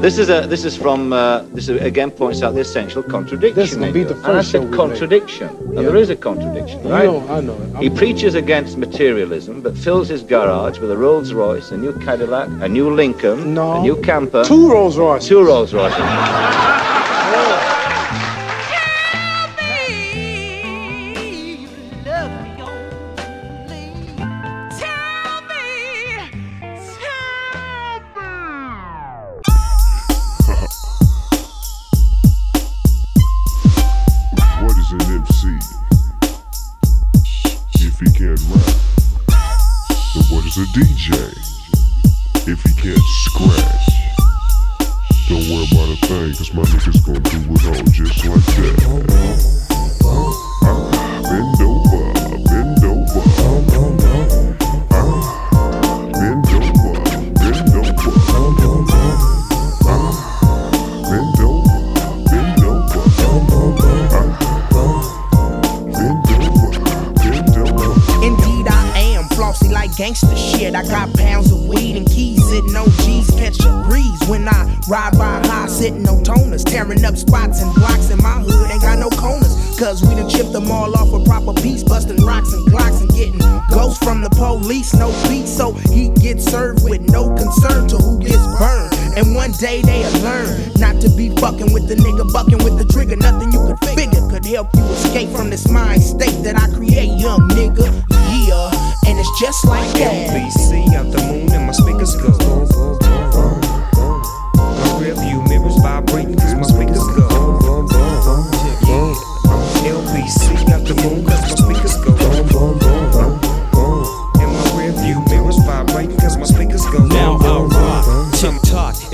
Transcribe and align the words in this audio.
This 0.00 0.16
is 0.16 0.30
a 0.30 0.46
this 0.46 0.64
is 0.64 0.76
from 0.76 1.12
uh, 1.12 1.40
this 1.54 1.68
again 1.68 2.12
points 2.12 2.40
out 2.42 2.54
the 2.54 2.60
essential 2.60 3.02
contradiction. 3.02 3.56
This 3.56 3.74
will 3.74 3.92
be 3.92 4.04
the 4.04 4.14
first. 4.14 4.26
And 4.28 4.38
I 4.38 4.42
said 4.42 4.72
contradiction. 4.72 5.48
And 5.48 5.78
there 5.78 5.96
is 5.96 6.08
a 6.08 6.14
contradiction, 6.16 6.82
right? 6.88 7.02
I 7.02 7.06
know, 7.06 7.28
I 7.28 7.40
know. 7.40 7.56
He 7.80 7.90
preaches 7.90 8.34
against 8.36 8.76
materialism, 8.78 9.60
but 9.60 9.76
fills 9.76 10.06
his 10.08 10.22
garage 10.22 10.78
with 10.78 10.92
a 10.92 10.96
Rolls 10.96 11.32
Royce, 11.32 11.72
a 11.72 11.76
new 11.76 11.92
Cadillac, 12.04 12.48
a 12.62 12.68
new 12.68 12.94
Lincoln, 12.94 13.54
No. 13.54 13.72
a 13.80 13.82
new 13.82 13.96
camper, 14.02 14.44
Two 14.44 14.70
Rolls 14.70 14.96
Royces. 14.96 15.28
two 15.28 15.44
Rolls 15.44 15.74
Royces. 15.74 16.77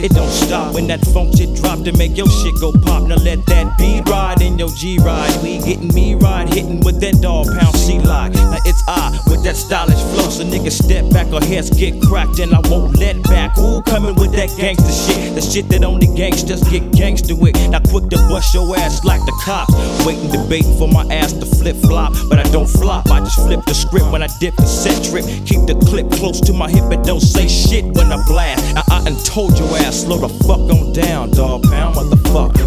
It 0.05 0.12
don't 0.12 0.30
stop 0.30 0.74
when 0.74 0.86
that 0.86 1.00
funk 1.00 1.34
shit 1.34 1.55
drop 1.56 1.83
to 1.83 1.92
make 1.97 2.14
your 2.14 2.28
shit 2.28 2.55
go 2.60 2.70
pop. 2.72 3.08
Now 3.08 3.16
let 3.16 3.44
that 3.47 3.78
B 3.78 4.02
ride 4.06 4.42
in 4.42 4.58
your 4.58 4.69
G 4.69 4.98
ride. 4.98 5.33
We 5.42 5.58
getting 5.58 5.88
me 5.94 6.14
ride, 6.14 6.52
hitting 6.52 6.80
with 6.80 7.00
that 7.00 7.22
dog 7.22 7.47
pound 7.58 7.74
C 7.74 7.98
lock. 8.00 8.32
Now 8.32 8.59
it's 8.66 8.82
I 8.87 9.19
with 9.26 9.42
that 9.44 9.56
stylish 9.56 10.00
flow, 10.12 10.28
so 10.28 10.44
niggas 10.44 10.82
step 10.84 11.10
back 11.10 11.32
or 11.32 11.41
heads 11.41 11.70
get 11.70 12.03
cracked, 12.03 12.38
and 12.38 12.54
I 12.54 12.60
won't 12.69 12.98
let 12.98 13.22
back. 13.25 13.56
Who 13.56 13.82
coming 13.82 14.15
with 14.16 14.32
that 14.32 14.50
gangster 14.59 14.92
shit? 14.92 15.34
The 15.34 15.41
shit 15.41 15.69
that 15.70 15.84
only 15.84 16.06
gangsters 16.15 16.62
get 16.69 16.92
gangster 16.92 17.34
with. 17.34 17.56
Now 17.71 17.81
quick 17.81 18.10
to 18.10 18.19
bust 18.28 18.53
your 18.53 18.76
ass 18.76 19.04
like 19.04 19.21
the 19.25 19.32
cops. 19.42 19.72
Waiting 20.04 20.31
to 20.32 20.44
bait 20.48 20.66
for 20.76 20.86
my 20.86 21.06
ass 21.09 21.32
to 21.32 21.47
flip 21.47 21.76
flop, 21.76 22.12
but 22.28 22.38
I 22.38 22.44
don't 22.53 22.69
flop. 22.69 23.09
I 23.09 23.21
just 23.21 23.41
flip 23.41 23.65
the 23.65 23.75
script 23.75 24.12
when 24.12 24.22
I 24.22 24.28
dip 24.38 24.54
the 24.56 24.66
set 24.66 25.03
trip. 25.03 25.25
Keep 25.47 25.65
the 25.65 25.81
clip 25.88 26.10
close 26.10 26.41
to 26.42 26.53
my 26.53 26.69
hip 26.69 26.92
and 26.92 27.03
don't 27.04 27.25
say 27.25 27.48
shit 27.48 27.84
when 27.97 28.12
I 28.12 28.22
blast. 28.26 28.75
Now 28.75 28.84
I 28.91 29.03
done 29.04 29.16
told 29.25 29.59
your 29.59 29.69
ass, 29.78 29.94
slow 29.94 30.19
the 30.19 30.28
fuck 30.28 30.59
on 30.59 30.93
down, 30.93 31.31
dog 31.31 31.62
pound, 31.71 31.94
motherfucker. 31.94 32.66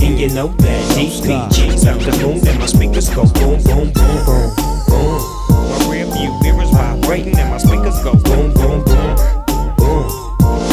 And 0.00 0.18
you 0.18 0.28
know 0.28 0.48
that 0.48 0.82
DPG's 0.94 1.86
out 1.86 1.98
the 2.00 2.12
moon 2.22 2.46
and 2.46 2.58
my 2.58 2.66
speakers 2.66 3.10
go 3.10 3.24
boom, 3.34 3.58
boom, 3.64 3.90
boom, 3.90 4.18
boom, 4.22 4.48
boom. 4.86 5.18
My 5.50 5.86
rear 5.90 6.06
view 6.06 6.30
mirrors 6.40 6.70
vibrating 6.70 7.36
and 7.36 7.50
my 7.50 7.58
speakers 7.58 7.98
go 8.04 8.12
boom, 8.14 8.54
boom, 8.54 8.84
boom, 8.84 9.16
boom. 9.74 10.06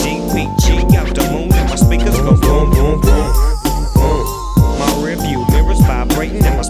DPG 0.06 0.94
out 0.94 1.10
the 1.10 1.26
moon 1.34 1.52
and 1.52 1.70
my 1.70 1.76
speakers 1.76 2.18
go 2.22 2.38
boom, 2.38 2.70
boom, 2.70 3.02
boom, 3.02 3.28
boom. 3.98 4.22
My 4.78 4.94
rear 5.02 5.18
view 5.18 5.44
mirrors 5.50 5.82
vibrating 5.82 6.46
and 6.46 6.56
my 6.56 6.62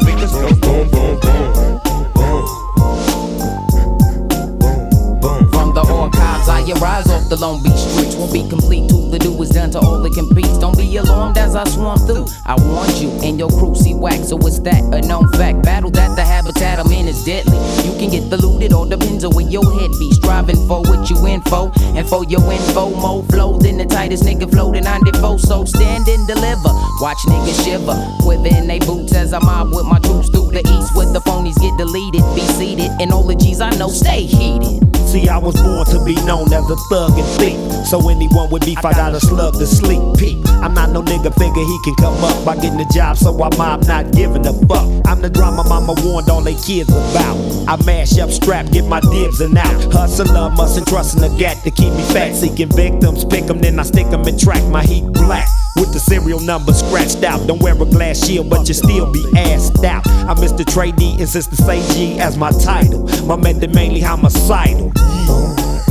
the 7.31 7.37
Long 7.39 7.63
Beach 7.63 7.79
streets. 7.79 8.15
Won't 8.15 8.33
be 8.33 8.43
complete 8.49 8.89
till 8.89 9.07
the 9.07 9.17
do 9.17 9.31
is 9.41 9.49
done 9.49 9.71
to 9.71 9.79
all 9.79 10.03
that 10.03 10.13
competes. 10.13 10.57
Don't 10.59 10.77
be 10.77 10.97
alarmed 10.97 11.37
as 11.37 11.55
I 11.55 11.63
swarm 11.63 11.97
through. 11.99 12.27
I 12.45 12.59
warned 12.59 12.91
you 12.99 13.09
and 13.23 13.39
your 13.39 13.47
crew 13.47 13.73
see 13.73 13.95
wax, 13.95 14.27
so 14.27 14.37
it's 14.43 14.59
that 14.67 14.83
a 14.91 14.99
known 15.07 15.31
fact. 15.39 15.63
Battle 15.63 15.89
that 15.91 16.13
the 16.17 16.25
habitat 16.25 16.77
I'm 16.77 16.91
in 16.91 17.07
is 17.07 17.23
deadly. 17.23 17.55
You 17.87 17.95
can 17.97 18.11
get 18.11 18.29
the 18.29 18.37
it 18.61 18.73
all 18.73 18.85
depends 18.85 19.23
on 19.23 19.33
where 19.33 19.47
your 19.47 19.63
head 19.79 19.91
be. 19.97 20.11
Striving 20.11 20.59
for 20.67 20.83
what 20.83 21.09
you 21.09 21.15
info, 21.25 21.71
and 21.95 22.07
for 22.07 22.25
your 22.25 22.43
info, 22.51 22.91
more 22.99 23.23
flow 23.31 23.57
than 23.57 23.77
the 23.77 23.85
tightest 23.85 24.25
nigga 24.25 24.51
floating 24.51 24.85
on 24.85 25.01
default. 25.05 25.39
So 25.39 25.63
stand 25.63 26.07
and 26.09 26.27
deliver. 26.27 26.75
Watch 26.99 27.23
niggas 27.31 27.63
shiver, 27.63 27.95
quiver 28.19 28.51
in 28.51 28.67
they 28.67 28.79
boots 28.79 29.15
as 29.15 29.31
I 29.31 29.39
mob 29.39 29.71
with 29.71 29.85
my 29.85 29.99
troops 29.99 30.27
through 30.29 30.51
the 30.51 30.67
east. 30.67 30.93
Where 30.95 31.07
the 31.07 31.21
phonies 31.21 31.55
get 31.63 31.77
deleted, 31.77 32.27
be 32.35 32.43
seated, 32.59 32.91
and 32.99 33.13
all 33.13 33.23
the 33.23 33.35
G's 33.35 33.61
I 33.61 33.71
know 33.79 33.87
stay 33.87 34.25
heated. 34.27 34.90
See, 35.11 35.27
I 35.27 35.37
was 35.39 35.61
born 35.61 35.85
to 35.87 36.01
be 36.05 36.15
known 36.23 36.53
as 36.53 36.63
a 36.69 36.77
thug 36.87 37.11
and 37.19 37.27
thief. 37.37 37.59
So 37.85 38.07
anyone 38.07 38.49
with 38.49 38.63
beef, 38.63 38.77
I 38.85 38.93
got 38.93 39.13
a 39.13 39.19
slug 39.19 39.55
to 39.55 39.67
sleep. 39.67 39.99
Peep. 40.17 40.37
I'm 40.63 40.73
not 40.73 40.91
no 40.91 41.01
nigga 41.01 41.33
figure 41.37 41.65
he 41.65 41.79
can 41.83 41.95
come 41.95 42.23
up 42.23 42.45
by 42.45 42.55
getting 42.55 42.79
a 42.79 42.87
job, 42.93 43.17
so 43.17 43.33
I 43.43 43.53
mob 43.57 43.85
not 43.87 44.13
giving 44.13 44.47
a 44.47 44.53
fuck. 44.53 44.87
I'm 45.05 45.21
the 45.21 45.29
drama 45.29 45.65
mama 45.67 45.95
warned 46.05 46.29
all 46.29 46.39
they 46.39 46.55
kids 46.55 46.89
about. 46.89 47.35
I 47.67 47.75
mash 47.83 48.17
up 48.19 48.29
strap, 48.29 48.71
get 48.71 48.85
my 48.85 49.01
dibs 49.01 49.41
and 49.41 49.57
out. 49.57 49.91
Hustler, 49.91 50.49
mustn't 50.51 50.87
trust 50.87 51.17
in 51.17 51.21
the 51.23 51.37
gat 51.37 51.57
to 51.65 51.71
keep 51.71 51.91
me 51.91 52.03
fat. 52.13 52.33
Seeking 52.33 52.69
victims, 52.69 53.25
pick 53.25 53.49
'em, 53.49 53.59
then 53.59 53.79
I 53.79 53.83
stick 53.83 54.07
'em 54.07 54.25
and 54.25 54.39
track 54.39 54.63
my 54.71 54.83
heat 54.83 55.03
black. 55.11 55.49
With 55.75 55.93
the 55.93 55.99
serial 55.99 56.39
number 56.39 56.73
scratched 56.73 57.23
out. 57.23 57.47
Don't 57.47 57.61
wear 57.61 57.73
a 57.73 57.85
glass 57.85 58.25
shield, 58.25 58.49
but 58.49 58.67
you 58.67 58.73
still 58.73 59.11
be 59.11 59.23
assed 59.35 59.83
out. 59.83 60.05
I'm 60.27 60.37
Mr. 60.37 60.65
Trade 60.65 60.99
and 61.01 61.19
insist 61.19 61.49
to 61.51 61.55
say 61.55 61.81
G 61.93 62.19
as 62.19 62.37
my 62.37 62.51
title. 62.51 63.07
My 63.25 63.35
method 63.35 63.73
mainly 63.73 64.01
homicidal. 64.01 64.91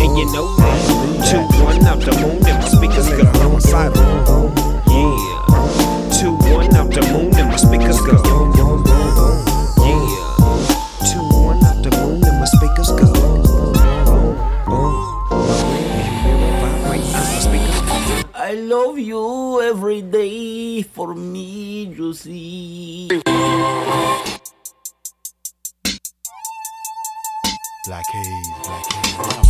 And 0.00 0.18
you 0.18 0.26
know 0.32 0.56
that. 0.56 1.00
Two, 1.30 1.64
one 1.64 1.84
out 1.86 2.00
the 2.00 2.12
moon 2.20 2.44
and 2.46 2.58
my 2.58 2.68
speakers 2.68 3.08
go. 3.08 3.24
homicidal. 3.40 4.02
Yeah. 4.86 6.20
Two, 6.20 6.34
one 6.52 6.74
out 6.74 6.90
the 6.90 7.02
moon 7.12 7.34
and 7.36 7.48
my 7.48 7.56
speakers 7.56 8.00
go. 8.00 8.39
Every 19.70 20.02
day 20.02 20.82
for 20.82 21.14
me, 21.14 21.84
you 21.84 22.12
see. 22.12 23.06
Black 27.86 28.04
haze, 28.10 28.48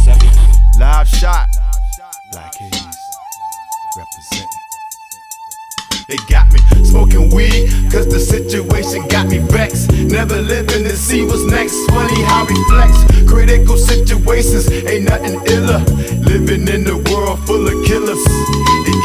black 0.04 0.20
haze. 0.20 0.78
Live 0.78 1.08
shot. 1.08 1.46
Black 2.32 2.54
haze. 2.54 2.96
Representing. 3.96 4.46
They 6.10 6.18
got 6.28 6.52
me 6.52 6.58
smoking 6.84 7.30
weed, 7.34 7.70
cause 7.90 8.06
the 8.06 8.20
situation 8.20 9.08
got 9.08 9.26
me 9.26 9.38
vexed. 9.38 9.90
Never 9.90 10.36
living 10.36 10.84
to 10.84 10.96
see 10.96 11.24
what's 11.24 11.44
next. 11.44 11.76
Funny 11.88 12.20
how 12.24 12.44
we 12.44 12.62
flex. 12.64 12.92
Critical 13.26 13.78
situations 13.78 14.70
ain't 14.70 15.04
nothing 15.04 15.40
iller. 15.46 15.78
Living 16.20 16.68
in 16.68 16.86
a 16.88 16.98
world 17.10 17.38
full 17.46 17.66
of 17.66 17.86
killers. 17.86 18.22
Me 18.84 18.99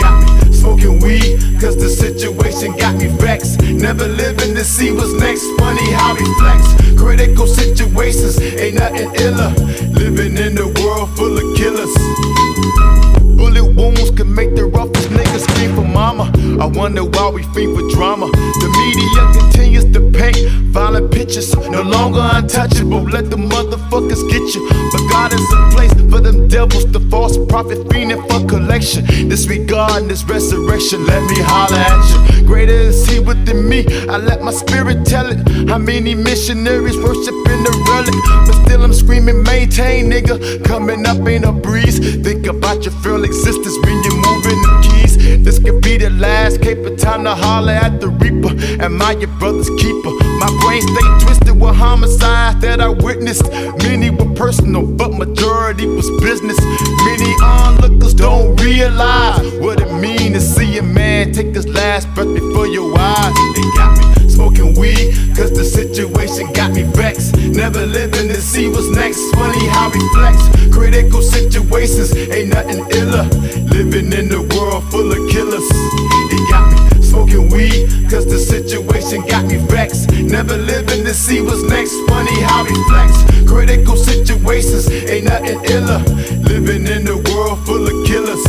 smoking 0.86 1.00
weed, 1.02 1.60
cause 1.60 1.76
the 1.78 1.90
situation 1.90 2.76
got 2.78 2.96
me 2.96 3.08
vexed. 3.08 3.62
Never 3.62 4.08
living 4.08 4.56
to 4.56 4.64
see 4.64 4.92
what's 4.92 5.14
next. 5.14 5.46
Funny 5.58 5.92
how 5.92 6.14
we 6.14 6.26
flex. 6.40 7.00
Critical 7.00 7.48
situations 7.48 8.40
ain't 8.40 8.76
nothing 8.76 9.14
iller. 9.16 9.54
Living 9.94 10.38
in 10.38 10.58
a 10.58 10.68
world 10.82 11.16
full 11.16 11.38
of 11.38 11.58
killers. 11.58 13.05
Bullet 13.56 13.74
wounds 13.74 14.12
can 14.12 14.36
make 14.36 14.54
the 14.54 14.66
roughest 14.66 15.06
all 17.25 17.34
we 17.34 17.44
fiend 17.54 17.75
for 17.75 17.88
drama. 17.90 18.28
The 18.62 18.69
media 18.81 19.22
continues 19.40 19.86
to 19.94 20.00
paint 20.12 20.38
violent 20.69 21.12
pictures, 21.12 21.56
no 21.56 21.81
longer 21.81 22.22
untouchable. 22.22 23.04
Let 23.04 23.30
the 23.30 23.38
motherfuckers 23.38 24.22
get 24.30 24.46
you. 24.54 24.62
But 24.92 25.04
God 25.10 25.34
is 25.34 25.46
a 25.54 25.69
place 25.74 25.94
for 26.12 26.19
them 26.19 26.48
devils, 26.48 26.86
the 26.92 27.00
false 27.12 27.38
prophet 27.48 27.80
fiending 27.90 28.22
for 28.30 28.48
collection. 28.48 29.06
Disregarding 29.30 30.08
this 30.08 30.24
resurrection, 30.25 31.06
let 31.06 31.24
me 31.30 31.38
holler 31.40 31.78
at 31.78 32.04
you. 32.12 32.46
Greater 32.46 32.74
is 32.74 33.08
He 33.08 33.19
within 33.19 33.68
me. 33.68 33.86
I 34.08 34.18
let 34.18 34.42
my 34.42 34.51
spirit 34.51 35.06
tell 35.06 35.28
it. 35.31 35.40
How 35.69 35.80
many 35.80 36.13
missionaries 36.13 36.98
worshiping 36.98 37.62
the 37.66 37.74
relic? 37.90 38.16
But 38.46 38.66
still, 38.66 38.84
I'm 38.84 38.94
screaming, 38.94 39.42
maintain, 39.44 40.12
nigga. 40.12 40.63
Coming 40.63 41.06
up 41.08 41.28
ain't 41.28 41.46
a 41.46 41.51
breeze. 41.51 41.98
Think 42.24 42.46
about 42.48 42.86
your 42.86 42.94
real 43.06 43.24
existence 43.46 43.78
when 43.86 44.04
you're 44.04 44.16
moving 44.16 44.60
the 44.66 44.74
keys. 44.82 45.44
This 45.44 45.60
could 45.60 45.80
be 45.82 45.98
the 45.98 46.10
last 46.10 46.62
caper 46.62 46.96
time 46.96 47.24
to 47.26 47.36
holler 47.36 47.74
at 47.74 48.02
the 48.02 48.08
Reaper. 48.08 48.50
Am 48.84 49.00
I 49.00 49.12
your 49.12 49.30
brother's 49.38 49.70
keeper? 49.78 50.10
My 50.42 50.50
brain 50.62 50.82
stay 50.82 51.26
twisted 51.26 51.62
with 51.62 51.76
homicides 51.76 52.60
that 52.62 52.82
I 52.82 52.90
witnessed. 52.90 53.52
Many 53.84 54.10
were 54.10 54.34
personal, 54.34 54.88
but 54.88 55.14
majority 55.14 55.86
was 55.86 56.10
business. 56.22 56.58
Many 57.06 57.30
onlookers 57.44 58.16
don't 58.16 58.60
realize 58.62 59.46
what 59.60 59.80
it 59.80 59.94
means 59.94 60.34
to 60.34 60.42
see 60.42 60.80
a 60.80 60.84
man 60.84 61.32
take 61.32 61.54
his 61.54 61.68
last 61.68 62.12
breath 62.16 62.34
before 62.34 62.66
your 62.66 62.98
eyes. 62.98 63.34
It 63.38 63.76
got 63.78 63.94
me 64.00 64.28
smoking 64.28 64.74
weed, 64.74 65.14
cause 65.38 65.52
the 65.52 65.64
situation 65.64 66.52
got 66.54 66.72
me 66.74 66.82
vexed. 66.82 67.38
Never 67.38 67.86
living 67.86 68.28
to 68.28 68.42
see 68.42 68.68
what's 68.70 68.90
next. 68.90 69.22
Funny 69.36 69.68
how 69.68 69.92
we 69.92 70.00
flex. 70.10 70.38
Critical 70.74 71.22
situations 71.22 72.16
ain't 72.16 72.50
nothing 72.50 72.86
iller. 72.90 73.35
Vexed. 79.96 80.32
Never 80.32 80.58
living 80.58 81.04
to 81.06 81.14
see 81.14 81.42
what's 81.42 81.64
next. 81.64 81.94
Funny 82.08 82.42
how 82.42 82.64
we 82.64 82.76
flex. 82.90 83.24
Critical 83.48 83.96
situations 83.96 84.90
ain't 84.90 85.26
nothing 85.26 85.64
iller. 85.66 86.00
Living 86.44 86.88
in 86.88 87.08
a 87.08 87.18
world 87.32 87.66
full 87.66 87.84
of 87.84 88.08
killers. 88.08 88.44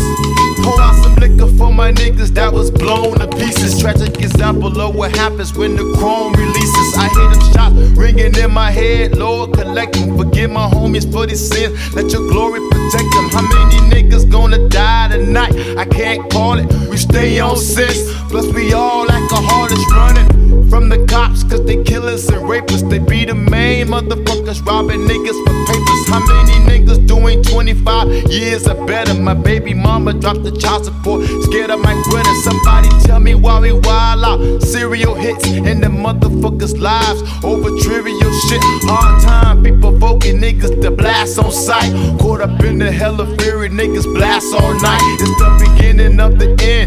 Pour 0.63 0.81
out 0.81 0.95
some 1.03 1.15
liquor 1.17 1.47
for 1.57 1.73
my 1.73 1.93
niggas 1.93 2.31
that 2.35 2.53
was 2.53 2.71
blown 2.71 3.19
to 3.19 3.29
pieces. 3.29 3.81
Tragic 3.81 4.19
example 4.21 4.81
of 4.81 4.95
what 4.95 5.15
happens 5.17 5.57
when 5.57 5.77
the 5.77 5.85
chrome 5.97 6.33
releases. 6.33 6.97
I 6.97 7.09
hear 7.09 7.31
them 7.31 7.53
shots 7.53 7.75
ringing 7.97 8.35
in 8.35 8.53
my 8.53 8.71
head. 8.71 9.17
Lord, 9.17 9.53
collect 9.55 9.95
them. 9.95 10.17
Forgive 10.17 10.51
my 10.51 10.69
homies 10.69 11.11
for 11.11 11.27
these 11.27 11.47
sins. 11.47 11.95
Let 11.95 12.11
your 12.13 12.29
glory 12.29 12.61
protect 12.71 13.09
them. 13.15 13.29
How 13.31 13.43
many 13.43 13.79
niggas 13.93 14.31
gonna 14.31 14.69
die 14.69 15.09
tonight? 15.09 15.55
I 15.77 15.85
can't 15.85 16.31
call 16.33 16.59
it. 16.59 16.67
We 16.91 16.97
stay 16.97 17.39
on 17.41 17.57
sense. 17.57 17.99
Plus, 18.31 18.53
we 18.53 18.73
all 18.73 19.09
alcoholics 19.11 19.85
running 19.93 20.46
from 20.69 20.89
the 20.89 21.05
cops, 21.07 21.43
cause 21.45 21.65
they 21.65 21.83
killers 21.83 22.29
and 22.29 22.43
rapists. 22.45 22.89
They 22.89 22.99
be 22.99 23.25
the 23.25 23.35
main 23.35 23.89
motherfuckers 23.89 24.65
robbing 24.65 25.01
niggas 25.01 25.39
for 25.45 25.55
papers. 25.67 26.09
How 26.09 26.21
many 26.21 26.57
niggas 26.71 27.07
doing 27.07 27.43
25 27.43 28.31
years 28.31 28.67
or 28.67 28.75
better? 28.87 29.15
My 29.15 29.35
baby 29.35 29.75
mama 29.75 30.15
dropped 30.15 30.45
the 30.45 30.53
child 30.53 30.85
support, 30.85 31.27
scared 31.43 31.71
of 31.71 31.81
might 31.81 32.03
quit. 32.09 32.27
Somebody 32.45 32.89
tell 33.07 33.21
me 33.21 33.35
why 33.35 33.61
we 33.61 33.73
wild 33.73 34.25
out. 34.25 34.63
Serial 34.63 35.15
hits 35.15 35.47
in 35.47 35.81
the 35.81 35.89
motherfuckers' 35.89 36.79
lives 36.79 37.23
over 37.45 37.71
trivial 37.83 38.33
shit. 38.49 38.61
Hard 38.89 39.23
time, 39.23 39.63
be 39.63 39.71
provoking 39.71 40.39
niggas 40.39 40.81
to 40.83 40.91
blast 40.91 41.39
on 41.39 41.53
sight. 41.53 41.93
Caught 42.19 42.41
up 42.41 42.63
in 42.65 42.79
the 42.79 42.91
hell 42.91 43.21
of 43.21 43.29
fury, 43.41 43.69
niggas 43.69 44.05
blast 44.15 44.55
all 44.55 44.75
night. 44.81 45.01
It's 45.21 45.37
the 45.41 45.71
beginning 45.71 46.21
of 46.21 46.39
the 46.39 46.49
end. 46.63 46.87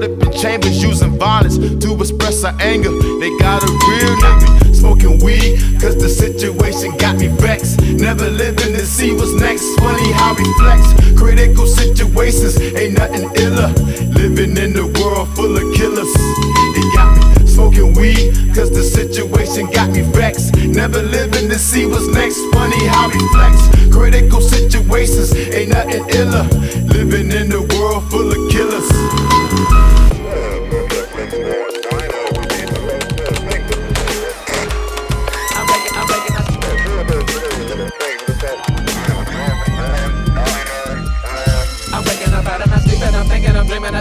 Up 0.00 0.18
in 0.18 0.32
chambers 0.32 0.82
using 0.82 1.18
violence 1.18 1.58
to 1.58 2.00
express 2.00 2.44
our 2.44 2.54
anger. 2.60 2.99
They 3.20 3.30
got 3.38 3.62
a 3.62 3.70
real 3.88 4.14
nigga 4.16 4.74
smoking 4.74 5.18
weed, 5.18 5.60
cause 5.80 5.96
the 5.96 6.08
situation 6.08 6.96
got 6.96 7.16
me 7.16 7.28
vexed. 7.28 7.80
Never 7.82 8.28
living 8.28 8.72
to 8.72 8.86
see 8.86 9.12
what's 9.12 9.32
next. 9.34 9.64
Funny 9.78 10.10
how 10.12 10.34
we 10.34 10.44
flex. 10.54 10.80
Critical 11.18 11.66
situations 11.66 12.60
ain't 12.60 12.98
nothing 12.98 13.30
iller. 13.36 13.68
Living 14.16 14.56
in 14.56 14.76
a 14.78 14.86
world 15.00 15.28
full 15.36 15.56
of 15.56 15.66
killers. 15.76 16.12
They 16.74 16.86
got 16.96 17.08
me 17.16 17.46
smoking 17.46 17.94
weed, 17.94 18.54
cause 18.54 18.70
the 18.70 18.82
situation 18.82 19.66
got 19.70 19.90
me 19.90 20.00
vexed. 20.00 20.56
Never 20.56 21.02
living 21.02 21.48
to 21.48 21.58
see 21.58 21.86
what's 21.86 22.06
next. 22.08 22.40
Funny 22.52 22.86
how 22.86 23.08
we 23.08 23.20
flex. 23.34 23.68
Critical 23.92 24.40
situations 24.40 25.34
ain't 25.34 25.70
nothing 25.70 26.08
iller. 26.10 26.44
Living 26.88 27.32
in 27.32 27.52
a 27.52 27.62
world 27.76 28.08
full 28.10 28.30
of 28.32 28.49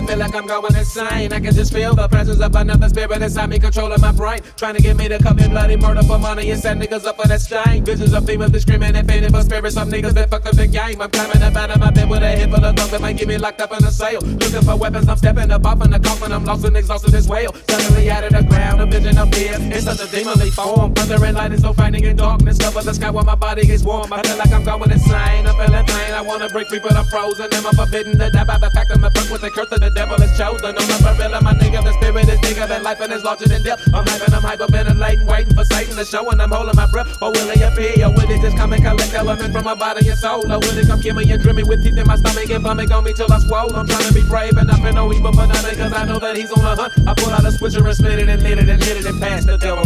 feel 0.09 0.17
like 0.17 0.35
I'm 0.35 0.47
going 0.47 0.75
insane. 0.75 1.31
I 1.31 1.39
can 1.39 1.53
just 1.53 1.71
feel 1.71 1.93
the 1.93 2.07
presence 2.07 2.39
of 2.41 2.55
another 2.55 2.89
spirit 2.89 3.21
inside 3.21 3.49
me 3.49 3.59
controlling 3.59 4.01
my 4.01 4.11
brain. 4.11 4.41
Trying 4.57 4.75
to 4.75 4.81
get 4.81 4.97
me 4.97 5.07
to 5.07 5.19
commit 5.19 5.49
bloody 5.51 5.77
murder 5.77 6.03
for 6.03 6.17
money 6.17 6.49
and 6.49 6.59
set 6.59 6.77
niggas 6.77 7.05
up 7.05 7.17
for 7.17 7.27
that 7.27 7.41
stain. 7.41 7.85
Visions 7.85 8.13
of 8.13 8.25
demons 8.25 8.51
that 8.51 8.61
screaming 8.61 8.95
and 8.95 9.07
fading 9.07 9.29
for 9.29 9.43
spirits. 9.43 9.75
Some 9.75 9.91
niggas 9.91 10.13
that 10.13 10.29
fucked 10.31 10.47
up 10.47 10.55
the 10.55 10.67
game. 10.67 11.01
I'm 11.01 11.11
climbing 11.11 11.43
up 11.43 11.55
out 11.55 11.69
of 11.69 11.79
my 11.79 11.91
bed 11.91 12.09
with 12.09 12.23
a 12.23 12.29
hit 12.29 12.49
full 12.49 12.65
of 12.65 12.75
thunder. 12.75 12.99
Might 12.99 13.17
get 13.17 13.27
me 13.27 13.37
locked 13.37 13.61
up 13.61 13.71
in 13.71 13.83
a 13.83 13.91
cell. 13.91 14.21
Looking 14.21 14.61
for 14.61 14.75
weapons, 14.75 15.07
I'm 15.07 15.17
stepping 15.17 15.51
up 15.51 15.65
off 15.65 15.83
in 15.85 15.91
the 15.91 15.99
coffin. 15.99 16.31
I'm 16.31 16.43
lost 16.43 16.65
and 16.65 16.75
exhausted 16.75 17.13
as 17.13 17.27
well. 17.27 17.53
Suddenly 17.69 18.09
out 18.09 18.23
of 18.23 18.33
the 18.33 18.43
ground, 18.43 18.81
a 18.81 18.85
vision 18.87 19.17
of 19.17 19.31
fear. 19.33 19.53
In 19.53 19.81
such 19.81 20.01
a 20.01 20.09
demonly 20.09 20.49
form. 20.49 20.93
Thunder 20.95 21.23
and 21.23 21.35
light 21.35 21.51
is 21.51 21.61
so 21.61 21.73
frightening 21.73 22.05
in 22.05 22.15
darkness. 22.15 22.57
Cover 22.57 22.81
the 22.81 22.93
sky 22.93 23.11
while 23.11 23.25
my 23.25 23.35
body 23.35 23.69
is 23.69 23.83
warm. 23.83 24.11
I 24.11 24.21
feel 24.23 24.37
like 24.37 24.51
I'm 24.51 24.63
going 24.63 24.91
insane. 24.91 25.45
I'm 25.45 25.55
feeling 25.55 25.85
pain. 25.85 26.13
I 26.13 26.21
wanna 26.21 26.49
break 26.49 26.67
free, 26.67 26.79
but 26.79 26.95
I'm 26.95 27.05
frozen. 27.05 27.53
Am 27.53 27.67
I'm 27.67 27.75
forbidden 27.75 28.17
to 28.17 28.31
die 28.31 28.43
by 28.43 28.57
the 28.57 28.71
fact 28.71 28.89
I'm 28.91 29.01
fuck 29.01 29.29
with 29.29 29.41
the 29.41 29.51
curse 29.51 29.69
that 29.69 29.81
the 29.81 29.98
devil 29.99 30.19
has 30.19 30.31
chosen? 30.37 30.71
I'm 30.79 31.05
a 31.05 31.11
gorilla, 31.11 31.41
my 31.43 31.53
nigga. 31.53 31.83
The 31.83 31.91
spirit 31.99 32.29
is 32.29 32.39
bigger 32.39 32.65
than 32.65 32.83
life 32.83 33.01
and 33.01 33.11
is 33.11 33.23
larger 33.23 33.47
than 33.47 33.61
death. 33.63 33.81
I'm 33.93 34.05
hyping, 34.05 34.33
I'm 34.33 34.43
hyperventilating, 34.47 35.27
waiting 35.27 35.55
for 35.55 35.65
Satan 35.65 35.95
to 35.97 36.05
show, 36.05 36.29
and 36.31 36.41
I'm 36.41 36.51
holding 36.51 36.75
my 36.75 36.87
breath. 36.87 37.21
Or 37.21 37.31
will 37.31 37.49
he 37.51 37.61
appear? 37.61 38.05
Or 38.05 38.11
will 38.15 38.27
he 38.27 38.39
just 38.39 38.55
come 38.55 38.71
and 38.71 38.81
collect 38.81 39.13
elements 39.13 39.53
from 39.53 39.65
my 39.65 39.75
body 39.75 40.07
and 40.07 40.17
soul? 40.17 40.47
Or 40.47 40.59
will 40.59 40.77
he 40.79 40.85
come 40.87 41.01
kill 41.01 41.15
me 41.15 41.29
and 41.29 41.41
drill 41.41 41.55
me 41.55 41.63
with 41.63 41.83
teeth 41.83 41.97
in 41.97 42.07
my 42.07 42.15
stomach 42.15 42.49
and 42.49 42.63
vomit 42.63 42.91
on 42.91 43.03
me 43.03 43.13
till 43.13 43.31
I 43.31 43.39
swole? 43.39 43.75
I'm 43.75 43.87
trying 43.87 44.07
to 44.07 44.13
be 44.13 44.23
brave 44.23 44.55
and 44.57 44.67
not 44.67 44.79
for 44.79 44.91
no 44.93 45.11
evil 45.11 45.33
for 45.33 45.47
nothing, 45.47 45.77
cause 45.77 45.91
I 45.91 46.05
know 46.05 46.19
that 46.19 46.37
he's 46.37 46.51
on 46.51 46.63
the 46.63 46.75
hunt. 46.79 46.93
I 47.07 47.13
pull 47.13 47.33
out 47.33 47.45
a 47.45 47.51
switcher 47.51 47.85
and 47.85 47.95
split 47.95 48.19
it 48.19 48.29
and 48.29 48.41
lit 48.41 48.57
it 48.57 48.69
and 48.69 48.81
hit 48.81 48.97
it 48.97 49.05
and 49.05 49.19
pass 49.19 49.43
the 49.43 49.57
devil 49.57 49.83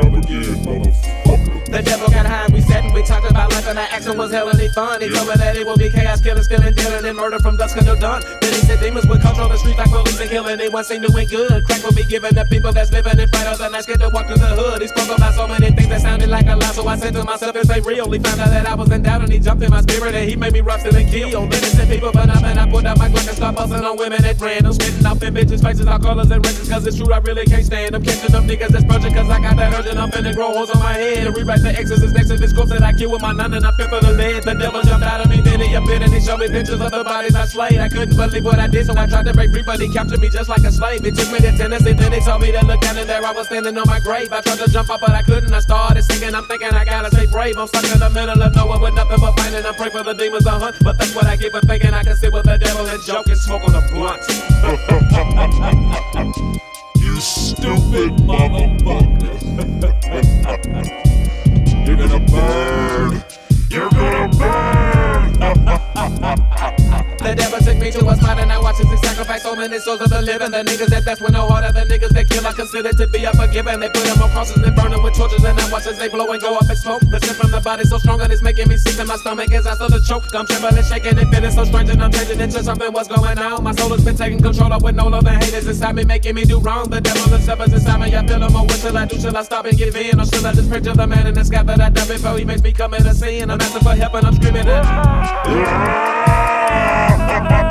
a 0.00 0.56
blunt. 0.62 0.99
The 1.70 1.82
devil 1.82 2.10
got 2.10 2.26
high, 2.26 2.48
we 2.52 2.60
sat 2.60 2.84
and 2.84 2.92
we 2.92 3.02
talked 3.02 3.30
about 3.30 3.52
life, 3.52 3.66
and 3.68 3.78
our 3.78 3.86
action 3.90 4.18
was 4.18 4.32
hella 4.32 4.54
fun. 4.74 5.00
He 5.00 5.08
told 5.08 5.28
me 5.28 5.34
that 5.34 5.56
it 5.56 5.64
will 5.66 5.76
be 5.76 5.88
chaos, 5.88 6.20
killing, 6.20 6.42
stealing, 6.42 6.74
dealing, 6.74 7.04
and 7.04 7.16
murder 7.16 7.38
from 7.38 7.56
dusk 7.56 7.76
until 7.76 7.96
dawn. 7.96 8.22
Then 8.40 8.52
he 8.52 8.60
said 8.66 8.80
demons 8.80 9.06
would 9.06 9.20
control 9.20 9.48
the 9.48 9.56
streets 9.56 9.78
like 9.78 9.90
police 9.90 10.20
and 10.20 10.30
killing. 10.30 10.58
They 10.58 10.68
seemed 10.82 11.06
doing 11.06 11.28
good. 11.28 11.64
Crack 11.66 11.82
will 11.84 11.94
be 11.94 12.04
given 12.04 12.34
to 12.34 12.44
people 12.46 12.72
that's 12.72 12.90
living 12.90 13.18
in 13.18 13.28
the 13.30 13.68
night, 13.70 13.82
scared 13.84 14.00
to 14.00 14.10
walk 14.10 14.26
through 14.26 14.42
the 14.42 14.52
hood. 14.58 14.82
He 14.82 14.88
spoke 14.88 15.14
about 15.16 15.34
so 15.34 15.46
many 15.46 15.70
things 15.70 15.88
that 15.88 16.00
sounded 16.00 16.28
like 16.28 16.46
a 16.46 16.56
lie, 16.56 16.72
so 16.72 16.86
I 16.86 16.96
said 16.96 17.14
to 17.14 17.24
myself, 17.24 17.54
is 17.54 17.68
they 17.68 17.80
real? 17.80 18.10
He 18.10 18.18
found 18.18 18.40
out 18.40 18.50
that 18.50 18.66
I 18.66 18.74
was 18.74 18.90
in 18.90 19.02
doubt, 19.02 19.22
and 19.22 19.32
he 19.32 19.38
jumped 19.38 19.62
in 19.62 19.70
my 19.70 19.80
spirit, 19.82 20.14
and 20.14 20.28
he 20.28 20.36
made 20.36 20.52
me 20.52 20.60
rough 20.60 20.84
and 20.84 21.08
kill. 21.08 21.44
Innocent 21.44 21.88
people, 21.88 22.10
but 22.12 22.28
I'm 22.28 22.44
I 22.58 22.68
put 22.68 22.84
out 22.84 22.98
my 22.98 23.08
Glock 23.08 23.26
and 23.26 23.36
start 23.36 23.56
busting 23.56 23.84
on 23.84 23.96
women 23.96 24.22
at 24.24 24.38
random, 24.40 24.72
spitting 24.72 25.06
off 25.06 25.22
in 25.22 25.32
bitches' 25.32 25.62
faces, 25.62 25.86
all 25.86 25.98
colors 25.98 26.30
and 26.30 26.44
races, 26.44 26.68
cause 26.68 26.86
it's 26.86 26.98
true, 26.98 27.12
I 27.12 27.18
really 27.18 27.46
can't 27.46 27.64
stand 27.64 27.94
them. 27.94 28.02
Catching 28.02 28.32
them 28.32 28.46
niggas 28.46 28.68
that's 28.68 28.84
purging, 28.84 29.14
cause 29.14 29.30
I 29.30 29.40
got 29.40 29.56
that 29.56 29.72
urge 29.72 29.86
and 29.86 29.98
I'm 29.98 30.10
finna 30.10 30.34
grow 30.34 30.52
holes 30.52 30.70
on 30.70 30.80
my 30.80 30.92
head 30.92 31.26
and 31.26 31.36
rewrite 31.36 31.59
the 31.62 31.76
exorcist 31.76 32.14
next 32.14 32.28
to 32.28 32.36
this 32.36 32.52
corpse 32.52 32.70
that 32.70 32.82
I 32.82 32.92
kill 32.92 33.10
with 33.10 33.22
my 33.22 33.32
nine 33.32 33.54
and 33.54 33.66
I 33.66 33.72
fit 33.72 33.88
for 33.88 34.00
the 34.00 34.12
lead. 34.12 34.44
The 34.44 34.54
devil 34.54 34.82
jumped 34.82 35.04
out 35.04 35.20
of 35.20 35.30
me, 35.30 35.40
then 35.40 35.60
he 35.60 35.74
appeared 35.74 36.02
and 36.02 36.12
he 36.12 36.20
showed 36.20 36.40
me 36.40 36.48
pictures 36.48 36.80
of 36.80 36.90
the 36.90 37.04
bodies 37.04 37.34
I 37.34 37.44
slayed. 37.44 37.78
I 37.78 37.88
couldn't 37.88 38.16
believe 38.16 38.44
what 38.44 38.58
I 38.58 38.66
did, 38.66 38.86
so 38.86 38.94
I 38.96 39.06
tried 39.06 39.26
to 39.26 39.34
break 39.34 39.50
free, 39.50 39.62
but 39.62 39.80
he 39.80 39.92
captured 39.92 40.20
me 40.20 40.28
just 40.28 40.48
like 40.48 40.64
a 40.64 40.72
slave. 40.72 41.04
He 41.04 41.10
took 41.10 41.30
me 41.32 41.40
to 41.40 41.56
Tennessee, 41.56 41.92
then 41.92 42.12
he 42.12 42.20
told 42.20 42.42
me 42.42 42.52
to 42.52 42.64
look 42.64 42.80
down 42.80 42.98
and 42.98 43.08
there 43.08 43.24
I 43.24 43.32
was 43.32 43.46
standing 43.46 43.76
on 43.76 43.86
my 43.86 44.00
grave. 44.00 44.32
I 44.32 44.40
tried 44.40 44.58
to 44.58 44.70
jump 44.70 44.90
up, 44.90 45.00
but 45.00 45.10
I 45.10 45.22
couldn't. 45.22 45.52
I 45.52 45.60
started 45.60 46.02
singing, 46.02 46.34
I'm 46.34 46.46
thinking 46.46 46.68
I 46.68 46.84
gotta 46.84 47.10
stay 47.10 47.26
brave. 47.26 47.58
I'm 47.58 47.66
stuck 47.66 47.84
in 47.84 47.98
the 47.98 48.10
middle 48.10 48.42
of 48.42 48.54
nowhere 48.54 48.80
with 48.80 48.94
nothing 48.94 49.20
but 49.20 49.36
pain, 49.36 49.54
and 49.54 49.66
I 49.66 49.72
pray 49.72 49.90
for 49.90 50.02
the 50.02 50.14
demons 50.14 50.44
to 50.44 50.50
hunt. 50.50 50.76
But 50.82 50.98
that's 50.98 51.14
what 51.14 51.26
I 51.26 51.36
get 51.36 51.52
for 51.52 51.60
thinking 51.60 51.94
I 51.94 52.02
can 52.02 52.16
sit 52.16 52.32
with 52.32 52.44
the 52.44 52.58
devil 52.58 52.86
and 52.86 53.02
joke 53.02 53.26
and 53.26 53.38
smoke 53.38 53.62
on 53.64 53.74
a 53.74 53.82
blunt. 53.88 54.22
You 57.00 57.18
stupid 57.18 58.12
motherfucker. 58.24 61.06
You're 61.90 61.98
gonna 61.98 62.20
burn. 62.20 63.24
You're 63.68 63.90
gonna 63.90 64.28
burn. 64.38 65.40
The 67.20 67.34
devil 67.34 67.58
took 67.58 67.78
me 67.78 67.90
to 67.90 68.08
a 68.08 68.16
spot 68.16 68.39
and 68.80 68.90
I 68.90 68.96
sacrifice 68.96 69.42
so 69.42 69.54
many 69.54 69.78
souls 69.78 70.00
of 70.00 70.10
the 70.10 70.22
living. 70.22 70.50
The 70.50 70.64
niggas 70.64 70.88
that 70.88 71.04
that's 71.04 71.20
when 71.20 71.32
no 71.32 71.46
harder 71.48 71.72
the 71.72 71.84
niggas 71.84 72.10
that 72.16 72.28
kill 72.28 72.46
are 72.46 72.52
considered 72.52 72.96
to 72.96 73.06
be 73.06 73.26
unforgiven. 73.26 73.80
They 73.80 73.88
put 73.88 74.04
them 74.04 74.22
on 74.22 74.30
crosses 74.30 74.62
and 74.62 74.74
burn 74.74 74.90
them 74.90 75.02
with 75.02 75.14
torches, 75.14 75.44
and 75.44 75.58
I 75.58 75.70
watch 75.70 75.86
as 75.86 75.98
they 75.98 76.08
blow 76.08 76.30
and 76.32 76.40
go 76.40 76.56
up 76.56 76.68
in 76.68 76.76
smoke. 76.76 77.02
The 77.04 77.20
scent 77.20 77.36
from 77.36 77.50
the 77.50 77.60
body 77.60 77.84
so 77.84 77.98
strong 77.98 78.18
that 78.18 78.30
it's 78.30 78.42
making 78.42 78.68
me 78.68 78.76
sick 78.76 78.98
in 78.98 79.06
my 79.06 79.16
stomach 79.16 79.52
as 79.52 79.66
I 79.66 79.74
start 79.74 79.92
to 79.92 80.00
choke. 80.02 80.24
I'm 80.34 80.46
trembling, 80.46 80.84
shaking, 80.84 81.18
and 81.18 81.28
feeling 81.28 81.50
so 81.50 81.64
strange, 81.64 81.90
and 81.90 82.02
I'm 82.02 82.12
changing 82.12 82.40
into 82.40 82.62
something. 82.62 82.92
What's 82.92 83.08
going 83.08 83.38
on? 83.38 83.64
My 83.64 83.72
soul 83.72 83.90
has 83.90 84.04
been 84.04 84.16
taking 84.16 84.40
control 84.40 84.72
of 84.72 84.82
with 84.82 84.96
no 84.96 85.08
love 85.08 85.26
and 85.26 85.42
haters 85.42 85.66
inside 85.66 85.94
me, 85.96 86.04
making 86.04 86.34
me 86.34 86.44
do 86.44 86.60
wrong. 86.60 86.88
The 86.88 87.00
devil 87.00 87.28
himself 87.28 87.60
is 87.66 87.72
inside 87.72 88.00
me. 88.00 88.16
I 88.16 88.26
feel 88.26 88.42
him. 88.42 88.52
What 88.52 88.72
shall 88.80 88.96
I 88.96 89.04
do? 89.04 89.20
Shall 89.20 89.36
I 89.36 89.42
stop 89.42 89.66
and 89.66 89.76
give 89.76 89.94
in, 89.96 90.20
or 90.20 90.24
shall 90.24 90.46
I 90.46 90.52
just 90.52 90.70
to 90.70 90.80
the 90.80 91.06
man 91.06 91.26
in 91.26 91.34
the 91.34 91.44
sky 91.44 91.62
that 91.62 91.80
I 91.80 91.90
done 91.90 92.08
before 92.08 92.38
he 92.38 92.44
makes 92.44 92.62
me 92.62 92.72
come 92.72 92.94
in 92.94 93.06
a 93.06 93.14
sin? 93.14 93.50
I'm 93.50 93.60
asking 93.60 93.82
for 93.82 93.94
help 93.94 94.14
and 94.14 94.26
I'm 94.26 94.34
screaming 94.34 94.66
it. 94.66 94.84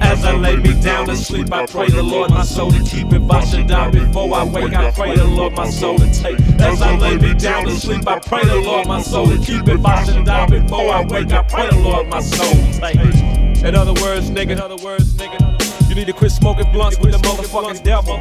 As 0.00 0.24
I 0.24 0.36
lay 0.36 0.56
me 0.56 0.80
down 0.80 1.06
to 1.06 1.16
sleep, 1.16 1.52
I 1.52 1.66
pray 1.66 1.88
the 1.88 2.02
Lord 2.02 2.30
my 2.30 2.42
soul 2.42 2.70
to 2.70 2.82
keep. 2.82 3.12
If 3.12 3.30
I 3.30 3.44
should 3.44 3.66
die 3.66 3.90
before 3.90 4.34
I 4.34 4.44
wake, 4.44 4.74
I 4.74 4.90
pray 4.90 5.16
the 5.16 5.24
Lord 5.24 5.54
my 5.54 5.68
soul 5.68 5.98
to 5.98 6.12
take. 6.12 6.38
As 6.60 6.80
I 6.82 6.96
lay 6.96 7.16
me 7.16 7.34
down 7.34 7.64
to 7.64 7.72
sleep, 7.72 8.06
I 8.06 8.18
pray 8.18 8.44
the 8.44 8.56
Lord 8.56 8.86
my 8.86 9.02
soul 9.02 9.26
to 9.26 9.38
keep. 9.38 9.68
If 9.68 9.84
I 9.84 10.04
should 10.04 10.24
die 10.24 10.46
before 10.46 10.92
I 10.92 11.04
wake, 11.04 11.32
I 11.32 11.42
pray 11.42 11.68
the 11.68 11.78
Lord 11.78 12.08
my 12.08 12.20
soul 12.20 12.50
to 12.52 12.80
take. 12.80 13.64
In 13.64 13.74
other 13.74 13.94
words, 14.02 14.30
nigga. 14.30 14.50
In 14.50 14.60
other 14.60 14.76
words, 14.76 15.14
nigga. 15.14 15.55
You 15.96 16.04
need 16.04 16.12
to 16.12 16.18
quit 16.18 16.30
smoking 16.30 16.70
blunts 16.72 16.98
with 16.98 17.12
the 17.12 17.18
motherfucking 17.26 17.82
devil. 17.82 18.20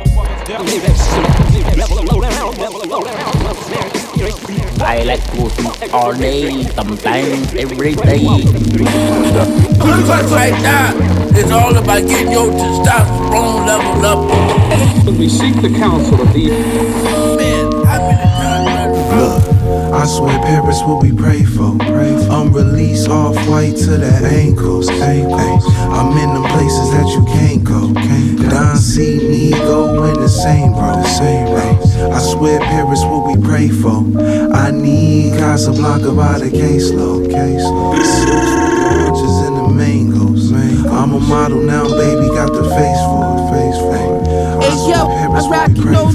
I 4.80 5.04
like 5.04 5.22
to 5.34 5.84
eat 5.84 5.94
all 5.94 6.14
day, 6.14 6.64
sometimes 6.64 7.54
every 7.54 7.96
day. 7.96 8.20
Because 9.76 10.32
right 10.32 10.54
now, 10.64 10.94
it's 11.38 11.52
all 11.52 11.76
about 11.76 12.08
getting 12.08 12.32
your 12.32 12.50
testosterone 12.50 13.68
level 13.68 14.06
up. 14.06 15.18
We 15.20 15.28
seek 15.28 15.62
the 15.62 15.68
counsel 15.78 16.22
of 16.22 16.32
these. 16.32 17.35
I 19.96 20.06
swear 20.06 20.38
Paris 20.40 20.82
will 20.84 21.00
be 21.02 21.12
prayed 21.12 21.50
for. 21.50 21.76
I'm 21.82 22.52
released 22.54 23.10
off 23.10 23.36
white 23.48 23.76
to 23.78 23.98
the 23.98 24.12
ankles. 24.24 24.88
ankles. 24.90 25.64
I'm 25.68 26.16
in 26.18 26.34
the 26.42 26.48
places 26.50 26.92
that 26.92 27.08
you 27.16 27.24
can't 27.26 27.64
go. 27.64 27.92
Don 28.50 28.78
C, 28.78 29.18
Nigo, 29.18 30.06
in 30.14 30.20
the 30.22 30.28
same 30.28 30.74
bro. 30.74 30.96
The 31.02 31.08
same 31.08 31.46
bro. 31.48 31.80
I 32.12 32.20
swear 32.20 32.60
Paris 32.60 33.02
will 33.04 33.26
be 33.34 33.42
prayed 33.42 33.74
for. 33.76 34.04
I 34.54 34.70
need 34.72 35.38
Casablanca 35.40 36.12
by 36.12 36.40
the 36.40 36.50
caseload. 36.50 37.34
Oranges 37.34 37.66
and 39.48 39.56
the 39.58 39.68
mangoes. 39.74 40.52
I'm 40.52 41.14
a 41.14 41.20
model 41.20 41.62
now, 41.62 41.88
baby, 41.88 42.28
got 42.28 42.52
the 42.54 42.64
face 42.64 43.02
for 43.08 43.26
it. 43.32 43.50
Face 43.52 43.78
for 43.80 43.96
it. 43.96 44.28
Hey 44.62 44.76
yo, 44.92 45.08
I 45.08 45.10
rock 45.50 45.72
no 45.78 46.10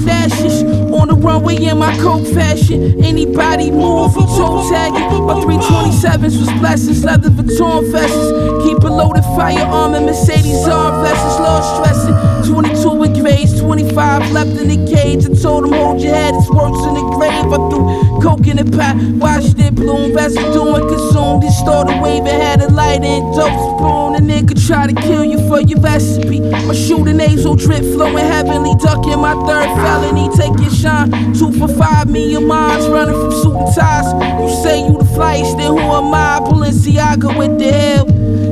runway 1.31 1.55
in 1.55 1.77
my 1.77 1.95
coat 1.97 2.25
fashion. 2.33 3.03
Anybody 3.03 3.71
move, 3.71 4.13
toe 4.13 4.69
tagging. 4.69 5.23
My 5.25 5.35
327s 5.35 6.37
was 6.39 6.51
blessings, 6.59 7.03
leather 7.03 7.29
Vuitton 7.29 7.89
vests. 7.91 8.65
Keep 8.65 8.79
a 8.83 8.91
loaded 8.91 9.23
firearm 9.35 9.93
and 9.93 10.05
Mercedes 10.05 10.67
arm 10.67 11.03
vests. 11.03 11.39
Low 11.39 11.59
stressing. 11.73 12.15
22 12.51 12.89
with 12.91 13.15
grades, 13.21 13.59
25 13.61 14.31
left 14.31 14.51
in 14.59 14.67
the 14.67 14.79
cage. 14.91 15.23
I 15.25 15.33
told 15.41 15.65
him, 15.65 15.73
hold 15.73 16.01
your 16.01 16.13
head, 16.13 16.33
it's 16.35 16.49
worse 16.49 16.83
in 16.87 16.95
the 16.95 17.05
grave. 17.15 17.47
I 17.55 17.59
threw 17.69 18.00
coke 18.21 18.47
in 18.47 18.57
the 18.57 18.65
pot, 18.77 18.95
watched 19.17 19.59
it 19.59 19.75
bloom. 19.75 20.13
Residue 20.13 20.75
and 20.75 20.87
consumed 20.87 21.43
it. 21.43 21.51
Started 21.51 22.01
waving, 22.01 22.27
had 22.27 22.61
a 22.61 22.69
light 22.69 23.03
and 23.03 23.33
dope 23.35 23.51
spoon. 23.51 24.15
A 24.15 24.19
nigga 24.19 24.55
try 24.67 24.87
to 24.87 24.93
kill 24.93 25.25
you 25.25 25.39
for 25.49 25.59
your 25.61 25.79
recipe. 25.79 26.39
My 26.39 26.73
shooting 26.73 27.17
nasal 27.17 27.55
drip 27.55 27.81
flowing 27.81 28.17
heavenly. 28.17 28.75
Ducking 28.75 29.19
my 29.19 29.33
third 29.45 29.69
felony, 29.81 30.29
take 30.37 30.57
your 30.59 30.71
shine. 30.71 31.11
Two 31.33 31.51
for 31.51 31.67
five, 31.67 32.09
me 32.09 32.35
and 32.35 32.47
running 32.47 33.19
from 33.19 33.31
suit 33.31 33.55
and 33.55 33.75
ties. 33.75 34.07
You 34.41 34.63
say 34.63 34.81
you 34.87 34.97
the 34.97 35.05
flyest, 35.15 35.57
then 35.57 35.71
who 35.71 35.79
am 35.79 36.13
I? 36.13 36.39
Balenciaga 36.41 37.37
with 37.37 37.57
the 37.57 37.71
hell. 37.71 38.10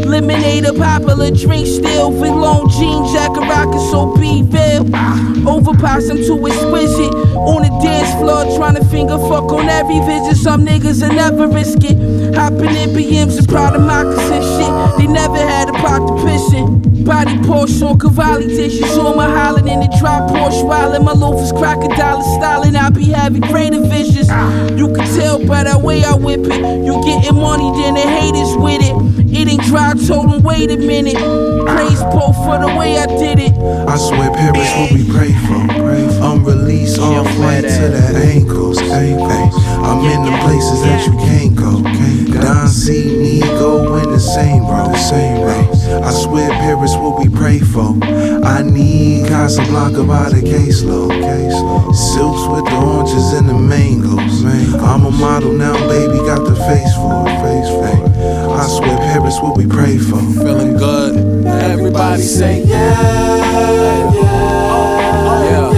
Lemonade, 0.09 0.65
a 0.65 0.73
popular 0.73 1.29
drink 1.31 1.67
still. 1.67 2.11
With 2.11 2.31
long 2.31 2.67
jeans, 2.69 3.13
jacket 3.13 3.41
rockin' 3.41 3.79
so 3.91 4.15
be 4.15 4.41
real. 4.41 4.83
Overpass, 5.47 6.09
I'm 6.09 6.17
too 6.17 6.45
exquisite. 6.47 7.13
On 7.35 7.61
the 7.61 7.69
dance 7.81 8.11
floor, 8.19 8.43
trying 8.57 8.75
to 8.75 8.83
finger 8.85 9.17
fuck 9.29 9.51
on 9.51 9.69
every 9.69 9.99
visit. 10.01 10.35
Some 10.35 10.65
niggas 10.65 11.01
will 11.01 11.13
never 11.13 11.47
risk 11.47 11.77
it. 11.83 11.97
Hopping 12.35 12.75
in 12.75 12.89
BMs 12.89 13.37
and 13.37 13.47
proud 13.47 13.75
of 13.75 13.81
moccasin 13.81 14.41
shit. 14.41 14.97
They 14.97 15.07
never 15.11 15.37
had 15.37 15.69
a 15.69 15.73
pot 15.73 16.01
to 16.07 16.25
piss 16.25 16.53
in. 16.53 17.03
Body 17.03 17.37
Porsche 17.37 17.81
on 17.87 17.97
Cavalli 17.99 18.47
dish. 18.47 18.79
You 18.79 18.87
saw 18.87 19.15
my 19.15 19.29
hollering 19.29 19.67
in 19.67 19.79
the 19.79 19.97
drop 19.99 20.29
Porsche 20.29 20.65
while 20.65 20.99
my 21.01 21.13
loafers 21.13 21.51
crocodile 21.51 22.21
styling. 22.21 22.75
I 22.75 22.89
be 22.89 23.05
having 23.05 23.41
greater 23.41 23.79
visions. 23.79 24.29
You 24.77 24.93
can 24.93 25.05
tell 25.15 25.45
by 25.45 25.63
the 25.63 25.79
way 25.79 26.03
I 26.03 26.15
whip 26.15 26.41
it. 26.41 26.61
You 26.85 27.01
getting 27.05 27.35
money, 27.35 27.71
then 27.81 27.93
the 27.93 28.01
haters 28.01 28.55
with 28.57 28.81
it. 28.81 29.18
It 29.31 29.47
ain't 29.47 29.63
dry, 29.63 29.93
told 29.93 30.31
them 30.31 30.43
wait 30.43 30.71
a 30.71 30.77
minute. 30.77 31.15
Praise 31.15 32.01
Pope 32.11 32.35
for 32.35 32.57
the 32.57 32.73
way 32.77 32.97
I 32.97 33.05
did 33.05 33.39
it. 33.39 33.53
I 33.87 33.95
swear 33.97 34.31
Paris 34.31 34.71
will 34.75 34.97
be 34.97 35.11
prayed 35.11 35.37
for. 35.47 35.69
I'm 36.23 36.43
released 36.43 36.99
off 36.99 37.25
white 37.39 37.61
to 37.61 37.85
the 37.89 38.21
ankles. 38.25 38.79
ankles. 38.79 39.53
I'm 39.85 40.03
in 40.05 40.25
the 40.25 40.37
places 40.43 40.81
that 40.81 41.05
you 41.05 41.13
can't 41.17 41.55
go. 41.55 41.81
Don 42.41 42.67
C, 42.67 43.03
Nigo, 43.03 44.03
in 44.03 44.11
the 44.11 44.19
same 44.19 44.63
bro. 44.65 44.87
The 44.91 44.97
same 44.97 45.41
bro. 45.41 46.01
I 46.03 46.11
swear 46.11 46.49
Paris 46.49 46.95
will 46.95 47.21
be 47.21 47.29
prayed 47.29 47.67
for. 47.67 47.97
I 48.43 48.61
need 48.63 49.27
Casablanca 49.27 50.03
by 50.03 50.29
the 50.29 50.41
caseload. 50.41 51.09
Silks 51.93 52.47
with 52.47 52.65
the 52.65 52.75
oranges 52.75 53.33
and 53.33 53.49
the 53.49 53.53
mangoes. 53.53 54.43
I'm 54.75 55.05
a 55.05 55.11
model 55.11 55.53
now, 55.53 55.73
baby, 55.87 56.17
got 56.19 56.45
the 56.45 56.55
face 56.55 56.93
for 56.95 57.25
it. 57.27 57.39
Face 57.43 57.69
for 57.69 57.87
it. 57.87 58.38
I 58.59 58.67
swear 58.67 58.97
Paris 58.97 59.39
will 59.41 59.55
be 59.55 59.65
prayed 59.65 60.01
for. 60.01 60.19
Feeling 60.19 60.75
good. 60.75 61.45
Everybody 61.45 62.21
say 62.21 62.63
yeah, 62.63 62.75
yeah, 62.75 64.13
yeah, 64.13 64.71
oh, 64.73 65.39
yeah. 65.49 65.69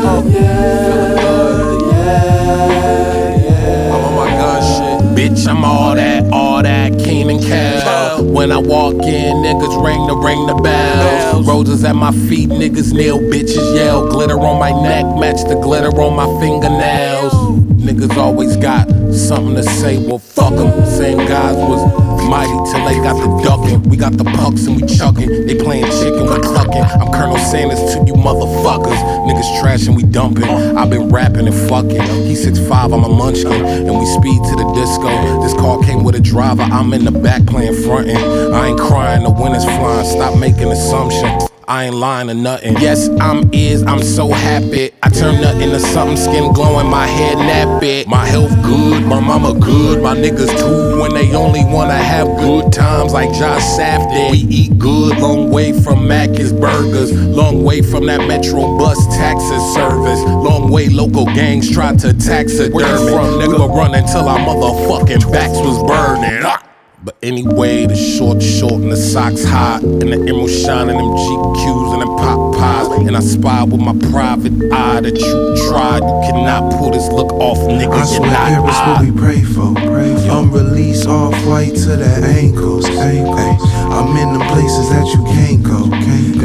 Feeling 0.00 1.16
good, 1.20 1.82
yeah, 1.92 3.36
yeah. 3.36 3.94
I'm 3.94 4.02
on 4.02 4.04
oh, 4.04 4.16
my 4.16 4.26
gun 4.36 4.60
shit. 4.66 4.98
Bitch, 5.16 5.46
I'm 5.46 5.64
all 5.64 5.94
that, 5.94 6.32
all 6.32 6.60
that, 6.60 6.98
Kenan 6.98 7.36
and 7.36 7.44
Kel. 7.44 8.24
When 8.24 8.50
I 8.50 8.58
walk 8.58 8.94
in, 8.94 9.36
niggas 9.36 9.84
ring 9.84 10.06
the 10.08 10.16
ring 10.16 10.46
the 10.48 10.54
bells. 10.56 11.46
Roses 11.46 11.84
at 11.84 11.94
my 11.94 12.10
feet, 12.10 12.48
niggas 12.48 12.92
kneel, 12.92 13.20
bitches 13.20 13.76
yell. 13.76 14.08
Glitter 14.08 14.40
on 14.40 14.58
my 14.58 14.72
neck, 14.82 15.04
match 15.20 15.44
the 15.48 15.54
glitter 15.54 15.90
on 16.00 16.16
my 16.16 16.26
fingernails. 16.40 17.32
Niggas 17.80 18.16
always 18.16 18.56
got 18.56 18.88
something 19.14 19.54
to 19.56 19.62
say, 19.62 19.98
well 19.98 20.18
fuck 20.18 20.52
'em. 20.52 20.86
Same 20.86 21.18
guys 21.18 21.56
was 21.56 21.82
mighty 22.28 22.52
till 22.70 22.84
they 22.86 22.94
got 23.02 23.16
the 23.18 23.42
ducking. 23.42 23.82
We 23.88 23.96
got 23.96 24.16
the 24.16 24.24
pucks 24.24 24.66
and 24.66 24.80
we 24.80 24.86
chucking. 24.86 25.46
They 25.46 25.56
playing 25.56 25.86
chicken, 25.86 26.22
we 26.22 26.40
clucking. 26.40 26.82
I'm 26.82 27.12
Colonel 27.12 27.38
Sanders 27.38 27.80
to 27.94 28.04
you 28.06 28.14
motherfuckers. 28.14 29.00
Niggas 29.26 29.60
trash 29.60 29.86
and 29.86 29.96
we 29.96 30.04
dumping. 30.04 30.44
i 30.44 30.86
been 30.86 31.08
rapping 31.08 31.46
and 31.46 31.68
fucking. 31.68 32.02
He's 32.26 32.44
6'5, 32.46 32.94
I'm 32.94 33.04
a 33.04 33.08
munchkin. 33.08 33.64
And 33.64 33.98
we 33.98 34.06
speed 34.06 34.40
to 34.50 34.54
the 34.56 34.72
disco. 34.74 35.42
This 35.42 35.54
car 35.54 35.82
came 35.82 36.04
with 36.04 36.14
a 36.14 36.20
driver, 36.20 36.62
I'm 36.62 36.92
in 36.92 37.04
the 37.04 37.12
back 37.12 37.44
playing 37.46 37.82
frontin'. 37.82 38.16
I 38.16 38.68
ain't 38.68 38.80
crying, 38.80 39.24
the 39.24 39.30
wind 39.30 39.56
is 39.56 39.64
flying. 39.64 40.06
Stop 40.06 40.38
making 40.38 40.70
assumptions. 40.70 41.49
I 41.70 41.84
ain't 41.84 41.94
lying 41.94 42.28
or 42.28 42.34
nothing. 42.34 42.72
Yes, 42.78 43.08
I'm 43.20 43.48
is, 43.54 43.84
I'm 43.84 44.02
so 44.02 44.28
happy. 44.32 44.90
I 45.04 45.08
turn 45.08 45.40
nothing 45.40 45.70
to 45.70 45.78
something, 45.78 46.16
skin 46.16 46.52
glowing, 46.52 46.90
my 46.90 47.06
head 47.06 47.36
nappy. 47.36 48.04
My 48.08 48.26
health 48.26 48.50
good, 48.64 49.06
my 49.06 49.20
mama 49.20 49.54
good, 49.54 50.02
my 50.02 50.16
niggas 50.16 50.50
too. 50.58 51.00
When 51.00 51.14
they 51.14 51.32
only 51.32 51.64
wanna 51.64 51.94
have 51.96 52.26
good 52.38 52.72
times 52.72 53.12
like 53.12 53.28
Josh 53.34 53.62
Safdie. 53.62 54.32
We 54.32 54.38
eat 54.38 54.78
good, 54.80 55.20
long 55.20 55.52
way 55.52 55.72
from 55.72 56.08
Mac's 56.08 56.50
Burgers. 56.50 57.12
Long 57.12 57.62
way 57.62 57.82
from 57.82 58.06
that 58.06 58.26
Metro 58.26 58.76
bus 58.76 58.98
taxi 59.16 59.58
service. 59.72 60.20
Long 60.24 60.72
way 60.72 60.88
local 60.88 61.26
gangs 61.26 61.70
tried 61.70 62.00
to 62.00 62.12
taxidermy. 62.12 62.74
Where 62.74 62.98
you 62.98 63.08
from, 63.10 63.26
nigga? 63.38 63.46
We 63.46 63.54
were 63.54 63.72
running 63.72 64.04
till 64.06 64.28
our 64.28 64.40
motherfucking 64.40 65.30
backs 65.30 65.58
was 65.58 65.78
burning. 65.86 66.59
But 67.02 67.16
anyway, 67.22 67.86
the 67.86 67.96
short 67.96 68.42
short 68.42 68.74
and 68.74 68.92
the 68.92 68.96
socks 68.96 69.42
hot 69.42 69.82
and 69.82 70.12
the 70.12 70.20
emerald 70.28 70.50
shining 70.50 70.98
them 70.98 71.06
GQs 71.06 71.92
and 71.94 72.02
them 72.02 72.08
pop 72.18 72.49
occupied, 72.60 73.06
and 73.06 73.16
I 73.16 73.20
spy 73.20 73.64
with 73.64 73.80
my 73.80 73.96
private 74.10 74.52
eye 74.72 75.00
that 75.00 75.18
you 75.18 75.68
tried. 75.68 76.00
You 76.00 76.30
cannot 76.30 76.72
pull 76.74 76.90
this 76.90 77.08
look 77.08 77.32
off, 77.34 77.58
nigga. 77.58 77.92
I 77.92 78.04
swear 78.04 78.46
here 78.46 78.68
is 78.68 78.80
what 78.86 79.00
we 79.00 79.10
pray 79.12 79.42
for. 79.42 79.74
Pray 79.74 80.14
for. 80.26 80.32
I'm 80.32 80.50
release 80.52 81.06
off 81.06 81.34
white 81.46 81.74
to 81.74 81.96
the 81.96 82.10
ankles. 82.26 82.86
ankles. 82.86 83.62
I'm 83.90 84.16
in 84.16 84.38
the 84.38 84.44
places 84.46 84.88
that 84.90 85.06
you 85.14 85.24
can't 85.24 85.62
go. 85.62 85.90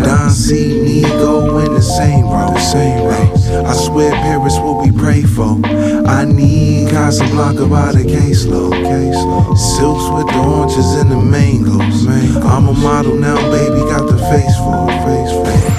Don 0.03 0.29
C, 0.29 1.01
go 1.01 1.57
in 1.59 1.73
the 1.73 1.81
same 1.81 2.25
row. 2.25 2.55
Same 2.57 3.05
row. 3.05 3.65
I 3.65 3.73
swear 3.73 4.11
Paris 4.11 4.57
what 4.59 4.85
we 4.85 4.91
pray 4.91 5.23
for. 5.23 5.59
I 6.07 6.25
need 6.25 6.89
Casablanca 6.89 7.65
by 7.67 7.91
the 7.91 8.03
caseload. 8.03 8.73
caseload. 8.73 9.57
Silks 9.57 10.07
with 10.15 10.27
the 10.27 10.39
oranges 10.39 10.93
and 10.95 11.11
the 11.11 11.17
mangoes. 11.17 12.05
mangoes. 12.05 12.45
I'm 12.45 12.67
a 12.67 12.73
model 12.73 13.15
now, 13.15 13.35
baby, 13.49 13.79
got 13.89 14.07
the 14.07 14.17
face 14.29 14.55
for 14.57 14.89
it. 14.89 15.05
Face 15.05 15.31
for 15.31 15.71
it. 15.71 15.74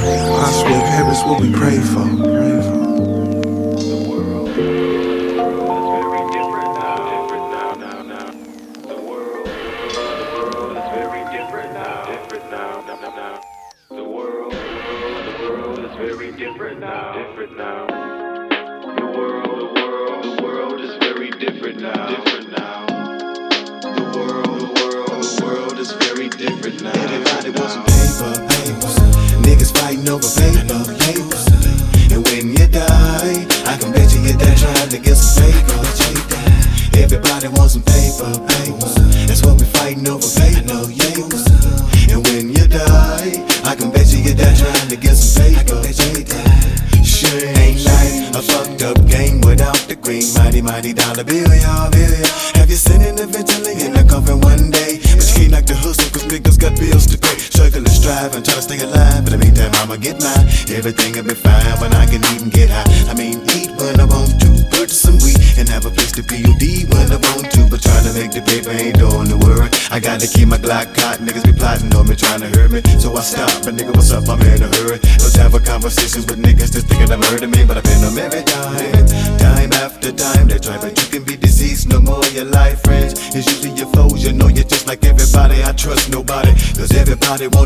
I 0.46 0.52
swear 0.52 0.80
heaven's 0.80 1.24
what 1.24 1.40
we 1.40 1.52
pray 1.52 1.76
for. 1.80 2.06
Pray 2.22 2.62
for. 2.62 2.86
different 16.38 16.78
now. 16.80 17.14
Different 17.14 17.56
now. 17.56 17.86
The 18.68 18.84
world, 18.84 19.58
the 19.58 19.72
world, 19.74 20.24
the 20.24 20.42
world 20.42 20.80
is 20.80 20.94
very 20.96 21.30
different 21.32 21.80
now. 21.80 22.08
Different 22.08 22.50
now. 22.56 22.86
The 23.82 24.18
world, 24.18 24.60
the 24.60 24.80
world, 24.80 25.24
the 25.24 25.44
world 25.44 25.78
is 25.80 25.92
very 25.92 26.28
different 26.28 26.82
now 26.82 27.25
fighting 29.86 30.08
over 30.08 30.26
paper. 30.26 31.36
And 32.10 32.24
when 32.26 32.56
you 32.56 32.66
die, 32.66 33.46
I 33.66 33.76
can 33.78 33.92
bet 33.92 34.12
you 34.12 34.22
get 34.22 34.38
that 34.40 34.58
trying 34.58 34.88
to 34.90 34.98
get 34.98 35.14
some 35.14 35.44
paper. 35.46 37.02
Everybody 37.02 37.48
wants 37.48 37.74
some 37.74 37.82
paper. 37.82 37.95
Black 70.66 70.92
cot 70.96 71.18
niggas 71.22 71.44
be 71.46 71.52
plotting 71.52 71.94
on 71.94 72.08
me, 72.08 72.16
trying 72.16 72.40
to 72.40 72.48
hurt 72.48 72.72
me. 72.72 72.82
So 72.98 73.14
I 73.14 73.20
stop, 73.20 73.62
But 73.62 73.78
nigga, 73.78 73.94
what's 73.94 74.10
up? 74.10 74.28
I'm 74.28 74.42
in 74.42 74.60
a 74.60 74.66
hurry. 74.66 74.98
Don't 74.98 75.36
have 75.38 75.54
conversations 75.62 76.26
with 76.26 76.42
niggas 76.42 76.74
just 76.74 76.88
thinking 76.88 77.06
they 77.06 77.16
murder 77.16 77.46
me, 77.46 77.64
but 77.64 77.76
I've 77.76 77.84
been 77.84 78.02
them 78.02 78.18
every 78.18 78.42
time. 78.42 79.06
Time 79.38 79.72
after 79.78 80.10
time, 80.10 80.48
they 80.48 80.58
try, 80.58 80.76
but 80.78 80.98
you 80.98 81.06
can 81.06 81.22
be 81.22 81.36
diseased 81.36 81.88
no 81.88 82.00
more. 82.00 82.26
Your 82.34 82.46
life 82.46 82.82
friends 82.82 83.14
is 83.32 83.46
usually 83.46 83.78
your 83.78 83.86
foes. 83.94 84.24
You 84.24 84.32
know 84.32 84.48
you're 84.48 84.66
just 84.66 84.88
like 84.88 85.04
everybody. 85.04 85.62
I 85.62 85.70
trust 85.70 86.10
nobody, 86.10 86.50
cause 86.74 86.90
everybody 86.90 87.46
wants 87.46 87.65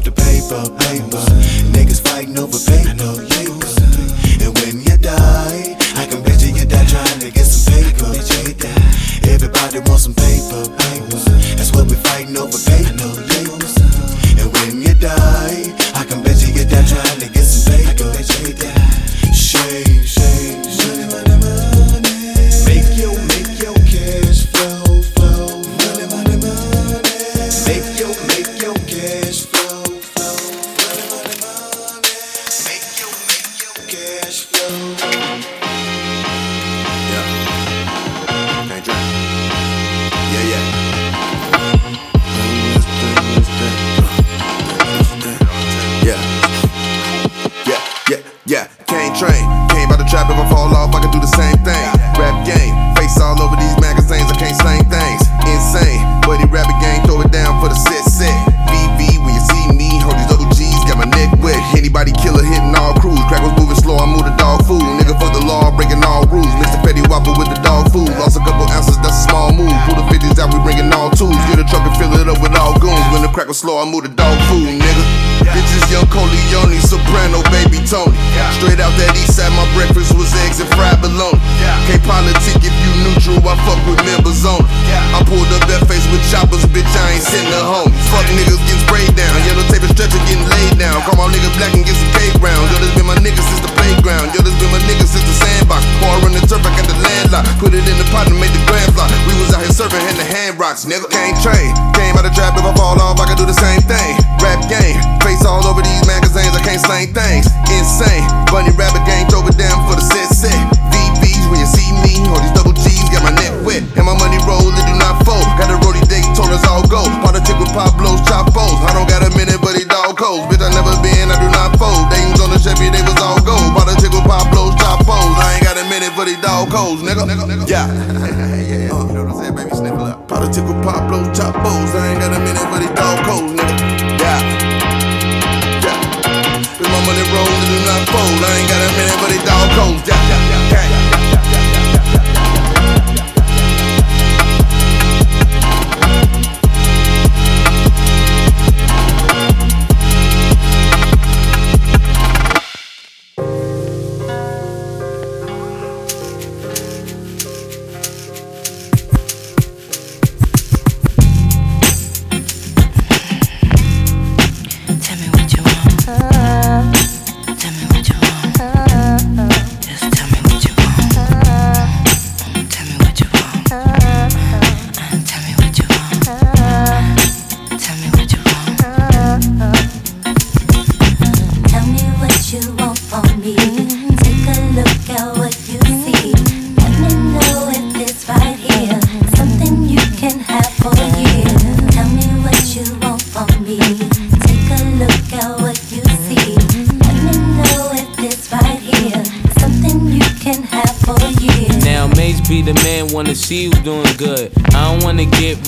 nigga 100.90 101.08
can't 101.08 101.40
train. 101.40 101.59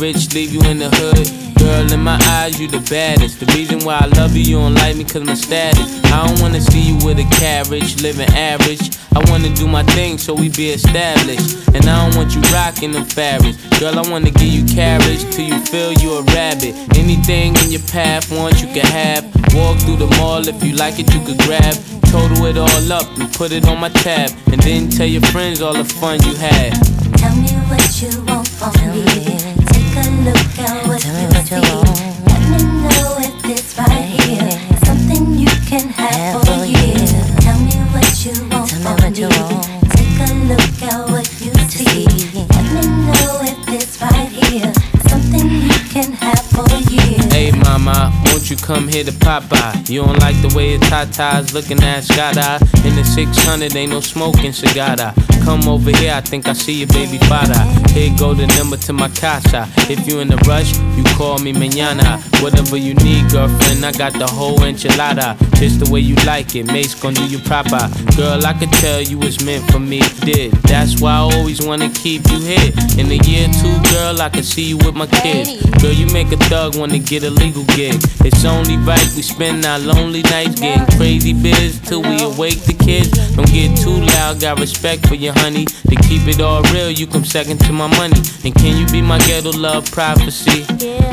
Rich, 0.03 0.35
leave 0.35 0.53
you 0.53 0.61
in 0.63 0.79
the 0.79 0.91
hood. 0.91 1.31
Girl, 1.63 1.93
in 1.93 2.03
my 2.03 2.19
eyes, 2.43 2.59
you 2.59 2.67
the 2.67 2.83
baddest. 2.91 3.39
The 3.39 3.47
reason 3.55 3.85
why 3.87 3.99
I 4.03 4.07
love 4.19 4.35
you, 4.35 4.43
you 4.43 4.57
don't 4.59 4.75
like 4.75 4.97
me 4.97 5.05
cause 5.05 5.23
my 5.23 5.35
status. 5.35 6.03
I 6.11 6.27
don't 6.27 6.41
wanna 6.43 6.61
see 6.61 6.83
you 6.91 6.97
with 7.07 7.23
a 7.23 7.29
carriage, 7.39 8.03
living 8.03 8.29
average. 8.35 8.99
I 9.15 9.23
wanna 9.31 9.55
do 9.55 9.69
my 9.69 9.85
thing 9.95 10.19
so 10.19 10.35
we 10.35 10.49
be 10.49 10.71
established. 10.71 11.69
And 11.75 11.87
I 11.87 11.95
don't 12.03 12.17
want 12.17 12.35
you 12.35 12.43
rocking 12.51 12.91
them 12.91 13.05
fabrics. 13.05 13.57
Girl, 13.79 13.97
I 13.97 14.03
wanna 14.11 14.33
give 14.33 14.51
you 14.51 14.67
carriage 14.67 15.23
till 15.31 15.47
you 15.47 15.59
feel 15.71 15.93
you 16.03 16.19
a 16.19 16.23
rabbit. 16.35 16.75
Anything 16.99 17.55
in 17.63 17.71
your 17.71 17.87
path, 17.87 18.27
want 18.33 18.61
you 18.61 18.67
can 18.75 18.87
have. 18.91 19.23
Walk 19.55 19.79
through 19.87 20.03
the 20.03 20.11
mall 20.19 20.43
if 20.49 20.59
you 20.65 20.75
like 20.75 20.99
it, 20.99 21.07
you 21.15 21.21
could 21.23 21.39
grab. 21.47 21.79
Total 22.11 22.45
it 22.51 22.59
all 22.59 22.93
up 22.93 23.07
and 23.19 23.33
put 23.33 23.53
it 23.53 23.69
on 23.69 23.79
my 23.79 23.89
tab. 24.03 24.31
And 24.51 24.61
then 24.67 24.91
tell 24.91 25.07
your 25.07 25.23
friends 25.31 25.63
all 25.63 25.75
the 25.75 25.85
fun 25.85 26.19
you 26.27 26.35
had. 26.35 26.75
Tell 27.23 27.37
me 27.37 27.55
what 27.71 27.87
you 28.03 28.11
want 28.27 28.49
from 28.49 28.75
me. 28.91 29.52
Take 29.93 30.07
a 30.07 30.11
look 30.25 30.59
at 30.59 30.89
what 30.89 31.05
you 31.05 31.13
see. 31.45 31.61
Let 32.25 32.41
me 32.49 32.59
know 32.81 33.19
if 33.19 33.43
this 33.43 33.77
right 33.77 34.09
here 34.09 34.49
is 34.49 34.81
something 34.87 35.35
you 35.37 35.49
can 35.69 35.91
have 35.91 36.41
for 36.41 36.49
a. 36.49 36.73
Tell 37.43 37.59
me 37.61 37.77
what 37.93 38.25
you 38.25 38.33
want 38.49 38.71
from 38.71 39.13
me. 39.13 39.29
Take 39.93 40.17
a 40.17 40.33
look 40.49 40.83
at 40.83 41.11
what 41.11 41.29
you 41.43 41.53
see. 41.69 42.07
Let 42.09 42.65
me 42.73 42.81
know 43.05 43.41
if 43.43 43.67
this 43.67 44.01
right 44.01 44.29
here 44.29 44.73
is 44.73 45.11
something 45.11 45.51
you 45.51 45.79
can 45.91 46.13
have 46.13 46.41
for 46.41 46.65
a 46.65 46.81
year. 46.91 47.21
Hey 47.29 47.51
mama, 47.51 48.11
won't 48.25 48.49
you 48.49 48.57
come 48.57 48.89
here 48.89 49.05
to 49.05 49.13
Popeye? 49.13 49.91
You 49.91 50.05
don't 50.07 50.19
like 50.21 50.41
the 50.41 50.55
way 50.57 50.71
your 50.71 50.81
tatas 50.81 51.53
looking 51.53 51.83
at 51.83 52.05
Scada. 52.05 52.63
In 52.87 52.97
the 52.97 53.05
600, 53.05 53.77
ain't 53.77 53.91
no 53.91 54.01
smoking 54.01 54.53
cigada. 54.53 55.13
Come 55.45 55.69
over 55.69 55.91
here, 55.91 56.13
I 56.15 56.21
think 56.21 56.49
I 56.49 56.53
see 56.53 56.81
your 56.81 56.89
baby 56.89 57.19
father. 57.19 57.59
Here 57.93 58.13
go 58.17 58.33
the 58.33 58.47
number 58.59 58.77
to 58.79 58.93
my 58.93 59.09
casa. 59.09 59.69
If 59.91 60.07
you 60.07 60.21
in 60.21 60.33
a 60.33 60.37
rush, 60.49 60.77
you 60.97 61.05
call 61.17 61.39
me 61.39 61.53
mañana. 61.53 62.21
Whatever 62.41 62.77
you 62.77 62.95
need, 62.95 63.31
girlfriend, 63.31 63.85
I 63.85 63.93
got 63.93 64.13
the 64.15 64.27
whole 64.27 64.59
enchilada. 64.59 65.37
Just 65.59 65.81
the 65.81 65.91
way 65.91 66.01
you 66.01 66.15
like 66.27 66.55
it, 66.55 66.67
Mace 66.67 66.95
gon' 66.95 67.15
do 67.15 67.27
you 67.27 67.39
proper. 67.41 67.91
Girl, 68.17 68.45
I 68.47 68.55
could 68.55 68.73
tell 68.73 69.03
you 69.03 69.19
was 69.19 69.45
meant 69.45 69.71
for 69.71 69.79
me, 69.79 70.01
did. 70.25 70.53
That's 70.71 71.01
why 71.01 71.13
I 71.13 71.37
always 71.37 71.61
wanna 71.61 71.91
keep 71.91 72.23
you 72.31 72.39
here. 72.39 72.73
In 72.99 73.11
a 73.11 73.19
year 73.27 73.49
or 73.49 73.53
two, 73.61 73.91
girl, 73.91 74.21
I 74.23 74.29
can 74.29 74.45
see 74.45 74.69
you 74.71 74.79
with 74.79 74.95
my 74.95 75.07
kids. 75.07 75.61
Girl, 75.83 75.93
you 75.93 76.07
make 76.13 76.33
a 76.33 76.37
thug 76.49 76.77
wanna 76.77 76.99
get 76.99 77.25
a 77.25 77.31
legal 77.31 77.65
gig. 77.77 78.01
It's 78.25 78.45
only 78.45 78.77
right 78.79 79.07
we 79.17 79.23
spend 79.23 79.67
our 79.67 79.79
lonely 79.79 80.23
nights 80.23 80.61
getting 80.61 80.87
crazy 80.97 81.33
biz 81.33 81.81
till 81.81 82.03
we 82.03 82.23
awake 82.23 82.61
the 82.63 82.75
kids. 82.75 83.11
Don't 83.37 83.51
get 83.51 83.77
too 83.77 84.01
loud, 84.01 84.41
got 84.41 84.59
respect 84.61 85.07
for 85.09 85.15
your 85.15 85.32
honey. 85.33 85.65
To 85.65 85.97
keep 86.09 86.27
it 86.29 86.41
all 86.41 86.63
real, 86.75 86.91
you 86.91 87.07
come 87.07 87.25
second 87.25 87.59
to 87.61 87.73
my 87.73 87.89
money. 87.99 88.21
And 88.45 88.55
can 88.55 88.77
you 88.77 88.87
be 88.87 89.03
my 89.03 89.19
ghetto 89.19 89.53
love 89.53 89.91
prophecy? 89.91 90.65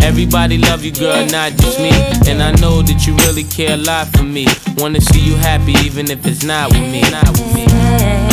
Everybody 0.03 0.57
love 0.57 0.83
you, 0.83 0.91
girl, 0.91 1.25
not 1.27 1.53
just 1.57 1.79
me. 1.79 1.91
And 2.29 2.41
I 2.41 2.51
know 2.61 2.81
that 2.81 3.05
you 3.07 3.15
really 3.27 3.43
care 3.43 3.73
a 3.73 3.77
lot 3.77 4.07
for 4.07 4.23
me. 4.23 4.47
Wanna 4.77 5.01
see 5.01 5.19
you 5.19 5.35
happy, 5.35 5.73
even 5.85 6.09
if 6.09 6.25
it's 6.25 6.43
not 6.43 6.71
with 6.71 6.91
me. 6.91 7.01
Not 7.01 7.29
with 7.29 7.53
me. 7.55 8.28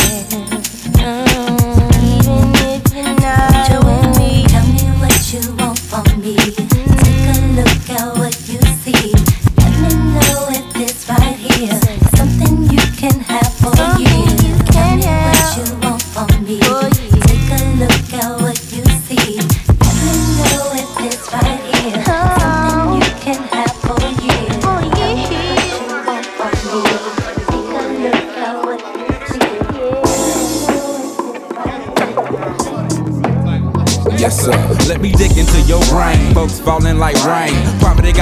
Falling 36.67 36.97
like 36.99 37.15
rain. 37.23 37.76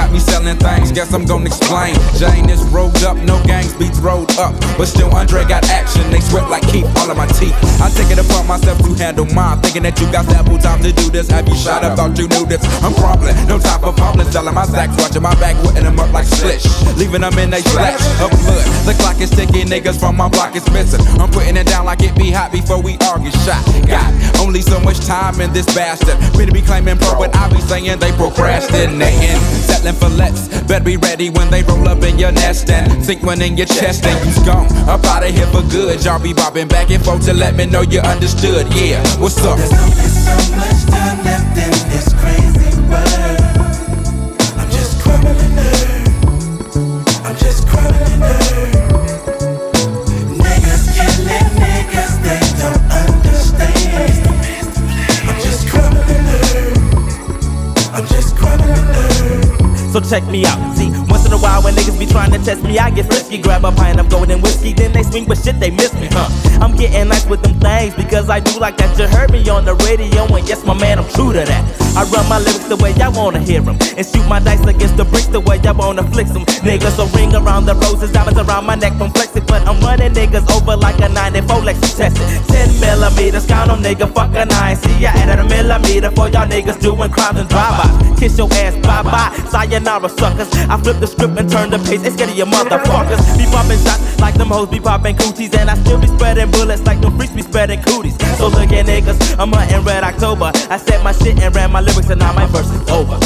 Got 0.06 0.14
me 0.14 0.20
selling 0.20 0.56
things. 0.58 0.92
Guess 0.92 1.12
I'm 1.12 1.26
gonna 1.26 1.46
explain. 1.46 1.98
Jane 2.14 2.48
is 2.48 2.62
rolled 2.70 3.02
up, 3.02 3.16
no 3.26 3.42
gangs 3.42 3.74
be 3.74 3.88
throwed 3.88 4.30
up. 4.38 4.54
But 4.78 4.86
still, 4.86 5.10
Andre 5.10 5.42
got 5.42 5.66
action. 5.66 6.08
They 6.12 6.20
sweat 6.20 6.48
like 6.48 6.62
keep 6.70 6.86
all 7.02 7.10
of 7.10 7.16
my 7.16 7.26
teeth. 7.26 7.58
I 7.82 7.90
take 7.90 8.14
it 8.14 8.22
upon 8.22 8.46
myself 8.46 8.78
to 8.86 8.94
handle 9.02 9.26
mine. 9.34 9.58
Thinking 9.62 9.82
that 9.82 9.98
you 9.98 10.06
got 10.12 10.30
ample 10.30 10.58
time 10.58 10.80
to 10.86 10.92
do 10.92 11.10
this. 11.10 11.26
Have 11.30 11.48
you 11.48 11.56
shot 11.56 11.82
up? 11.82 11.98
Thought 11.98 12.16
you 12.22 12.28
knew 12.28 12.46
this. 12.46 12.62
I'm 12.86 12.94
crumbling. 12.94 13.34
No 13.50 13.58
time 13.58 13.80
for 13.82 13.92
fumbling. 13.98 14.30
Selling 14.30 14.54
my 14.54 14.62
sacks. 14.62 14.94
Watching 14.94 15.22
my 15.22 15.34
back. 15.42 15.58
Wetting 15.66 15.82
them 15.82 15.98
up 15.98 16.12
like 16.12 16.26
slish. 16.26 16.62
Leaving 16.94 17.22
them 17.26 17.34
in 17.42 17.50
they 17.50 17.66
splash 17.66 17.98
of 18.22 18.30
blood. 18.30 18.62
The 18.86 18.94
clock 19.02 19.18
is 19.18 19.34
ticking. 19.34 19.66
Niggas 19.66 19.98
from 19.98 20.14
my 20.14 20.28
block 20.28 20.54
is 20.54 20.70
missing. 20.70 21.02
I'm 21.18 21.34
putting 21.34 21.56
it 21.56 21.66
down 21.66 21.84
like 21.84 22.06
it 22.06 22.14
be 22.14 22.30
hot 22.30 22.52
before 22.52 22.78
we 22.78 22.94
all 23.10 23.18
get 23.18 23.34
shot. 23.42 23.58
Got 23.90 24.14
only 24.38 24.62
so 24.62 24.78
much 24.86 25.02
time 25.02 25.40
in 25.40 25.52
this 25.52 25.66
bastard. 25.74 26.14
Better 26.38 26.54
be 26.54 26.62
claiming 26.62 26.94
pro, 26.94 27.18
but 27.18 27.34
I 27.34 27.50
be 27.50 27.58
saying 27.66 27.98
they 27.98 28.12
procrastinating. 28.14 29.42
Settling 29.66 29.95
for 29.96 30.08
less. 30.08 30.48
Better 30.64 30.84
be 30.84 30.96
ready 30.96 31.30
when 31.30 31.50
they 31.50 31.62
roll 31.62 31.88
up 31.88 32.02
in 32.02 32.18
your 32.18 32.32
nest 32.32 32.70
and 32.70 33.04
sink 33.04 33.22
one 33.22 33.42
in 33.42 33.56
your 33.56 33.66
chest 33.66 34.04
and 34.04 34.18
you's 34.26 34.38
gone. 34.44 34.66
Up 34.88 35.04
out 35.04 35.24
of 35.24 35.34
here 35.34 35.46
for 35.48 35.62
good. 35.70 36.04
Y'all 36.04 36.22
be 36.22 36.32
bobbing 36.32 36.68
back 36.68 36.90
and 36.90 37.02
forth 37.04 37.24
to 37.26 37.32
let 37.32 37.54
me 37.54 37.66
know 37.66 37.82
you 37.82 38.00
understood. 38.00 38.66
Yeah, 38.74 39.02
what's 39.18 39.38
up? 39.44 39.58
There's 39.58 39.72
only 39.72 40.08
so 40.08 40.36
much 40.56 40.80
time 40.90 41.24
left 41.24 41.56
in 41.58 41.70
this 41.90 42.12
crazy 42.14 42.35
check 60.08 60.24
me 60.28 60.44
out. 60.46 60.58
See, 60.76 60.90
once 61.08 61.26
in 61.26 61.32
a 61.32 61.38
while 61.38 61.62
when 61.62 61.74
niggas 61.74 61.98
be 61.98 62.06
trying 62.06 62.32
to 62.32 62.38
test 62.38 62.62
me, 62.62 62.78
I 62.78 62.90
get 62.90 63.06
frisky. 63.06 63.38
Grab 63.38 63.64
a 63.64 63.72
pint 63.72 64.00
of 64.00 64.08
golden 64.08 64.40
whiskey, 64.40 64.72
then 64.72 64.92
they 64.92 65.02
swing, 65.02 65.26
but 65.26 65.38
shit, 65.38 65.58
they 65.60 65.70
miss 65.70 65.92
me, 65.94 66.08
huh? 66.10 66.28
I'm 66.60 66.76
getting 66.76 67.08
nice 67.08 67.26
with 67.26 67.42
them 67.42 67.58
things 67.60 67.94
because 67.94 68.30
I 68.30 68.40
do 68.40 68.58
like 68.58 68.76
that. 68.78 68.98
You 68.98 69.06
heard 69.06 69.32
me 69.32 69.48
on 69.48 69.64
the 69.64 69.74
radio, 69.74 70.24
and 70.34 70.48
yes, 70.48 70.64
my 70.64 70.74
man, 70.74 70.98
I'm 70.98 71.08
true 71.10 71.32
to 71.32 71.44
that. 71.44 71.85
I 71.96 72.04
run 72.12 72.28
my 72.28 72.38
lyrics 72.38 72.68
the 72.68 72.76
way 72.76 72.92
I 73.00 73.08
wanna 73.08 73.40
hear 73.40 73.62
them 73.62 73.78
and 73.96 74.04
shoot 74.04 74.26
my 74.28 74.38
dice 74.38 74.60
against 74.66 74.98
the 74.98 75.04
bricks 75.04 75.32
the 75.32 75.40
way 75.40 75.58
I 75.64 75.72
wanna 75.72 76.02
flick 76.12 76.28
them. 76.28 76.44
Niggas 76.60 76.96
so 76.96 77.06
ring 77.16 77.34
around 77.34 77.64
the 77.64 77.74
roses, 77.74 78.12
diamonds 78.12 78.38
around 78.38 78.66
my 78.66 78.74
neck 78.74 78.92
from 78.98 79.10
flexing, 79.12 79.46
but 79.46 79.66
I'm 79.66 79.80
running 79.80 80.12
niggas 80.12 80.44
over 80.52 80.76
like 80.76 81.00
a 81.00 81.08
94 81.08 81.64
Lexus 81.64 81.96
tested. 81.96 82.28
10 82.52 82.80
millimeters, 82.80 83.46
count 83.46 83.70
'em, 83.70 83.82
nigga, 83.82 84.12
fuck 84.12 84.36
a 84.36 84.44
nine. 84.44 84.76
See, 84.76 85.06
I 85.06 85.12
added 85.24 85.40
a 85.40 85.48
millimeter 85.48 86.10
for 86.10 86.28
y'all 86.28 86.46
niggas 86.46 86.78
doing 86.80 87.10
crimes 87.10 87.40
and 87.40 87.48
drive-bys. 87.48 88.20
Kiss 88.20 88.36
your 88.36 88.52
ass, 88.52 88.74
bye 88.84 89.02
bye, 89.02 89.32
sayonara 89.48 90.08
suckers. 90.10 90.48
I 90.68 90.76
flip 90.76 91.00
the 91.00 91.06
script 91.06 91.38
and 91.38 91.48
turn 91.50 91.70
the 91.70 91.78
page, 91.78 92.04
it's 92.04 92.20
of 92.20 92.36
your 92.36 92.46
motherfuckers. 92.46 93.20
Be 93.38 93.46
popping 93.46 93.80
shots 93.80 94.20
like 94.20 94.34
them 94.34 94.48
hoes 94.48 94.68
be 94.68 94.80
popping 94.80 95.16
cooties, 95.16 95.54
and 95.54 95.70
I 95.70 95.74
still 95.76 95.98
be 95.98 96.08
spreading 96.08 96.50
bullets 96.50 96.84
like 96.84 97.00
them 97.00 97.16
freaks 97.16 97.32
be 97.32 97.42
spreading 97.42 97.80
cooties. 97.82 98.16
So 98.36 98.48
look 98.48 98.70
at 98.72 98.84
niggas, 98.84 99.18
I'm 99.38 99.52
hunting 99.52 99.82
red 99.84 100.04
October. 100.04 100.52
I 100.68 100.76
said 100.76 101.02
my 101.02 101.12
shit 101.12 101.38
and 101.40 101.54
ran 101.54 101.72
my 101.72 101.85
lyrics, 101.86 102.10
and 102.10 102.20
now 102.20 102.32
my 102.32 102.46
verse 102.46 102.70
is 102.70 102.82
over. 102.90 103.18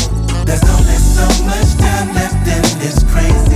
There's 0.45 0.63
only 0.65 0.99
so 1.01 1.27
much 1.45 1.71
time 1.79 2.15
left 2.15 2.47
in 2.47 2.63
this 2.79 3.03
crazy 3.13 3.50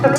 Ladies 0.00 0.14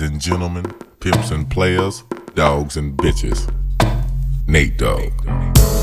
and 0.00 0.18
gentlemen, 0.18 0.64
pimps 1.00 1.30
and 1.32 1.50
players, 1.50 2.04
dogs 2.34 2.78
and 2.78 2.96
bitches. 2.96 3.52
Nate 4.46 4.78
Dogg. 4.78 5.12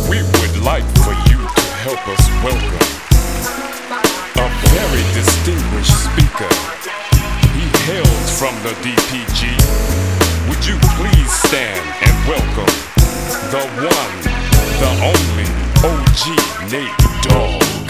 We 0.10 0.24
would 0.24 0.58
like 0.64 0.84
for 1.04 1.14
you 1.30 1.38
to 1.38 1.62
help 1.84 2.08
us 2.08 2.28
welcome 2.44 3.03
very 4.74 5.04
distinguished 5.14 5.94
speaker. 5.94 6.50
He 7.54 7.66
hails 7.86 8.40
from 8.40 8.56
the 8.66 8.74
DPG. 8.82 9.54
Would 10.50 10.66
you 10.66 10.78
please 10.98 11.32
stand 11.48 11.86
and 12.02 12.16
welcome 12.28 12.74
the 13.54 13.64
one, 13.86 14.16
the 14.82 14.92
only 15.12 15.50
OG 15.86 16.72
Nate 16.72 17.04
Dogg. 17.22 17.83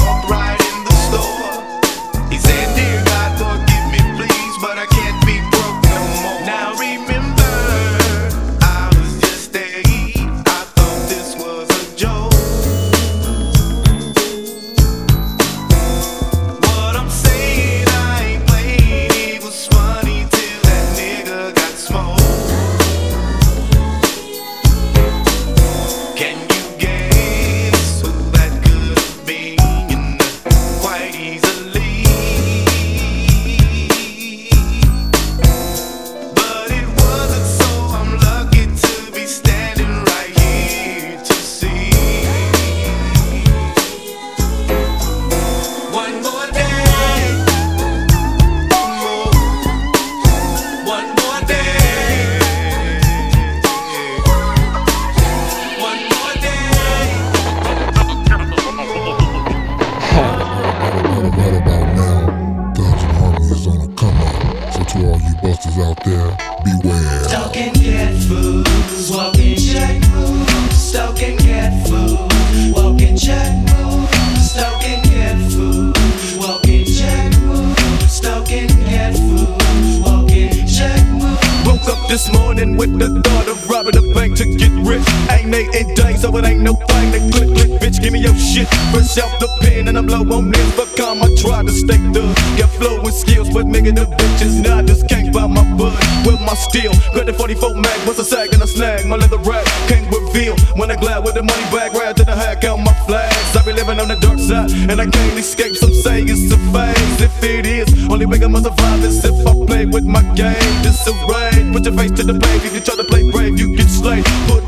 And 0.00 0.08
walked 0.08 0.39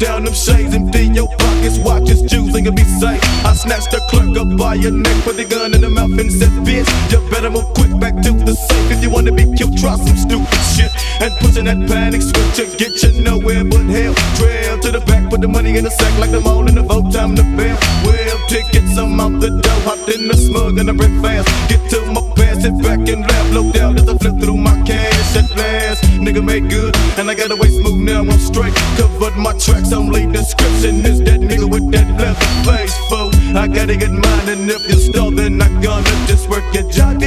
down 0.02 0.24
them 0.24 0.34
shades, 0.34 0.74
empty 0.74 1.06
your 1.14 1.28
pockets, 1.38 1.78
watches, 1.78 2.22
jewels, 2.22 2.54
and 2.56 2.66
you'll 2.66 2.74
be 2.74 2.82
safe. 2.82 3.22
I 3.46 3.54
snatched 3.54 3.92
the 3.92 4.02
clerk 4.10 4.36
up 4.36 4.58
by 4.58 4.74
your 4.74 4.90
neck, 4.90 5.14
put 5.22 5.36
the 5.36 5.44
gun 5.44 5.74
in 5.74 5.80
the 5.80 5.90
mouth 5.90 6.18
and 6.18 6.30
said, 6.30 6.50
bitch, 6.66 6.90
you 7.12 7.22
better 7.30 7.50
move 7.50 7.72
quick 7.74 7.94
back 8.00 8.14
to 8.26 8.32
the 8.32 8.54
safe. 8.54 8.90
If 8.90 9.02
you 9.02 9.10
wanna 9.10 9.30
be 9.30 9.44
killed, 9.54 9.78
try 9.78 9.94
some 9.96 10.16
stupid 10.16 10.62
shit. 10.74 10.90
And 11.22 11.32
pushing 11.38 11.66
that 11.70 11.78
panic 11.86 12.22
switch 12.22 12.58
will 12.58 12.74
get 12.76 12.98
you 13.02 13.22
nowhere 13.22 13.62
but 13.62 13.86
hell. 13.86 14.14
Trail 14.34 14.78
to 14.80 14.90
the 14.90 15.00
back, 15.06 15.30
put 15.30 15.40
the 15.40 15.48
money 15.48 15.78
in 15.78 15.84
the 15.84 15.90
sack 15.90 16.18
like 16.18 16.32
the 16.32 16.40
mall 16.40 16.66
in 16.66 16.74
the 16.74 16.82
vote, 16.82 17.12
time 17.12 17.36
to 17.36 17.44
bail. 17.54 17.78
Well, 18.02 18.38
tickets, 18.48 18.98
I'm 18.98 19.20
out 19.20 19.38
the 19.38 19.50
door, 19.54 19.80
hopped 19.86 20.10
in 20.10 20.26
the 20.26 20.36
smug 20.36 20.78
and 20.78 20.90
I 20.90 20.94
break 20.94 21.14
fast. 21.22 21.46
Get 21.70 21.78
to 21.90 22.02
my 22.10 22.22
past, 22.34 22.62
sit 22.62 22.74
back 22.82 23.06
and 23.06 23.22
laugh, 23.22 23.54
low 23.54 23.70
down 23.70 23.96
as 23.98 24.08
I 24.08 24.18
flip 24.18 24.40
through 24.42 24.58
my 24.58 24.74
cash 24.82 25.36
at 25.36 25.48
last. 25.56 26.02
Nigga 26.18 26.42
made 26.42 26.68
good, 26.68 26.96
and 27.18 27.30
I 27.30 27.34
gotta 27.34 27.54
smooth 27.54 27.81
now, 28.12 28.20
I'm 28.20 28.38
straight. 28.38 28.74
Covered 28.96 29.36
my 29.36 29.52
tracks, 29.52 29.92
only 29.92 30.26
description 30.26 31.04
is 31.04 31.18
that 31.20 31.40
nigga 31.40 31.68
with 31.68 31.90
that 31.92 32.08
leather 32.20 32.48
face, 32.66 32.94
fool. 33.08 33.30
I 33.56 33.66
gotta 33.68 33.96
get 33.96 34.10
mine, 34.10 34.48
and 34.48 34.70
if 34.70 34.82
you 34.88 34.96
stole, 34.96 35.30
then 35.30 35.60
I 35.60 35.68
gonna 35.80 36.26
just 36.26 36.48
work 36.48 36.64
your 36.74 36.88
job, 36.90 37.21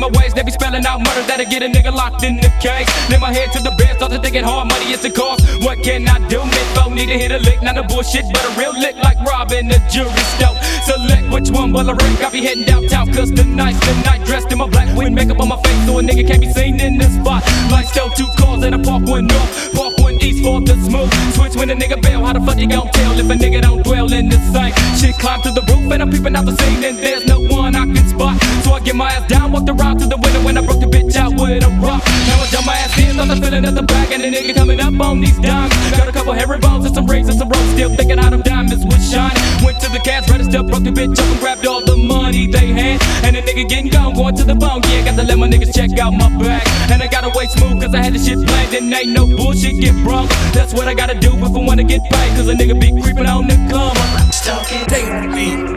my 0.00 0.08
ways, 0.18 0.32
they 0.32 0.42
be 0.42 0.50
spelling 0.50 0.84
out 0.86 0.98
murder 0.98 1.22
that'll 1.28 1.44
get 1.44 1.62
a 1.62 1.68
nigga 1.68 1.92
locked 1.92 2.24
in 2.24 2.36
the 2.36 2.50
case. 2.58 2.88
Then 3.08 3.20
my 3.20 3.32
head 3.32 3.52
to 3.52 3.60
the 3.62 3.70
bed, 3.76 3.96
started 3.96 4.22
thinking 4.22 4.42
hard 4.42 4.68
money 4.68 4.92
is 4.92 5.02
the 5.02 5.10
cost. 5.10 5.44
What 5.60 5.78
can 5.84 6.08
I 6.08 6.16
do? 6.28 6.40
Midfo 6.40 6.94
need 6.94 7.06
to 7.06 7.18
hit 7.18 7.30
a 7.30 7.38
lick, 7.38 7.62
not 7.62 7.76
a 7.76 7.84
bullshit, 7.84 8.24
but 8.32 8.42
a 8.48 8.50
real 8.58 8.72
lick 8.72 8.96
like 8.96 9.20
robbing 9.20 9.68
the 9.68 9.78
jury 9.92 10.24
stove. 10.34 10.56
Select 10.88 11.28
which 11.30 11.50
one 11.50 11.72
will 11.72 11.90
I 11.90 11.92
rank. 11.92 12.24
I 12.24 12.30
be 12.30 12.40
heading 12.40 12.64
downtown, 12.64 13.12
cause 13.12 13.30
tonight's 13.30 13.78
the 13.86 13.94
night. 14.06 14.24
Dressed 14.24 14.50
in 14.50 14.58
my 14.58 14.68
black 14.68 14.88
wig, 14.96 15.12
makeup 15.12 15.38
on 15.38 15.48
my 15.48 15.60
face, 15.60 15.86
so 15.86 15.98
a 15.98 16.02
nigga 16.02 16.26
can't 16.26 16.40
be 16.40 16.50
seen 16.50 16.80
in 16.80 16.96
this 16.96 17.14
spot. 17.14 17.44
Like 17.70 17.86
still 17.86 18.08
two 18.10 18.28
cars 18.38 18.64
and 18.64 18.74
I 18.74 18.82
park 18.82 19.04
one 19.04 19.26
north, 19.26 19.74
park 19.74 19.98
one 19.98 20.16
east 20.24 20.42
for 20.42 20.60
the 20.60 20.74
smooth. 20.80 21.12
Switch 21.34 21.56
when 21.56 21.68
a 21.70 21.76
nigga 21.76 22.00
bail, 22.00 22.24
how 22.24 22.32
the 22.32 22.40
fuck 22.40 22.58
you 22.58 22.68
gon' 22.68 22.88
tell 22.88 23.18
if 23.18 23.28
a 23.28 23.34
nigga 23.34 23.60
don't 23.60 23.82
dwell 23.84 24.10
in 24.12 24.28
the 24.28 24.38
same? 24.52 24.72
Shit 24.96 25.16
climb 25.20 25.42
to 25.42 25.50
the 25.52 25.62
roof 25.68 25.92
and 25.92 26.02
I'm 26.02 26.10
peeping 26.10 26.36
out 26.36 26.46
the 26.46 26.56
scene 26.56 26.84
and 26.84 26.96
there's 26.98 27.26
no 27.26 27.40
one 27.40 27.76
I 27.76 27.84
can 27.84 28.08
spot. 28.08 28.49
I 28.80 28.82
get 28.82 28.96
my 28.96 29.12
ass 29.12 29.28
down, 29.28 29.52
walked 29.52 29.68
around 29.68 29.98
to 29.98 30.06
the 30.06 30.16
window 30.16 30.42
when 30.42 30.56
I 30.56 30.64
broke 30.64 30.80
the 30.80 30.86
bitch 30.86 31.14
out 31.14 31.36
with 31.36 31.62
a 31.62 31.68
rock. 31.84 32.00
Now 32.00 32.40
I 32.40 32.46
jump 32.48 32.64
my 32.64 32.72
ass 32.72 32.96
in, 32.96 33.14
thought 33.14 33.28
the 33.28 33.36
feeling 33.36 33.64
at 33.66 33.74
the 33.74 33.82
back, 33.82 34.10
and 34.10 34.24
the 34.24 34.32
nigga 34.32 34.54
coming 34.54 34.80
up 34.80 34.98
on 34.98 35.20
these 35.20 35.38
dimes. 35.38 35.68
Got 35.92 36.08
a 36.08 36.12
couple 36.12 36.32
hairy 36.32 36.58
bones 36.58 36.86
and 36.86 36.94
some 36.94 37.04
rings 37.04 37.28
and 37.28 37.36
some 37.36 37.50
ropes, 37.50 37.68
still 37.76 37.94
thinking 37.94 38.16
how 38.16 38.30
them 38.30 38.40
diamonds 38.40 38.80
would 38.80 39.02
shine. 39.04 39.36
Went 39.60 39.78
to 39.84 39.92
the 39.92 40.00
cash 40.00 40.30
register, 40.30 40.62
broke 40.62 40.84
the 40.84 40.96
bitch 40.96 41.12
up 41.12 41.28
and 41.28 41.40
grabbed 41.40 41.66
all 41.66 41.84
the 41.84 41.96
money 41.96 42.46
they 42.46 42.72
had. 42.72 43.02
And 43.20 43.36
the 43.36 43.42
nigga 43.42 43.68
getting 43.68 43.90
gone, 43.92 44.14
going 44.14 44.34
to 44.36 44.44
the 44.44 44.54
bone, 44.54 44.80
yeah, 44.88 45.04
got 45.04 45.16
to 45.20 45.24
let 45.24 45.36
my 45.36 45.46
niggas 45.46 45.76
check 45.76 45.98
out 45.98 46.14
my 46.14 46.32
bag. 46.40 46.64
And 46.90 47.02
I 47.02 47.06
gotta 47.06 47.30
wait 47.36 47.50
smooth, 47.50 47.82
cause 47.82 47.94
I 47.94 48.00
had 48.00 48.14
the 48.14 48.18
shit 48.18 48.40
planned, 48.40 48.72
and 48.72 48.94
ain't 48.94 49.12
no 49.12 49.26
bullshit 49.26 49.76
get 49.76 49.92
brung. 50.02 50.26
That's 50.56 50.72
what 50.72 50.88
I 50.88 50.94
gotta 50.94 51.20
do 51.20 51.36
if 51.36 51.52
I 51.52 51.60
wanna 51.60 51.84
get 51.84 52.00
paid, 52.08 52.30
cause 52.32 52.48
a 52.48 52.54
nigga 52.54 52.80
be 52.80 52.96
creeping 53.02 53.26
on 53.26 53.46
the 53.46 53.60
come. 53.68 53.92
Stalking, 54.32 54.88
dating 54.88 55.36
me, 55.36 55.76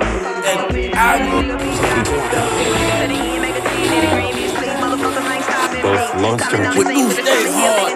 monster. 6.22 6.58
you 6.58 7.10
stay 7.12 7.46
hard. 7.50 7.94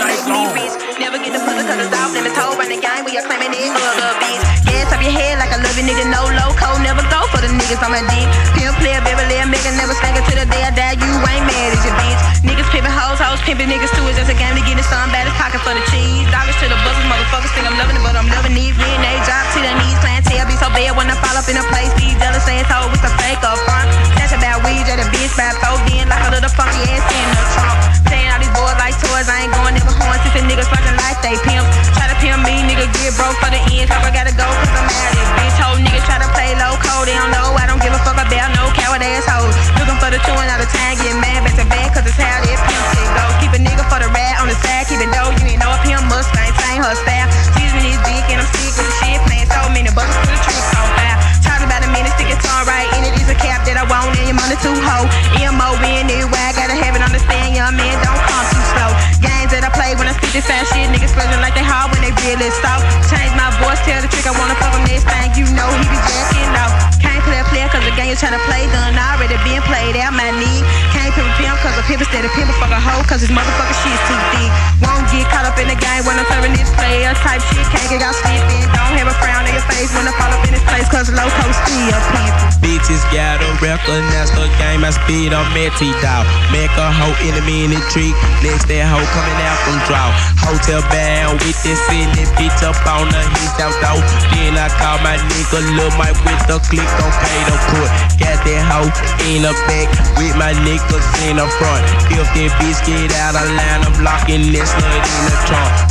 Night 0.00 0.22
long. 0.28 0.54
Never 0.98 1.18
get 1.18 1.32
the 1.32 1.40
pussy 1.40 1.64
cause 1.66 1.80
it's 1.80 1.96
off 1.96 2.14
in 2.16 2.24
the 2.24 2.30
toe 2.30 2.56
run 2.56 2.68
the 2.68 2.80
game 2.80 3.04
when 3.04 3.12
you're 3.14 3.26
claiming 3.26 3.52
it 3.52 3.72
other 3.72 4.12
bitch. 4.22 4.42
Gas 4.66 4.92
up 4.92 5.02
your 5.02 5.12
head 5.12 5.38
like 5.38 5.50
a 5.50 5.58
loving 5.60 5.86
nigga, 5.86 6.06
no 6.08 6.22
loco, 6.30 6.78
never 6.82 7.02
go 7.10 7.19
for 7.50 7.58
the 7.58 7.62
niggas 7.62 7.82
on 7.82 7.90
my 7.90 8.02
dick. 8.06 8.26
Pimp 8.54 8.74
player, 8.78 9.02
Beverly, 9.02 9.42
Mega, 9.50 9.70
never 9.74 9.94
stank 9.94 10.16
to 10.22 10.34
the 10.34 10.46
day 10.46 10.62
I 10.62 10.70
die, 10.70 10.94
you 10.94 11.10
ain't 11.26 11.44
mad 11.46 11.74
as 11.74 11.82
your 11.82 11.94
bitch. 11.98 12.22
Niggas 12.46 12.70
pimping 12.70 12.94
hoes, 12.94 13.18
hoes 13.18 13.42
pimping 13.42 13.66
niggas 13.66 13.90
too, 13.94 14.06
it's 14.06 14.18
just 14.18 14.30
a 14.30 14.36
game 14.38 14.54
to 14.54 14.62
get 14.62 14.78
in 14.78 14.86
some 14.86 15.10
bad 15.10 15.26
as 15.26 15.34
pocket 15.34 15.58
for 15.66 15.74
the 15.74 15.82
cheese. 15.90 16.26
Doggers 16.30 16.56
to 16.62 16.66
the 16.70 16.78
buses, 16.86 17.04
motherfuckers 17.10 17.50
think 17.54 17.66
I'm 17.66 17.76
loving 17.78 17.98
it, 17.98 18.04
but 18.06 18.14
I'm 18.14 18.30
loving 18.30 18.54
these 18.54 18.76
men, 18.78 18.98
they 19.02 19.18
drop 19.26 19.44
to 19.54 19.58
their 19.58 19.74
knees, 19.82 19.98
clientele 19.98 20.46
be 20.46 20.56
so 20.58 20.70
bad 20.70 20.94
when 20.94 21.10
I 21.10 21.16
fall 21.18 21.34
up 21.34 21.46
in 21.50 21.58
a 21.58 21.66
place, 21.74 21.90
these 21.98 22.14
jealous 22.22 22.46
assholes 22.46 22.94
with 22.94 23.02
the 23.02 23.12
fake 23.18 23.42
up 23.42 23.58
front. 23.66 23.90
That's 24.14 24.32
about 24.36 24.62
weed, 24.62 24.86
at 24.86 25.02
a 25.02 25.06
bitch, 25.10 25.34
by 25.34 25.50
four 25.58 25.80
in 25.90 26.06
like 26.06 26.22
a 26.22 26.30
little 26.30 26.52
funky 26.54 26.82
ass 26.94 27.02
in 27.02 27.26
the 27.34 27.44
trunk. 27.58 27.78
Playing 28.06 28.30
all 28.30 28.40
these 28.40 28.54
boys 28.54 28.78
like 28.78 28.94
toys, 29.02 29.26
I 29.26 29.48
ain't 29.48 29.52
going 29.54 29.74
never 29.74 29.94
horns, 29.98 30.22
since 30.22 30.34
the 30.38 30.42
niggas 30.46 30.70
fucking 30.70 30.96
like 31.02 31.18
they 31.24 31.34
pimps. 31.42 31.66
Try 31.98 32.06
to 32.10 32.16
pimp 32.22 32.46
me, 32.46 32.62
nigga 32.68 32.86
get 32.94 33.16
broke 33.18 33.38
for 33.42 33.50
the 33.50 33.60
end, 33.74 33.90
so 33.90 33.98
I 33.98 34.10
gotta 34.14 34.34
go 34.34 34.46
cause 34.46 34.74
I'm 34.74 34.86
out 34.86 35.10
of 35.10 35.18
it. 35.18 35.28
Bitch, 35.38 35.56
whole 35.58 35.78
niggas 35.80 36.04
try 36.06 36.18
to 36.22 36.28
play 36.34 36.54
low 36.58 36.74
code, 36.78 37.06
they 37.08 37.16
don't 37.16 37.32
know, 37.32 37.39
I 37.56 37.64
don't 37.64 37.80
give 37.80 37.92
a 37.92 38.00
fuck 38.04 38.20
about 38.20 38.50
no 38.56 38.68
coward 38.76 39.00
assholes. 39.00 39.56
Looking 39.80 39.98
for 40.00 40.10
the 40.12 40.20
two 40.24 40.36
and 40.36 40.48
all 40.52 40.60
the 40.60 40.68
time, 40.68 40.96
get 41.00 41.16
mad 41.16 41.44
back 41.44 41.56
to 41.56 41.66
back, 41.68 41.96
cause 41.96 42.04
it's 42.04 42.18
how 42.20 42.40
that 42.40 42.58
pimp 42.68 42.84
shit 42.92 43.08
go. 43.16 43.24
Keep 43.40 43.52
a 43.56 43.60
nigga 43.60 43.84
for 43.88 44.00
the 44.00 44.08
rat 44.12 44.40
on 44.40 44.48
the 44.48 44.56
side, 44.60 44.88
keep 44.90 45.00
it 45.00 45.10
dough, 45.14 45.32
you 45.40 45.56
ain't 45.56 45.60
know 45.60 45.72
a 45.72 45.78
pimp 45.86 46.04
must 46.10 46.28
maintain 46.36 46.84
her 46.84 46.94
style. 46.96 47.28
Me 47.70 47.94
this 47.94 48.02
dick 48.02 48.26
and 48.34 48.42
I'm 48.42 48.50
sick 48.50 48.74
with 48.74 48.82
the 48.82 48.94
shit, 48.98 49.22
playing 49.30 49.46
so 49.46 49.62
many 49.70 49.88
buckets 49.94 50.18
for 50.18 50.26
the 50.26 50.40
truth 50.42 50.66
so 50.74 50.82
foul. 50.98 51.16
Talk 51.40 51.62
about 51.62 51.86
a 51.86 51.90
minute, 51.94 52.10
stick 52.18 52.28
your 52.28 52.42
tongue 52.42 52.66
right 52.66 52.90
in 52.98 53.06
it, 53.06 53.14
it's 53.14 53.30
a 53.30 53.38
cap 53.38 53.62
that 53.62 53.78
I 53.78 53.86
want 53.86 54.10
and 54.18 54.26
your 54.26 54.34
money 54.34 54.58
too 54.58 54.74
hoe. 54.74 55.06
M-O-N, 55.38 56.10
anyway, 56.10 56.44
I 56.44 56.52
gotta 56.52 56.74
have 56.74 56.98
it, 56.98 57.00
understand, 57.00 57.54
young 57.54 57.78
man, 57.78 57.94
don't 58.02 58.20
come 58.26 58.46
too 58.50 58.64
slow. 58.74 58.90
Games 59.22 59.54
that 59.54 59.62
I 59.62 59.70
play 59.70 59.94
when 59.94 60.10
I 60.10 60.18
speak 60.18 60.34
this 60.34 60.50
fast 60.50 60.74
shit, 60.74 60.90
niggas 60.90 61.14
flirting 61.14 61.38
like 61.38 61.54
they 61.54 61.62
hard 61.62 61.94
when 61.94 62.02
they 62.02 62.10
really 62.26 62.50
soft. 62.58 62.84
Change 63.06 63.32
my 63.38 63.54
voice, 63.62 63.78
tell 63.86 64.02
the 64.02 64.10
trick 64.10 64.26
I 64.26 64.34
wanna 64.34 64.58
fuck 64.58 64.74
him 64.74 64.82
this 64.90 65.06
thing, 65.06 65.30
you 65.38 65.46
know 65.54 65.70
he 65.78 65.86
be 65.86 65.98
jacking 66.10 66.58
off. 66.58 66.89
Can't 67.20 67.28
play 67.28 67.44
a 67.44 67.48
player 67.52 67.68
cause 67.68 67.84
the 67.84 67.92
game 68.00 68.08
you 68.08 68.16
tryna 68.16 68.40
play 68.48 68.64
done 68.72 68.96
already 68.96 69.36
been 69.44 69.60
played 69.68 69.92
out 70.00 70.16
my 70.16 70.32
knee. 70.40 70.64
Can't 70.96 71.12
pimp 71.12 71.28
pimp 71.36 71.52
cause 71.60 71.76
a 71.76 71.84
pimp 71.84 72.00
instead 72.00 72.24
of 72.24 72.32
pimp 72.32 72.48
a 72.48 72.56
fuck 72.56 72.72
a 72.72 72.80
hoe 72.80 73.04
cause 73.04 73.20
his 73.20 73.28
motherfucking 73.28 73.76
shit's 73.84 74.00
too 74.08 74.16
thick. 74.32 74.48
Won't 74.80 75.04
get 75.12 75.28
caught 75.28 75.44
up 75.44 75.60
in 75.60 75.68
the 75.68 75.76
game 75.76 76.00
when 76.08 76.16
I'm 76.16 76.24
serving 76.32 76.56
this 76.56 76.72
player 76.72 77.12
type 77.20 77.44
shit. 77.52 77.60
Can't 77.68 77.92
get 77.92 78.00
out 78.00 78.16
slipping. 78.16 78.64
Don't 78.72 78.96
have 78.96 79.04
a 79.04 79.12
frown 79.20 79.44
on 79.44 79.52
your 79.52 79.60
face 79.68 79.92
when 79.92 80.08
I 80.08 80.16
fall 80.16 80.32
up 80.32 80.40
in 80.48 80.56
this 80.56 80.64
place 80.64 80.88
cause 80.88 81.12
loco 81.12 81.44
still 81.60 82.00
pimping. 82.08 82.48
Bitches 82.64 83.04
gotta 83.12 83.44
recognize 83.60 84.32
the 84.32 84.48
game. 84.56 84.80
I 84.80 84.88
speed 84.88 85.36
on 85.36 85.44
Metty 85.52 85.92
dog. 86.00 86.24
Make 86.48 86.72
a 86.80 86.88
hoe 86.88 87.12
in 87.20 87.36
a 87.36 87.44
minute 87.44 87.84
trick. 87.92 88.16
Next 88.40 88.64
that 88.72 88.88
hoe 88.88 89.04
coming 89.12 89.40
out 89.44 89.60
from 89.68 89.76
draw. 89.84 90.08
Hotel 90.40 90.80
bound 90.88 91.36
with 91.44 91.60
this 91.60 91.76
silly 91.84 92.24
bitch 92.40 92.64
up 92.64 92.80
on 92.88 93.12
the 93.12 93.20
his 93.44 93.52
out 93.60 93.76
though. 93.84 94.00
Then 94.32 94.56
I 94.56 94.72
call 94.80 94.96
my 95.04 95.20
nigga 95.20 95.60
Lil 95.76 95.92
Mike 96.00 96.16
with 96.24 96.40
the 96.48 96.56
click 96.72 96.88
on 97.04 97.09
the 97.48 97.56
put. 97.70 97.90
Got 98.18 98.38
that 98.44 98.62
hoe 98.70 98.90
in 99.26 99.42
the 99.42 99.54
back 99.66 99.88
with 100.16 100.34
my 100.36 100.52
niggas 100.62 101.06
in 101.26 101.36
the 101.36 101.46
front. 101.58 101.84
If 102.12 102.26
that 102.34 102.50
bitch 102.60 102.80
get 102.86 103.12
out 103.18 103.34
of 103.34 103.46
line, 103.56 103.82
I'm 103.82 104.04
locking 104.04 104.52
this 104.52 104.70
nut 104.78 105.02
in 105.02 105.22
the 105.26 105.36
trunk. 105.46 105.89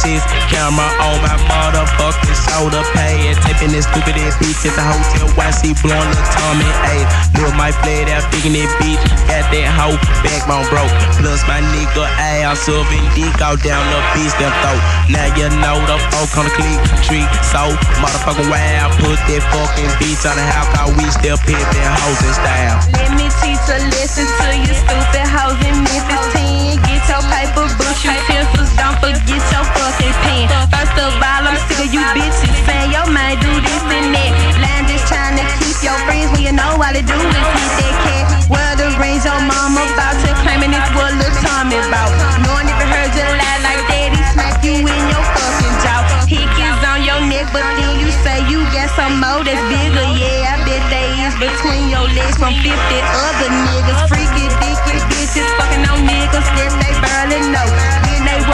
Test 0.00 0.24
camera 0.48 0.86
on 1.02 1.18
my 1.20 1.36
motherfucking 1.48 2.36
shoulder 2.48 2.82
pad. 2.96 3.36
Taping 3.44 3.72
this 3.72 3.84
stupid 3.88 4.16
ass 4.24 4.36
bitch 4.40 4.64
at 4.64 4.74
the 4.76 4.84
hotel. 4.84 5.28
YC 5.36 5.76
blowing 5.84 6.10
the 6.14 6.24
Tommy 6.32 6.68
A. 6.90 7.04
Lil 7.36 7.52
Mike 7.58 7.76
played 7.84 8.08
that 8.08 8.24
digging 8.32 8.56
that 8.56 8.70
bitch. 8.80 9.00
Got 9.28 9.48
that 9.52 9.68
hoe 9.76 9.98
backbone 10.24 10.66
broke. 10.72 10.92
Plus 11.20 11.40
my 11.50 11.60
nigga 11.74 12.04
ass 12.16 12.68
up 12.68 12.88
and 12.88 13.06
dick 13.12 13.36
out 13.44 13.60
down 13.60 13.82
the 13.92 14.00
bitch 14.16 14.32
them 14.40 14.52
throat. 14.64 14.80
Now 15.12 15.28
you 15.36 15.48
know 15.60 15.76
the 15.84 16.00
folk 16.12 16.32
on 16.40 16.48
the 16.48 16.54
click 16.56 16.80
treat 17.04 17.28
so 17.52 17.72
motherfucking 18.00 18.48
wild. 18.48 18.92
Put 19.02 19.20
that 19.28 19.42
fucking 19.52 19.92
bitch 20.00 20.24
on 20.24 20.36
the 20.36 20.46
house. 20.48 20.70
Cause 20.72 20.92
we 20.96 21.04
still 21.12 21.38
pimping 21.44 21.88
hoes 22.00 22.20
in 22.24 22.32
style. 22.32 22.78
Let 22.96 23.10
me 23.18 23.26
teach 23.42 23.64
a 23.68 23.78
lesson 23.92 24.24
to 24.24 24.46
you 24.64 24.74
stupid 24.74 25.26
hoes 25.28 25.58
in 25.60 25.76
Memphis 25.84 26.24
10. 26.32 26.80
Get 26.88 27.02
your 27.08 27.22
paper, 27.28 27.66
book 27.76 27.98
your 28.04 28.18
pencils, 28.26 28.70
don't 28.76 28.96
forget 29.00 29.42
your 29.52 29.73
fucking 29.76 30.14
pen. 30.24 30.46
First 30.70 30.96
of 30.98 31.12
all, 31.18 31.42
I'm 31.46 31.58
sick 31.68 31.86
of 31.86 31.90
you 31.92 32.02
bitches 32.14 32.54
saying 32.66 32.90
your 32.94 33.06
mind 33.10 33.42
do 33.42 33.52
this 33.60 33.82
and 33.90 34.14
that. 34.14 34.30
Line 34.62 34.84
just 34.86 35.06
trying 35.10 35.36
to 35.38 35.44
keep 35.60 35.78
your 35.82 35.96
friends 36.06 36.30
when 36.32 36.42
you 36.46 36.54
know 36.54 36.78
all 36.78 36.92
they 36.94 37.04
do 37.04 37.14
is 37.14 37.48
hit 37.54 37.72
that 37.78 37.94
cat. 38.06 38.24
Well, 38.48 38.74
the 38.76 38.88
rings 39.00 39.24
your 39.24 39.40
mama 39.40 39.82
about 39.94 40.16
to 40.22 40.30
claiming 40.44 40.72
it's 40.72 40.90
what 40.94 41.12
Lil 41.16 41.32
Tommy 41.42 41.78
about. 41.80 42.12
Knowing 42.44 42.68
if 42.70 42.76
you 42.78 42.88
heard 42.88 43.12
you 43.14 43.26
lie 43.26 43.60
like 43.64 43.82
he 43.90 44.20
smack 44.32 44.60
you 44.62 44.78
in 44.78 45.02
your 45.10 45.24
fucking 45.34 45.76
jaw. 45.82 46.00
He 46.28 46.40
kiss 46.56 46.78
on 46.84 47.02
your 47.04 47.20
neck, 47.26 47.50
but 47.50 47.64
then 47.78 48.00
you 48.00 48.10
say 48.24 48.44
you 48.50 48.62
got 48.70 48.90
some 48.94 49.18
more 49.18 49.42
that's 49.42 49.60
bigger. 49.68 50.06
Yeah, 50.18 50.54
I 50.54 50.64
bet 50.64 50.82
they 50.92 51.08
is 51.26 51.34
between 51.36 51.90
your 51.90 52.06
legs 52.14 52.36
from 52.36 52.54
50 52.54 52.68
other 52.70 53.50
niggas. 53.50 54.00
Freaky, 54.08 54.46
dicky 54.60 54.84
bitches 55.10 55.48
fucking 55.58 55.84
on 55.88 56.06
niggas 56.06 56.48
that 56.56 56.72
they 56.80 56.92
barely 57.00 57.40
know. 57.50 57.83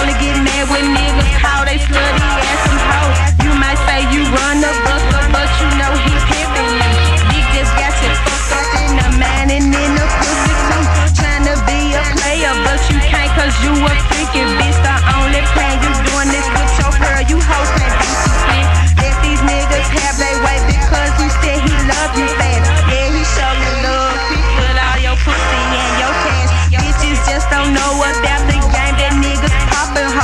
Then 0.01 0.17
get 0.17 0.33
mad 0.41 0.65
with 0.73 0.87
niggas, 0.97 1.29
how 1.37 1.61
they 1.69 1.77
slutty 1.77 2.25
ass 2.25 2.61
some 2.65 2.81
hoes. 2.81 3.17
You 3.45 3.53
might 3.53 3.77
say 3.85 4.09
you 4.09 4.25
run 4.33 4.65
the 4.65 4.73
buster, 4.81 5.23
but 5.29 5.45
you 5.61 5.69
know 5.77 5.93
he 5.93 6.13
pimping 6.25 6.73
you. 6.73 6.93
Dick 7.29 7.47
just 7.53 7.69
got 7.77 7.93
you 8.01 8.09
fucked 8.25 8.49
up 8.57 8.69
in 8.81 8.97
the 8.97 9.09
mind 9.21 9.53
and 9.53 9.69
in 9.69 9.91
the 9.93 10.07
pussy 10.17 10.57
too. 10.73 10.85
Trying 11.21 11.45
to 11.53 11.55
be 11.69 11.93
a 11.93 12.03
player, 12.17 12.55
but 12.65 12.81
you 12.89 12.97
can't 13.13 13.29
cause 13.37 13.53
you 13.61 13.77
a 13.77 13.93
freaky 14.09 14.41
bitch. 14.57 14.79
The 14.81 14.97
only 15.21 15.45
plan 15.53 15.77
you 15.85 15.93
doing 16.09 16.33
this 16.33 16.49
with 16.49 16.73
your 16.81 16.93
girl, 16.97 17.21
you 17.29 17.37
hoes 17.37 17.71
can't 17.77 17.93
be 18.01 18.09
too 18.09 18.35
slick. 18.41 18.67
Let 19.05 19.15
these 19.21 19.43
niggas 19.45 19.89
have 20.01 20.17
their 20.17 20.37
way 20.41 20.59
because 20.65 21.13
he 21.21 21.29
said 21.45 21.61
he 21.61 21.77
love 21.93 22.13
you 22.17 22.25
fast. 22.41 22.65
Yeah, 22.89 23.13
he 23.13 23.21
show 23.37 23.53
you 23.53 23.73
love 23.85 24.17
with 24.33 24.77
all 24.81 24.97
your 24.97 25.17
pussy 25.21 25.61
and 25.77 25.95
your 26.01 26.15
cash. 26.25 26.51
Bitches 26.73 27.21
just 27.29 27.53
don't 27.53 27.77
know 27.77 28.01
about 28.01 28.17
the 28.25 28.39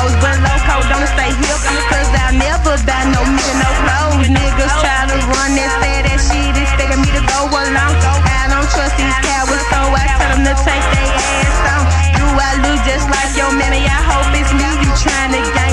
hoes, 0.06 0.14
but 0.22 0.36
loco 0.38 0.76
don't 0.86 1.08
stay 1.10 1.30
hip. 1.34 1.60
Cause 1.90 2.10
I'll 2.14 2.34
never 2.34 2.74
buy 2.86 3.02
no 3.10 3.20
nigga 3.26 3.54
no 3.58 3.70
clothes. 3.82 4.28
Niggas 4.30 4.74
try 4.78 5.10
to 5.10 5.18
run 5.34 5.50
that 5.58 5.70
sad 5.82 6.06
ass 6.06 6.30
shit, 6.30 6.54
expecting 6.54 7.02
me 7.02 7.10
to 7.10 7.22
go 7.26 7.50
along. 7.50 7.94
I 8.06 8.46
don't 8.50 8.68
trust 8.70 8.94
these 8.94 9.18
cowards, 9.26 9.64
so 9.70 9.78
I 9.90 10.04
tell 10.18 10.30
them 10.38 10.42
to 10.46 10.54
take 10.62 10.86
their 10.94 11.10
ass 11.10 11.58
on. 11.74 11.82
Do 12.18 12.26
I 12.38 12.50
look 12.62 12.80
just 12.86 13.06
like 13.10 13.32
your 13.34 13.50
mammy? 13.58 13.82
I 13.82 14.00
hope 14.06 14.30
it's 14.38 14.52
me 14.54 14.66
you 14.82 14.90
tryna 14.94 15.42
to 15.42 15.52
Get 15.54 15.65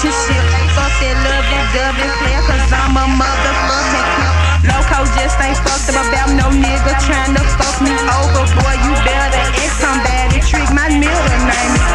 relationship. 0.00 0.44
Fuck 0.72 0.92
that 1.04 1.16
love 1.28 1.44
and 1.44 2.12
player, 2.24 2.42
cause 2.48 2.72
I'm 2.72 2.96
a 2.96 3.04
motherfucking 3.20 4.08
pimp. 4.16 4.32
Loco 4.64 5.04
just 5.16 5.36
ain't 5.40 5.60
fucked 5.60 5.92
up 5.92 6.00
about 6.08 6.30
no 6.36 6.48
nigga 6.52 6.92
trying 7.04 7.36
to 7.36 7.44
fuck 7.60 7.76
me 7.84 7.92
over. 7.92 8.44
Boy, 8.56 8.74
you 8.80 8.92
better 9.04 9.44
ask 9.60 9.76
somebody. 9.76 10.40
Trick 10.40 10.68
my 10.72 10.88
middle 10.88 11.36
name 11.44 11.74
is. 11.76 11.92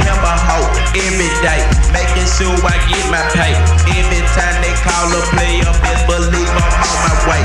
Pimp 0.00 0.24
hoe 0.24 0.64
every 0.96 1.28
day, 1.44 1.60
making 1.92 2.28
sure 2.28 2.56
I 2.64 2.76
get 2.88 3.04
my 3.12 3.20
pay. 3.36 3.52
Every 4.00 4.22
time 4.32 4.56
they 4.64 4.72
call 4.80 5.12
a 5.12 5.20
player, 5.36 5.68
best 5.84 6.08
believe 6.08 6.52
I'm 6.56 6.72
on 6.88 6.96
my 7.04 7.14
way. 7.28 7.42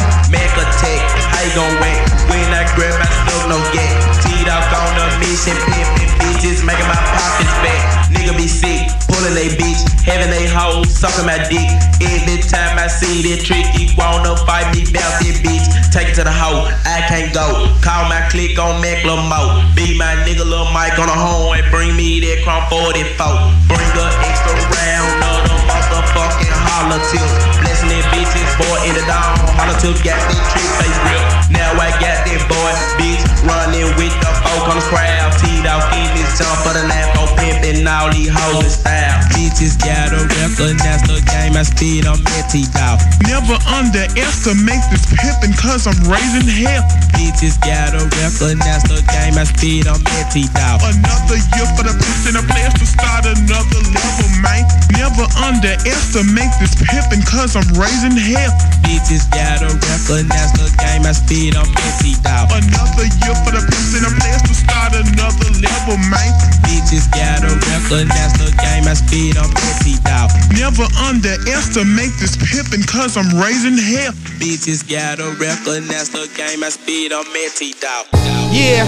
Attack, 0.57 1.05
how 1.37 1.45
you 1.45 1.53
gon' 1.53 1.75
wait? 1.77 2.01
When 2.33 2.49
I 2.49 2.65
grab 2.73 2.97
my 2.97 3.05
stuff, 3.05 3.45
no 3.45 3.61
get. 3.69 3.93
Teed 4.25 4.49
off 4.49 4.65
on 4.73 4.89
a 4.97 5.19
mission, 5.21 5.53
pimpin' 5.69 6.06
bitches, 6.37 6.65
making 6.65 6.85
my 6.85 6.97
pockets 7.17 7.53
fat. 7.65 8.09
Nigga 8.13 8.37
be 8.37 8.47
sick, 8.47 8.85
pulling 9.09 9.33
they 9.33 9.49
bitch, 9.57 9.81
having 10.05 10.29
they 10.29 10.45
hoes 10.45 10.89
sucking 10.93 11.25
my 11.25 11.37
dick. 11.49 11.65
Every 12.01 12.37
time 12.45 12.77
I 12.77 12.87
see 12.87 13.25
that 13.29 13.41
trick, 13.41 13.65
he 13.73 13.89
wanna 13.97 14.37
fight 14.45 14.69
me 14.73 14.85
about 14.85 15.17
that 15.17 15.37
bitch. 15.41 15.65
Take 15.91 16.13
it 16.13 16.15
to 16.21 16.23
the 16.23 16.31
hoe, 16.31 16.69
I 16.85 17.01
can't 17.09 17.33
go. 17.33 17.73
Call 17.81 18.05
my 18.05 18.21
click 18.29 18.59
on 18.59 18.81
Macklemore. 18.81 19.65
Be 19.75 19.97
my 19.97 20.13
nigga 20.25 20.45
Lil 20.45 20.69
Mike 20.71 20.99
on 20.99 21.07
the 21.07 21.17
horn. 21.17 21.59
And 21.59 21.71
bring 21.71 21.95
me 21.95 22.19
that 22.21 22.45
Chrome 22.45 22.69
44. 22.69 23.17
Bring 23.65 23.91
a 23.97 24.07
extra 24.29 24.53
round 24.53 25.17
of 25.25 25.37
the 25.49 25.55
motherfucking 25.65 26.66
holler 26.67 27.01
tips. 27.07 27.33
Blessing 27.63 27.89
that 27.89 28.05
bitches, 28.11 28.49
boy 28.59 28.77
in 28.87 28.93
the 28.95 29.03
dawn. 29.07 29.39
Holler 29.55 29.77
tips 29.79 30.01
got 30.03 30.19
that 30.19 30.41
trick 30.51 30.69
face 30.81 30.99
grip. 31.07 31.23
Now 31.53 31.71
I 31.79 31.89
got 31.97 32.27
that 32.27 32.41
boy, 32.51 32.71
bitch, 32.99 33.23
running 33.47 33.87
with 33.95 34.15
the 34.19 34.31
folk 34.43 34.67
on 34.67 34.77
the 34.77 34.85
crowd. 34.91 35.31
Teed 35.39 35.63
off 35.63 35.87
in 35.95 36.07
this 36.15 36.35
jump 36.35 36.57
for 36.65 36.73
the 36.75 36.83
lamp, 36.87 37.15
pimping 37.39 37.87
all 37.87 38.11
these 38.11 38.31
hoes 38.31 38.63
in 38.63 38.69
style. 38.69 39.19
Bitches 39.31 39.79
gotta 39.79 40.27
recognize 40.43 41.01
the 41.07 41.23
game 41.23 41.55
I 41.55 41.63
speed 41.63 42.05
on 42.05 42.19
Metty 42.35 42.67
dog. 42.75 42.99
Never 43.25 43.55
underestimate 43.69 44.83
this 44.91 45.07
pimpin' 45.07 45.55
cause 45.55 45.87
I'm 45.87 45.97
raising 46.09 46.45
hell. 46.45 46.83
Bitches 47.15 47.55
gotta 47.61 48.05
recognize 48.21 48.83
the 48.85 49.01
game 49.07 49.39
I 49.39 49.45
speed 49.45 49.87
on 49.87 50.01
Metty 50.03 50.49
dog. 50.51 50.83
Another 50.83 51.39
year 51.55 51.67
for 51.77 51.85
the 51.87 51.95
pimps 51.95 52.25
and 52.27 52.35
the 52.37 52.43
players 52.49 52.75
to 52.81 52.85
start 52.85 53.23
another 53.25 53.81
level, 53.93 54.29
man. 54.43 54.65
Never 54.93 55.25
underestimate 55.39 56.53
this 56.59 56.73
pimpin' 56.75 57.25
cause 57.25 57.55
I'm 57.55 57.67
raising 57.77 58.17
hell. 58.17 58.51
Bitches 58.85 59.29
gotta 59.29 59.69
recognize 59.69 60.51
the 60.57 60.69
game 60.81 61.05
I 61.05 61.13
speed 61.13 61.55
on 61.55 61.67
Metty 61.73 62.17
dog. 62.25 62.49
Another 62.49 63.07
year 63.21 63.35
for 63.45 63.51
the 63.53 63.61
pimps 63.61 63.93
and 63.97 64.05
the 64.05 64.13
players 64.17 64.43
to 64.45 64.53
start 64.53 64.91
another 64.97 65.49
level, 65.61 65.97
man. 66.09 66.31
Bitches 66.65 67.05
gotta 67.13 67.53
recognize 67.73 68.33
the 68.41 68.49
game 68.57 68.85
I 68.89 68.95
speed 68.97 69.37
on 69.37 69.49
Metty 69.53 70.01
dog. 70.05 70.33
Never 70.57 70.85
underestimate 71.05 72.13
this 72.17 72.37
pimpin' 72.37 72.85
cause 72.87 73.17
I'm 73.17 73.29
raising 73.37 73.77
hell. 73.77 74.13
Bitches 74.41 74.81
gotta 74.85 75.33
recognize 75.37 76.09
the 76.09 76.25
game 76.37 76.63
I 76.63 76.69
speed 76.69 77.13
on 77.13 77.25
Metty 77.33 77.73
dog. 77.77 78.09
Yeah. 78.49 78.87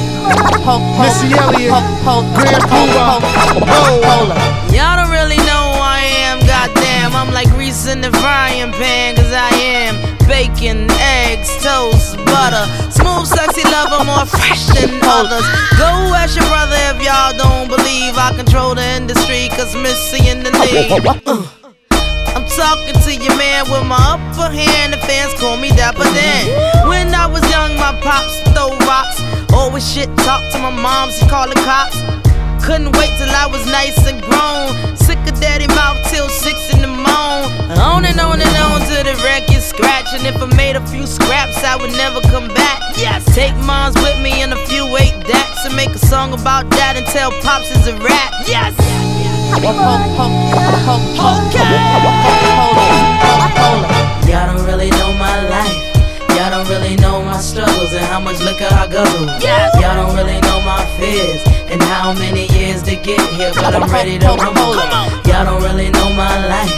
Missy 0.97 1.35
Elliott. 1.35 1.73
Grand 2.33 2.63
Puba. 2.65 3.19
Hold 3.21 4.31
up. 4.31 4.37
Y'all 4.71 4.95
don't 4.95 5.11
really 5.11 5.37
know 5.37 5.75
who 5.75 5.81
I 5.81 5.99
am, 6.25 6.39
goddamn. 6.47 6.98
I'm 7.13 7.33
like 7.33 7.49
grease 7.51 7.87
in 7.87 8.01
the 8.01 8.11
frying 8.19 8.71
pan, 8.71 9.15
cause 9.15 9.31
I 9.31 9.49
am 9.55 9.95
bacon, 10.27 10.89
eggs, 10.99 11.49
toast, 11.63 12.17
butter. 12.25 12.65
Smooth, 12.91 13.27
sexy 13.27 13.63
lover, 13.69 14.05
more 14.05 14.25
fresh 14.25 14.67
than 14.75 14.99
others. 15.03 15.45
Go 15.77 15.89
ask 16.13 16.37
your 16.37 16.47
brother 16.47 16.77
if 16.93 17.01
y'all 17.01 17.33
don't 17.35 17.67
believe 17.67 18.17
I 18.17 18.33
control 18.35 18.75
the 18.75 18.85
industry, 18.85 19.49
cause 19.57 19.75
Missy 19.75 20.29
in 20.29 20.43
the 20.43 20.51
lead. 20.51 20.89
Uh. 21.25 21.45
I'm 22.35 22.45
talking 22.45 22.93
to 22.93 23.11
your 23.15 23.35
man 23.37 23.65
with 23.71 23.85
my 23.85 23.97
upper 23.97 24.53
hand. 24.53 24.93
The 24.93 24.97
fans 24.97 25.33
call 25.39 25.57
me 25.57 25.69
Dapper 25.69 26.03
Dan. 26.03 26.87
When 26.87 27.13
I 27.13 27.25
was 27.25 27.41
young, 27.49 27.75
my 27.75 27.97
pops 28.01 28.39
throw 28.53 28.77
rocks. 28.87 29.17
Always 29.53 29.83
shit 29.91 30.09
talk 30.19 30.41
to 30.53 30.59
my 30.59 30.69
moms, 30.69 31.17
he 31.17 31.27
call 31.27 31.49
the 31.49 31.55
cops. 31.65 31.97
Couldn't 32.69 32.95
wait 33.01 33.09
till 33.17 33.33
I 33.33 33.49
was 33.49 33.65
nice 33.65 33.97
and 34.05 34.21
grown. 34.21 34.69
Sick 34.95 35.17
of 35.25 35.33
daddy 35.41 35.65
mouth 35.73 35.97
till 36.13 36.29
six 36.29 36.69
in 36.69 36.85
the 36.85 36.93
morning. 36.93 37.81
On 37.81 38.05
and 38.05 38.19
on 38.21 38.37
and 38.37 38.55
on 38.61 38.85
till 38.85 39.01
the 39.09 39.17
record 39.25 39.65
scratch. 39.65 40.13
And 40.13 40.21
if 40.29 40.37
I 40.37 40.45
made 40.53 40.75
a 40.75 40.85
few 40.85 41.07
scraps, 41.07 41.57
I 41.65 41.75
would 41.81 41.89
never 41.97 42.21
come 42.29 42.47
back. 42.53 42.79
Yes, 42.95 43.25
take 43.33 43.57
moms 43.65 43.95
with 44.05 44.21
me 44.21 44.43
and 44.45 44.53
a 44.53 44.61
few 44.67 44.85
eight 45.01 45.17
dats 45.25 45.65
and 45.65 45.75
make 45.75 45.89
a 45.89 45.97
song 45.97 46.37
about 46.37 46.69
that 46.77 46.93
and 46.93 47.07
tell 47.07 47.33
pops 47.41 47.73
is 47.73 47.87
a 47.87 47.97
rap. 48.05 48.37
Yes. 48.45 48.77
Y'all 54.29 54.45
don't 54.45 54.65
really 54.69 54.91
know 54.93 55.09
my 55.17 55.41
life. 55.49 55.73
Y'all 56.37 56.53
don't 56.53 56.69
really 56.69 56.95
know 56.97 57.25
my 57.25 57.41
struggles 57.41 57.93
and 57.93 58.05
how 58.05 58.19
much 58.19 58.39
liquor 58.45 58.69
I 58.69 58.85
guzzle. 58.85 59.25
Y'all 59.81 60.05
don't 60.05 60.15
really 60.15 60.39
know 60.41 60.61
my 60.61 60.85
fears 61.01 61.58
and 61.71 61.81
how 61.83 62.13
many 62.13 62.47
years 62.57 62.81
to 62.83 62.95
get 62.95 63.21
here, 63.37 63.51
but 63.55 63.75
I'm 63.75 63.89
ready 63.91 64.17
to 64.19 64.27
rumble. 64.27 64.75
Y'all 65.29 65.45
don't 65.45 65.61
really 65.61 65.89
know 65.89 66.09
my 66.13 66.47
life. 66.47 66.73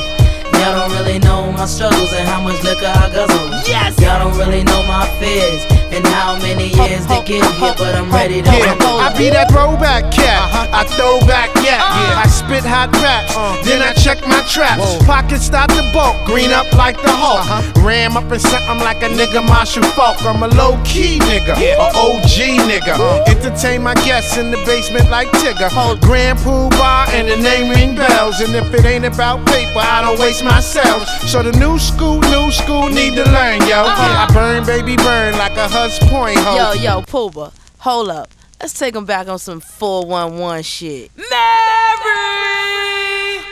Y'all 0.59 0.75
don't 0.75 0.91
really 0.99 1.19
know 1.19 1.51
my 1.51 1.65
struggles 1.65 2.13
and 2.13 2.27
how 2.27 2.41
much 2.41 2.61
liquor 2.63 2.85
I 2.85 3.09
guzzle. 3.09 3.49
Yes. 3.67 3.99
Y'all 3.99 4.19
don't 4.19 4.37
really 4.37 4.63
know 4.63 4.83
my 4.87 5.07
fears 5.19 5.80
and 5.91 6.07
how 6.07 6.39
many 6.39 6.69
years 6.71 7.05
to 7.07 7.21
get 7.25 7.43
here, 7.43 7.75
but 7.77 7.95
I'm 7.95 8.09
ready 8.11 8.41
to 8.41 8.49
Yeah, 8.49 8.71
rumble. 8.71 8.97
I 8.99 9.11
be 9.17 9.29
that 9.29 9.51
throwback 9.51 10.11
cat. 10.11 10.71
I 10.71 10.83
throw 10.95 11.19
back 11.27 11.51
yet. 11.63 11.81
I 11.83 12.27
spit 12.27 12.63
hot 12.63 12.95
raps. 13.03 13.35
Then 13.67 13.81
I 13.81 13.93
check 13.93 14.25
my 14.25 14.41
traps. 14.47 15.03
Pockets 15.05 15.45
start 15.45 15.69
to 15.71 15.83
bulk. 15.93 16.15
Green 16.25 16.51
up 16.51 16.71
like 16.73 16.95
the 17.01 17.11
Hulk. 17.11 17.43
Ram 17.83 18.15
up 18.15 18.31
in 18.31 18.39
something 18.39 18.79
like 18.79 19.03
a 19.03 19.09
nigga 19.09 19.45
Marshall 19.45 19.83
Faulk. 19.91 20.23
I'm 20.23 20.43
a 20.43 20.47
low 20.55 20.79
key 20.85 21.19
nigga. 21.19 21.59
A 21.59 21.91
OG 21.91 22.37
nigga. 22.71 23.27
Entertain 23.27 23.83
my 23.83 23.93
guests 24.07 24.37
in 24.37 24.49
the 24.51 24.57
basement 24.65 25.09
like 25.09 25.27
Tigger. 25.43 25.69
Grand 26.01 26.39
Puba 26.39 27.09
and 27.11 27.27
the 27.27 27.37
name 27.37 27.69
ring 27.69 27.95
bells. 27.95 28.39
And 28.39 28.55
if 28.55 28.73
it 28.73 28.85
ain't 28.85 29.05
about 29.05 29.45
paper, 29.47 29.83
I 29.83 30.01
don't 30.01 30.19
waste 30.19 30.43
myself. 30.43 31.07
So 31.27 31.43
the 31.43 31.51
new 31.59 31.77
school, 31.77 32.19
new 32.31 32.49
school 32.51 32.87
need 32.87 33.15
to 33.15 33.25
learn, 33.25 33.59
yo. 33.67 33.83
I 33.83 34.27
burn, 34.33 34.65
baby, 34.65 34.95
burn 34.95 35.37
like 35.37 35.57
a 35.57 35.67
Hunts 35.81 35.97
Point 35.97 36.37
hoe. 36.37 36.55
Yo, 36.55 36.73
yo, 36.73 37.01
Puba, 37.01 37.51
hold 37.79 38.09
up. 38.09 38.29
Let's 38.59 38.77
take 38.77 38.95
him 38.95 39.05
back 39.05 39.27
on 39.27 39.39
some 39.39 39.59
411 39.59 40.61
shit. 40.61 41.09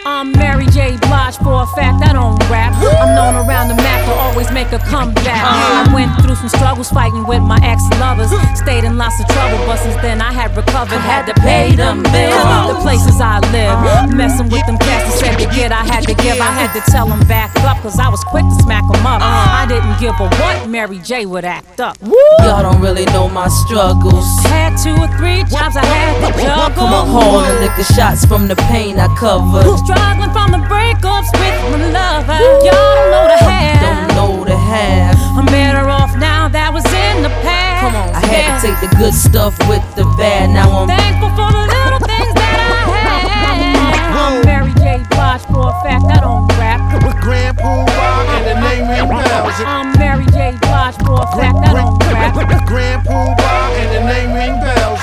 I'm 0.05 0.31
Mary 0.33 0.65
J. 0.67 0.97
Blige 1.01 1.37
for 1.37 1.63
a 1.63 1.65
fact, 1.73 2.05
I 2.05 2.13
don't 2.13 2.37
rap. 2.45 2.77
I'm 2.77 3.15
known 3.17 3.33
around 3.47 3.69
the 3.69 3.75
map 3.81 4.05
to 4.05 4.13
always 4.13 4.51
make 4.51 4.71
a 4.71 4.77
comeback. 4.77 5.41
Uh-huh. 5.41 5.89
I 5.89 5.93
went 5.93 6.13
through 6.21 6.35
some 6.35 6.49
struggles 6.49 6.89
fighting 6.89 7.25
with 7.25 7.41
my 7.41 7.57
ex 7.63 7.81
lovers. 7.97 8.29
Stayed 8.53 8.83
in 8.85 8.97
lots 8.97 9.19
of 9.19 9.27
trouble, 9.29 9.57
but 9.65 9.77
since 9.77 9.95
then 10.01 10.21
I 10.21 10.31
had 10.31 10.55
recovered. 10.55 11.01
Had 11.01 11.25
to 11.27 11.33
pay 11.41 11.75
them 11.75 12.03
bills, 12.03 12.69
the 12.69 12.77
places 12.81 13.19
I 13.19 13.39
live. 13.49 14.13
Messing 14.13 14.49
with 14.49 14.65
them 14.67 14.77
cats 14.77 15.09
that 15.09 15.17
said 15.17 15.35
to 15.41 15.45
get, 15.55 15.71
I 15.71 15.81
had 15.83 15.98
to 15.98 15.98
give. 16.33 16.41
I 16.41 16.51
had 16.51 16.71
to 16.73 16.81
tell 16.91 17.07
them 17.07 17.25
back 17.27 17.55
up, 17.63 17.77
cause 17.81 17.99
I 17.99 18.09
was 18.09 18.23
quick 18.23 18.43
to 18.43 18.55
smack 18.63 18.85
them 18.91 19.05
up. 19.05 19.21
I 19.21 19.65
didn't 19.67 19.99
give 19.99 20.15
a 20.19 20.27
what 20.41 20.69
Mary 20.69 20.99
J. 20.99 21.25
would 21.25 21.45
act 21.45 21.79
up. 21.79 21.97
Y'all 22.01 22.63
don't 22.63 22.81
really 22.81 23.05
know 23.05 23.29
my 23.29 23.47
struggles. 23.47 24.25
Had 24.45 24.77
two 24.77 24.95
or 24.95 25.09
three 25.17 25.43
jobs 25.49 25.75
I 25.75 25.85
had 25.85 26.13
to 26.21 26.41
juggle. 26.41 26.75
Come 26.75 26.93
on, 26.93 27.07
hold 27.07 27.43
and 27.45 27.59
liquor 27.61 27.87
shots 27.93 28.25
from 28.25 28.47
the 28.47 28.55
pain 28.69 28.99
I 28.99 29.07
covered. 29.15 29.65
Struggling 29.85 30.31
from 30.31 30.51
the 30.51 30.61
breakups 30.69 31.31
with 31.39 31.55
my 31.73 31.89
lover. 31.91 32.39
Y'all 32.65 32.73
don't 32.73 33.11
know 33.11 33.25
the 33.27 33.39
half. 33.39 33.81
Don't 33.81 34.07
know 34.17 34.45
the 34.45 34.57
half. 34.57 35.17
I'm 35.37 35.45
better 35.45 35.89
off 35.89 36.15
now 36.17 36.47
that 36.49 36.73
was 36.73 36.85
in 36.85 37.23
the 37.23 37.33
past. 37.41 37.81
Come 37.81 37.95
on, 37.95 38.09
I 38.13 38.21
had 38.25 38.59
to 38.59 38.67
take 38.67 38.77
the 38.83 38.95
good 38.97 39.13
stuff 39.13 39.57
with 39.69 39.83
the 39.95 40.03
bad. 40.17 40.49
Now 40.49 40.83
I'm 40.83 40.87
Thankful 40.87 41.29
for 41.29 41.51
the 41.51 41.78
for 45.49 45.69
a 45.69 45.73
fact, 45.81 46.05
I 46.05 46.19
don't 46.21 46.47
rap. 46.57 46.79
With 47.03 47.17
Grand 47.21 47.57
Puba 47.57 47.89
and 48.37 48.45
the 48.45 48.55
name 48.61 48.87
ring 48.89 49.07
bells. 49.09 49.59
I'm 49.65 49.97
Mary 49.97 50.25
J. 50.31 50.55
Blige 50.61 50.95
for 51.01 51.21
a 51.21 51.27
fact, 51.37 51.57
I 51.65 51.73
don't 51.73 51.97
rap. 52.13 52.35
Grand 52.65 53.03
Puba 53.05 53.49
and 53.81 53.89
the 53.95 54.01
name 54.05 54.33
ring 54.33 54.55
bells. 54.61 55.01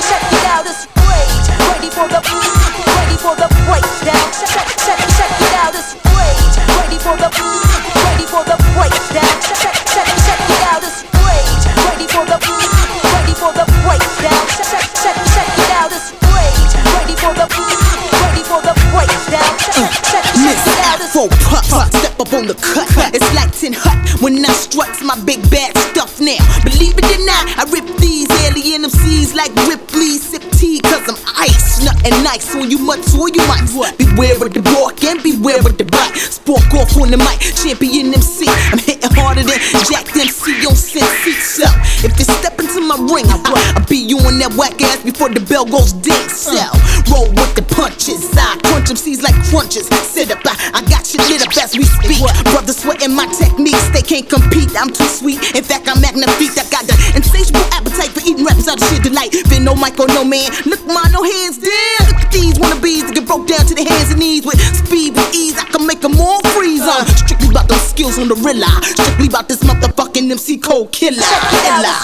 Check 0.00 0.24
it 0.32 0.44
out, 0.48 0.64
it's 0.66 0.86
rage. 1.04 1.46
Ready 1.68 1.90
for 1.92 2.08
the 2.08 2.20
ready 2.96 3.16
for 3.20 3.34
the 3.36 3.48
breakdown. 3.68 4.26
Check, 4.40 4.52
check, 4.56 4.68
check, 4.84 4.98
check 5.16 5.32
it 5.40 5.54
out, 5.60 5.74
it's 5.74 5.89
the 22.50 22.58
cut. 22.58 23.14
It's 23.14 23.30
like 23.34 23.54
10 23.54 23.72
hot 23.78 23.94
when 24.20 24.42
I 24.44 24.50
struts 24.50 25.02
my 25.02 25.14
big 25.22 25.38
bad 25.50 25.70
stuff 25.94 26.18
now. 26.18 26.42
Believe 26.66 26.98
it 26.98 27.06
or 27.06 27.22
not, 27.22 27.46
I 27.54 27.62
rip 27.70 27.86
these 27.98 28.26
alien 28.46 28.82
MCs 28.82 29.34
like 29.34 29.54
Ripley. 29.70 30.18
Sip 30.18 30.42
tea, 30.58 30.80
cause 30.82 31.06
I'm 31.06 31.18
ice. 31.38 31.84
Nothing 31.84 32.22
nice 32.26 32.50
on 32.56 32.70
you 32.70 32.78
mutts 32.78 33.14
or 33.14 33.30
you 33.30 33.42
mice. 33.46 33.70
Beware 33.96 34.34
of 34.42 34.50
the 34.50 34.62
walk 34.74 34.98
and 35.04 35.22
beware 35.22 35.62
of 35.62 35.78
the 35.78 35.84
bite. 35.86 36.18
Spork 36.18 36.66
off 36.74 36.96
on 36.98 37.10
the 37.10 37.18
mic, 37.18 37.38
champion 37.54 38.12
MC. 38.12 38.46
I'm 38.48 38.78
hitting 38.78 38.99
harder 39.20 39.44
than 39.44 39.60
Jack 39.86 40.08
MC 40.16 40.64
on 40.66 40.76
Cincy. 40.76 41.36
So, 41.40 41.68
if 42.04 42.16
you 42.18 42.24
step 42.24 42.58
into 42.58 42.80
my 42.80 42.96
ring, 43.12 43.28
I'll 43.28 43.84
be 43.86 43.96
you 43.96 44.18
on 44.24 44.40
that 44.40 44.52
whack 44.56 44.80
ass 44.80 45.04
before 45.04 45.28
the 45.28 45.40
bell 45.40 45.64
goes 45.64 45.92
ding. 45.92 46.28
So, 46.28 46.56
roll 47.12 47.28
with 47.28 47.52
the 47.54 47.64
punches. 47.64 48.32
I 48.36 48.56
crunch 48.64 48.88
MCs 48.90 49.22
like 49.22 49.36
crunches. 49.52 49.86
Sit 50.06 50.30
up, 50.32 50.40
I, 50.44 50.56
I 50.74 50.80
got 50.88 51.06
you 51.12 51.20
lit 51.28 51.44
up 51.44 51.52
as 51.60 51.76
we 51.76 51.84
speak. 51.84 52.24
Brothers 52.52 52.80
sweating 52.80 53.14
my 53.14 53.26
techniques, 53.30 53.88
they 53.92 54.02
can't 54.02 54.28
compete. 54.28 54.72
I'm 54.76 54.90
too 54.90 55.08
sweet. 55.08 55.40
In 55.54 55.64
fact, 55.64 55.88
I'm 55.88 56.00
magnifique. 56.00 56.56
I 56.56 56.64
got 56.72 56.86
the 56.88 56.96
insatiable 57.14 57.66
appetite 57.76 58.10
for 58.16 58.24
eating 58.24 58.44
raps 58.44 58.68
out 58.68 58.80
of 58.80 58.86
shit 58.88 59.04
delight. 59.04 59.32
Been 59.48 59.64
no 59.64 59.76
oh, 59.76 59.80
mic 59.80 59.98
or 60.00 60.08
no 60.08 60.24
man. 60.24 60.50
Look, 60.64 60.82
ma, 60.86 61.06
no 61.12 61.22
hands 61.22 61.58
down. 61.58 62.00
Look 62.08 62.20
at 62.24 62.32
these 62.32 62.56
wannabes 62.58 63.06
that 63.06 63.14
get 63.14 63.26
broke 63.26 63.46
down 63.46 63.66
to 63.66 63.74
the 63.74 63.84
hands 63.84 64.10
and 64.10 64.20
knees 64.20 64.44
with 64.46 64.58
speed, 64.74 65.14
with 65.14 65.30
ease. 65.34 65.58
I 65.58 65.64
can 65.68 65.79
skills 68.00 68.18
on 68.18 68.28
the 68.28 68.34
rilla. 68.40 68.70
Strictly 68.82 69.26
about 69.26 69.48
this 69.48 69.60
motherfucking 69.60 70.30
MC 70.30 70.56
Cole 70.56 70.88
killer. 70.88 71.20
Killer. 71.20 72.00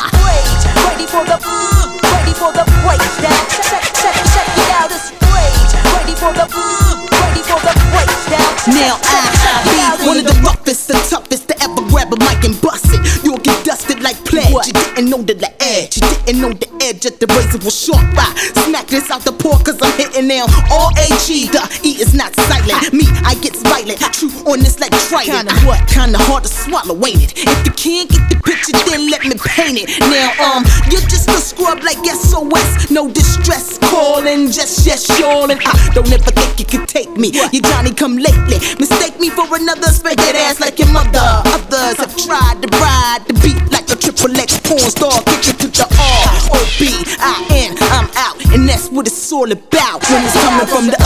Ready 0.85 1.07
for 1.09 1.25
the 1.25 1.41
uh, 1.41 1.89
ready 2.13 2.35
for 2.37 2.53
the 2.53 2.65
breakdown. 2.85 3.41
Check, 3.49 3.65
check, 3.65 3.85
check, 3.97 4.17
check 4.29 4.49
it 4.61 4.71
out. 4.77 4.93
It's 4.93 5.09
rage. 5.25 5.73
Ready 5.97 6.15
for 6.21 6.33
the 6.37 6.45
uh, 6.45 7.01
ready 7.17 7.43
for 7.49 7.61
the 7.65 7.73
breakdown. 7.89 8.57
Now 8.77 9.01
I 9.01 9.47
be 9.65 10.07
one 10.07 10.19
of 10.19 10.27
the 10.29 10.37
roughest, 10.45 10.89
the 10.89 10.95
toughest 11.09 11.49
to 11.49 11.55
ever 11.63 11.81
grab 11.89 12.13
a 12.13 12.19
mic 12.21 12.45
and 12.45 12.61
bust 12.61 12.93
it. 12.93 13.01
You'll 13.25 13.39
get 13.39 13.65
dusted 13.65 14.03
like 14.03 14.21
pledge. 14.25 14.53
You 14.67 14.73
didn't 14.73 15.09
know 15.09 15.23
that 15.23 15.39
the 15.39 15.51
edge, 15.63 15.97
you 15.97 16.09
didn't 16.27 16.43
know 16.43 16.53
the 16.53 16.69
edge 16.85 17.07
of 17.07 17.19
the 17.19 17.27
razor 17.33 17.59
was 17.65 17.73
sharp. 17.73 18.05
I 18.21 18.37
smack 18.69 18.87
this 18.89 19.11
out 19.11 19.23
the 19.23 19.33
pork 19.33 19.65
cause 19.65 19.81
I'm 19.81 19.97
hitting 19.97 20.29
now. 20.29 20.45
All 20.71 20.91
AG, 20.99 21.29
the 21.49 21.63
E 21.83 21.97
is 22.03 22.13
not 22.13 22.35
silent. 22.37 22.93
Me, 22.93 23.07
I 23.25 23.35
get 23.41 23.57
violent. 23.87 24.14
True 24.16 24.30
on 24.53 24.61
this 24.61 24.80
like 24.80 24.93
trident. 25.09 25.49
Kinda 25.49 25.66
what? 25.66 25.87
Kinda 25.89 26.18
hard 26.18 26.45
to 26.45 26.49
swallow, 26.49 26.97
ain't 27.07 27.22
it? 27.22 27.32
If 27.37 27.66
you 27.66 27.72
can't 27.72 28.09
get 28.09 28.28
the 28.30 28.37
picture, 28.37 28.72
then 28.89 29.11
let 29.11 29.24
me 29.24 29.37
paint 29.37 29.78
it. 29.78 29.89
Now, 30.01 30.32
um, 30.41 30.64
you're 30.91 31.05
just 31.05 31.28
a 31.28 31.39
scrub 31.39 31.82
like 31.82 32.01
SOS. 32.05 32.91
No 32.91 33.09
distress 33.11 33.78
calling, 33.78 34.51
just 34.51 34.87
yes, 34.87 35.09
yawning. 35.20 35.59
I 35.61 35.91
don't 35.95 36.11
ever 36.11 36.30
think 36.30 36.59
you 36.59 36.66
could 36.66 36.89
take 36.89 37.16
me. 37.16 37.28
You 37.53 37.61
Johnny 37.61 37.93
come 37.93 38.16
lately. 38.16 38.59
Mistake 38.78 39.20
me 39.20 39.30
for 39.30 39.47
another 39.55 39.89
spank 39.89 40.20
ass 40.20 40.61
like 40.61 40.78
your 40.78 40.89
mother. 40.89 41.43
Others 41.45 41.99
have 42.01 42.16
tried 42.16 42.62
to 42.62 42.68
ride 42.78 43.20
the 43.28 43.34
beat 43.45 43.61
like 43.70 43.91
a 43.91 43.97
triple 43.97 44.34
X 44.37 44.59
porn 44.61 44.80
star. 44.80 45.22
Kick 45.24 45.53
it 45.53 45.59
to 45.61 45.68
the 45.68 45.84
R 45.84 46.57
O 46.57 46.61
B 46.78 46.89
I 47.20 47.47
N. 47.53 47.76
I'm 47.93 48.09
out, 48.16 48.37
and 48.55 48.68
that's 48.68 48.89
what 48.89 49.07
it's 49.07 49.32
all 49.32 49.51
about 49.51 50.03
when 50.09 50.24
it's 50.24 50.34
coming 50.41 50.66
from 50.66 50.87
the. 50.89 50.97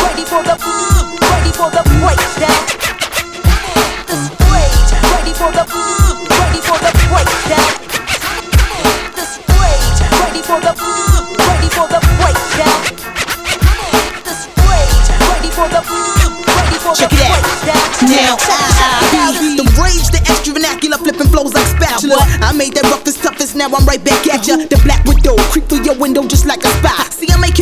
Ready 0.00 0.24
for 0.24 0.42
the 0.42 0.87
for 2.08 2.16
the 2.16 2.28
breakdown. 2.38 2.64
Rage. 4.48 4.92
Ready 5.12 5.32
for 5.36 5.50
the 5.52 5.64
ready 6.40 6.60
for 6.64 6.78
the 6.80 6.92
breakdown. 7.08 7.72
This 9.12 9.32
rage. 9.52 10.00
Ready 10.16 10.42
for 10.42 10.60
the 10.60 10.72
ready 11.44 11.68
for 11.68 11.86
the 11.88 12.00
breakdown. 12.16 12.80
This 14.24 14.48
rage. 14.64 15.08
Ready 15.20 15.50
for 15.52 15.68
the 15.68 15.82
ready 16.56 16.78
for 16.80 16.94
Check 16.96 17.10
the 17.10 17.16
it 17.16 17.28
out. 17.28 17.42
breakdown. 17.44 18.08
Now 18.08 18.36
I 18.40 19.32
the 19.56 19.66
rage, 19.76 20.08
the 20.08 20.20
extra 20.30 20.54
vernacular, 20.54 20.96
flipping 20.98 21.28
flows 21.28 21.52
like 21.52 21.66
spatula. 21.66 22.16
I 22.40 22.52
made 22.56 22.72
that 22.74 22.84
roughest, 22.84 23.22
toughest, 23.22 23.56
now 23.56 23.66
I'm 23.66 23.84
right 23.84 24.02
back 24.02 24.26
at 24.28 24.46
ya. 24.46 24.56
The 24.56 24.80
black 24.84 25.04
widow, 25.04 25.36
creep 25.50 25.68
through 25.68 25.84
your 25.84 25.96
window 25.98 26.26
just 26.26 26.46
like 26.46 26.64
a 26.64 26.68
spy. 26.80 27.17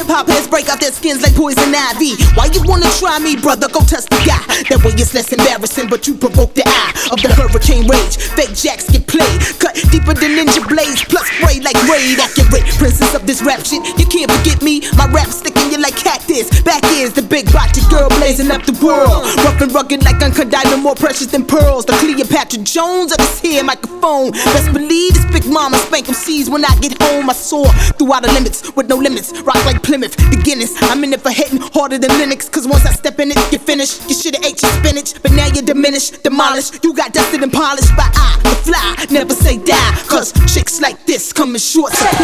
Hip 0.06 0.14
hop 0.14 0.28
heads 0.28 0.46
break 0.46 0.68
out 0.68 0.78
their 0.78 0.92
skins 0.92 1.20
like 1.20 1.34
poison 1.34 1.74
ivy. 1.74 2.14
Why 2.38 2.46
you 2.54 2.62
wanna 2.62 2.86
try 3.02 3.18
me, 3.18 3.34
brother? 3.34 3.66
Go 3.66 3.82
test 3.82 4.06
the 4.06 4.22
guy. 4.22 4.38
That 4.70 4.78
way 4.86 4.94
it's 4.94 5.10
less 5.10 5.34
embarrassing, 5.34 5.90
but 5.90 6.06
you 6.06 6.14
provoke 6.14 6.54
the 6.54 6.62
eye 6.62 6.94
of 7.10 7.18
the 7.18 7.34
hurricane 7.34 7.90
rage. 7.90 8.14
Fake 8.38 8.54
jacks 8.54 8.86
get 8.86 9.02
played, 9.10 9.42
cut 9.58 9.74
deeper 9.90 10.14
than 10.14 10.38
ninja 10.38 10.62
blades, 10.62 11.02
plus 11.02 11.26
spray 11.34 11.58
like 11.58 11.74
raid. 11.90 12.22
Accurate, 12.22 12.70
princess 12.78 13.18
of 13.18 13.26
this 13.26 13.42
rap 13.42 13.66
shit. 13.66 13.82
You 13.98 14.06
can't 14.06 14.30
forget 14.30 14.62
me. 14.62 14.86
My 14.94 15.10
rap 15.10 15.26
sticking 15.26 15.74
you 15.74 15.82
like 15.82 15.98
cactus. 15.98 16.54
Back 16.62 16.86
is 16.94 17.10
the 17.10 17.26
big 17.26 17.50
body 17.50 17.82
girl 17.90 18.06
blazing 18.22 18.54
up 18.54 18.62
the 18.62 18.78
world. 18.78 19.26
Rough 19.42 19.58
and 19.58 19.74
rugged 19.74 20.06
like 20.06 20.22
Uncut 20.22 20.54
Diamond, 20.54 20.86
more 20.86 20.94
precious 20.94 21.34
than 21.34 21.42
pearls. 21.42 21.82
The 21.82 21.98
Cleopatra 21.98 22.62
Jones 22.62 23.10
of 23.10 23.18
this 23.18 23.42
here 23.42 23.66
microphone. 23.66 24.30
Best 24.54 24.70
believe 24.70 25.18
this 25.18 25.26
big 25.34 25.50
mama 25.50 25.82
spank 25.90 26.06
MCs 26.06 26.46
when 26.46 26.62
I 26.62 26.70
get 26.78 26.94
home. 27.02 27.26
I 27.26 27.34
soar 27.34 27.66
through 27.98 28.14
the 28.22 28.30
limits 28.30 28.70
with 28.78 28.86
no 28.86 28.94
limits. 28.94 29.34
Rock 29.42 29.58
like 29.66 29.82
Plymouth, 29.96 30.16
the 30.28 30.36
Guinness. 30.44 30.76
I'm 30.92 31.02
in 31.04 31.14
it 31.14 31.22
for 31.22 31.30
hitting 31.30 31.58
harder 31.72 31.96
than 31.96 32.10
Lennox. 32.20 32.50
Cause 32.50 32.68
once 32.68 32.84
I 32.84 32.92
step 32.92 33.18
in 33.18 33.30
it, 33.30 33.38
you 33.50 33.58
finish. 33.58 33.96
You 34.06 34.14
should've 34.14 34.44
ate 34.44 34.60
your 34.60 34.70
spinach, 34.72 35.14
but 35.22 35.32
now 35.32 35.46
you're 35.46 35.64
diminished, 35.64 36.22
demolished. 36.22 36.84
You 36.84 36.92
got 36.92 37.14
dusted 37.14 37.42
and 37.42 37.50
polished 37.50 37.96
by 37.96 38.04
I, 38.12 38.36
the 38.42 38.52
fly. 38.60 39.06
Never 39.10 39.32
say 39.32 39.56
die, 39.56 39.96
cause 40.06 40.34
chicks 40.52 40.82
like 40.82 41.06
this 41.06 41.32
come 41.32 41.54
in 41.54 41.60
short 41.60 41.92
supply. 41.92 42.20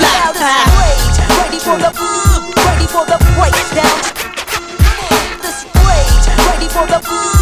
Ready 1.41 1.57
for 1.65 1.81
the 1.81 1.89
ready 2.61 2.87
for 2.93 3.09
the 3.09 3.17
breakdown. 3.41 4.01
This 5.41 5.65
rage. 5.73 6.25
Ready 6.45 6.69
for 6.69 6.85
the 6.93 7.42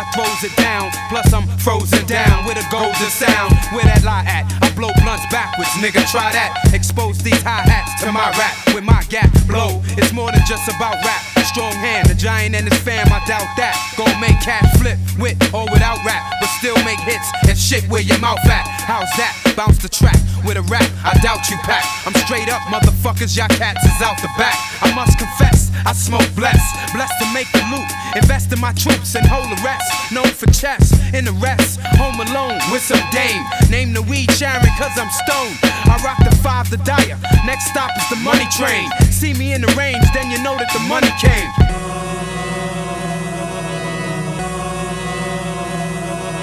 I 0.00 0.04
throws 0.16 0.40
it 0.48 0.56
down. 0.56 0.88
Plus 1.12 1.28
I'm 1.28 1.44
frozen 1.60 2.06
down 2.06 2.48
with 2.48 2.56
a 2.56 2.64
golden 2.72 3.12
sound. 3.12 3.52
Where 3.76 3.84
that 3.84 4.00
lie 4.00 4.24
at? 4.24 4.48
I 4.64 4.72
blow 4.72 4.88
blunts 5.04 5.28
backwards, 5.28 5.68
nigga, 5.76 6.08
try 6.08 6.32
that. 6.32 6.56
Expose 6.72 7.20
these 7.20 7.42
hi-hats 7.44 8.00
to 8.00 8.08
my 8.08 8.32
rap 8.40 8.56
with 8.72 8.80
my 8.80 9.04
gap 9.12 9.28
blow. 9.44 9.84
It's 10.00 10.16
more 10.16 10.32
than 10.32 10.40
just 10.48 10.72
about 10.72 10.96
rap. 11.04 11.20
Strong 11.44 11.76
hand, 11.76 12.08
the 12.08 12.14
giant 12.14 12.56
and 12.56 12.64
his 12.64 12.80
fam, 12.80 13.12
I 13.12 13.20
doubt 13.28 13.44
that. 13.60 13.76
Gon' 14.00 14.16
make 14.24 14.40
cat 14.40 14.64
flip 14.80 14.96
with 15.20 15.36
or 15.52 15.68
without 15.68 16.00
rap, 16.00 16.24
but 16.40 16.48
still 16.56 16.78
make 16.86 17.00
hits 17.04 17.28
and 17.44 17.58
shit 17.58 17.84
where 17.92 18.00
your 18.00 18.22
mouth 18.24 18.40
at. 18.48 18.64
How's 18.88 19.10
that? 19.20 19.36
Bounce 19.52 19.82
the 19.84 19.90
track 19.90 20.16
with 20.46 20.56
a 20.56 20.64
rap, 20.72 20.86
I 21.04 21.12
doubt 21.20 21.44
you 21.50 21.60
pack. 21.66 21.84
I'm 22.06 22.16
straight 22.24 22.48
up, 22.48 22.62
motherfuckers, 22.72 23.36
y'all 23.36 23.52
cats 23.52 23.84
is 23.84 24.00
out 24.00 24.16
the 24.24 24.32
back. 24.40 24.56
I 24.80 24.94
must 24.94 25.18
confess, 25.18 25.59
I 25.86 25.92
smoke 25.92 26.28
blessed, 26.34 26.92
blessed 26.92 27.14
to 27.20 27.26
make 27.32 27.50
the 27.52 27.62
loot. 27.72 27.88
Invest 28.16 28.52
in 28.52 28.60
my 28.60 28.72
troops 28.72 29.14
and 29.14 29.26
hold 29.26 29.48
the 29.50 29.60
rest. 29.62 30.12
Known 30.12 30.28
for 30.28 30.46
chess, 30.50 30.92
in 31.14 31.24
the 31.24 31.32
rest. 31.40 31.80
Home 31.96 32.20
alone 32.20 32.58
with 32.72 32.82
some 32.82 33.00
dame. 33.10 33.42
Name 33.70 33.92
the 33.92 34.02
weed 34.02 34.30
Sharon, 34.32 34.62
cause 34.78 34.94
I'm 34.96 35.10
stoned. 35.24 35.56
I 35.62 36.00
rock 36.04 36.18
the 36.24 36.34
five, 36.42 36.70
the 36.70 36.78
dire. 36.78 37.18
Next 37.46 37.66
stop 37.70 37.90
is 37.96 38.08
the 38.10 38.16
money 38.16 38.46
train. 38.50 38.88
See 39.10 39.34
me 39.34 39.52
in 39.52 39.62
the 39.62 39.72
range, 39.78 40.04
then 40.14 40.30
you 40.30 40.42
know 40.42 40.56
that 40.56 40.70
the 40.72 40.80
money 40.88 41.10
came. 41.20 42.39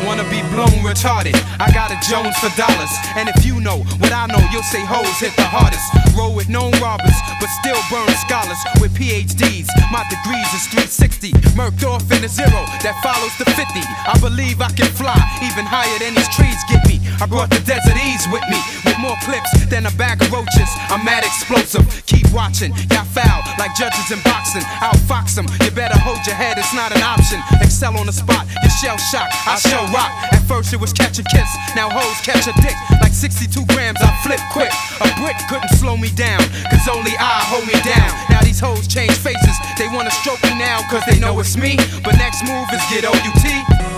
Wanna 0.06 0.24
be 0.30 0.41
blown 0.54 0.78
retarded. 0.86 1.36
I 1.60 1.72
got 1.74 1.89
a 1.91 1.98
Jones 2.10 2.36
for 2.38 2.50
dollars. 2.60 2.91
And 3.16 3.30
if 3.30 3.45
you 3.45 3.60
know 3.60 3.80
what 3.98 4.12
I 4.12 4.28
know, 4.28 4.41
you'll 4.52 4.64
say 4.64 4.84
hoes 4.86 5.18
hit 5.20 5.36
the 5.36 5.48
hardest. 5.48 5.86
Roll 6.18 6.34
with 6.36 6.50
known 6.50 6.72
robbers, 6.82 7.18
but 7.39 7.50
still 7.62 7.80
burn 7.89 8.10
scholars 8.26 8.60
with 8.82 8.93
PhDs. 8.93 9.68
My 9.91 10.06
degrees 10.10 10.50
is 10.54 10.68
360. 10.70 11.32
Murked 11.58 11.84
off 11.86 12.06
in 12.12 12.24
a 12.24 12.30
zero 12.30 12.66
that 12.84 12.95
follows 13.02 13.34
the 13.38 13.45
50. 13.45 13.64
I 13.82 14.18
believe 14.22 14.62
I 14.62 14.70
can 14.72 14.89
fly 14.93 15.18
even 15.43 15.66
higher 15.66 15.98
than 16.00 16.14
these 16.14 16.30
trees 16.36 16.58
get 16.70 16.86
me. 16.88 16.97
I 17.22 17.26
brought 17.26 17.49
the 17.49 17.60
desert 17.66 17.97
ease 17.97 18.26
with 18.32 18.43
me, 18.49 18.60
with 18.86 18.97
more 18.99 19.18
clips 19.24 19.49
than 19.68 19.86
a 19.86 19.93
bag 19.97 20.22
of 20.22 20.32
roaches. 20.32 20.70
I'm 20.89 21.03
mad 21.03 21.24
explosive. 21.24 21.86
Keep 22.05 22.32
watching, 22.32 22.74
y'all 22.91 23.08
foul 23.10 23.41
like 23.58 23.74
judges 23.76 24.12
in 24.12 24.22
boxing. 24.22 24.64
Outfox 24.84 25.36
them. 25.36 25.47
You 25.64 25.72
better 25.72 25.97
hold 25.97 26.22
your 26.26 26.36
head, 26.36 26.58
it's 26.58 26.74
not 26.74 26.95
an 26.95 27.01
option. 27.01 27.41
Excel 27.62 27.97
on 27.97 28.05
the 28.05 28.14
spot, 28.14 28.45
you 28.64 28.70
shell 28.70 28.97
shock. 28.97 29.30
I 29.47 29.58
show 29.58 29.82
rock. 29.91 30.12
At 30.32 30.43
first 30.45 30.74
it 30.74 30.80
was 30.80 30.93
catch 30.93 31.20
a 31.20 31.24
kiss, 31.24 31.49
now 31.76 31.89
hoes 31.89 32.20
catch 32.22 32.47
a 32.47 32.53
dick. 32.62 32.78
Like 33.01 33.14
62 33.14 33.66
grams, 33.74 33.99
I 34.01 34.12
flip 34.24 34.41
quick. 34.51 34.72
A 35.01 35.10
brick 35.20 35.38
couldn't 35.49 35.74
slow 35.78 35.97
me 35.97 36.10
down, 36.14 36.41
cause 36.70 36.86
only 36.88 37.14
I 37.18 37.41
hold 37.49 37.66
me 37.66 37.78
down. 37.84 38.10
Now 38.30 38.41
these 38.41 38.60
hoes 38.60 38.88
change 38.88 39.14
faces, 39.18 39.58
they 39.78 39.88
wanna 39.88 40.12
stroke 40.12 40.41
me 40.43 40.58
now, 40.58 40.82
cause 40.89 41.03
they 41.10 41.20
know 41.20 41.39
it's 41.39 41.58
me. 41.58 41.78
But 42.03 42.18
next 42.18 42.43
move 42.45 42.68
is 42.72 42.84
get 42.89 43.05
OUT. 43.05 43.97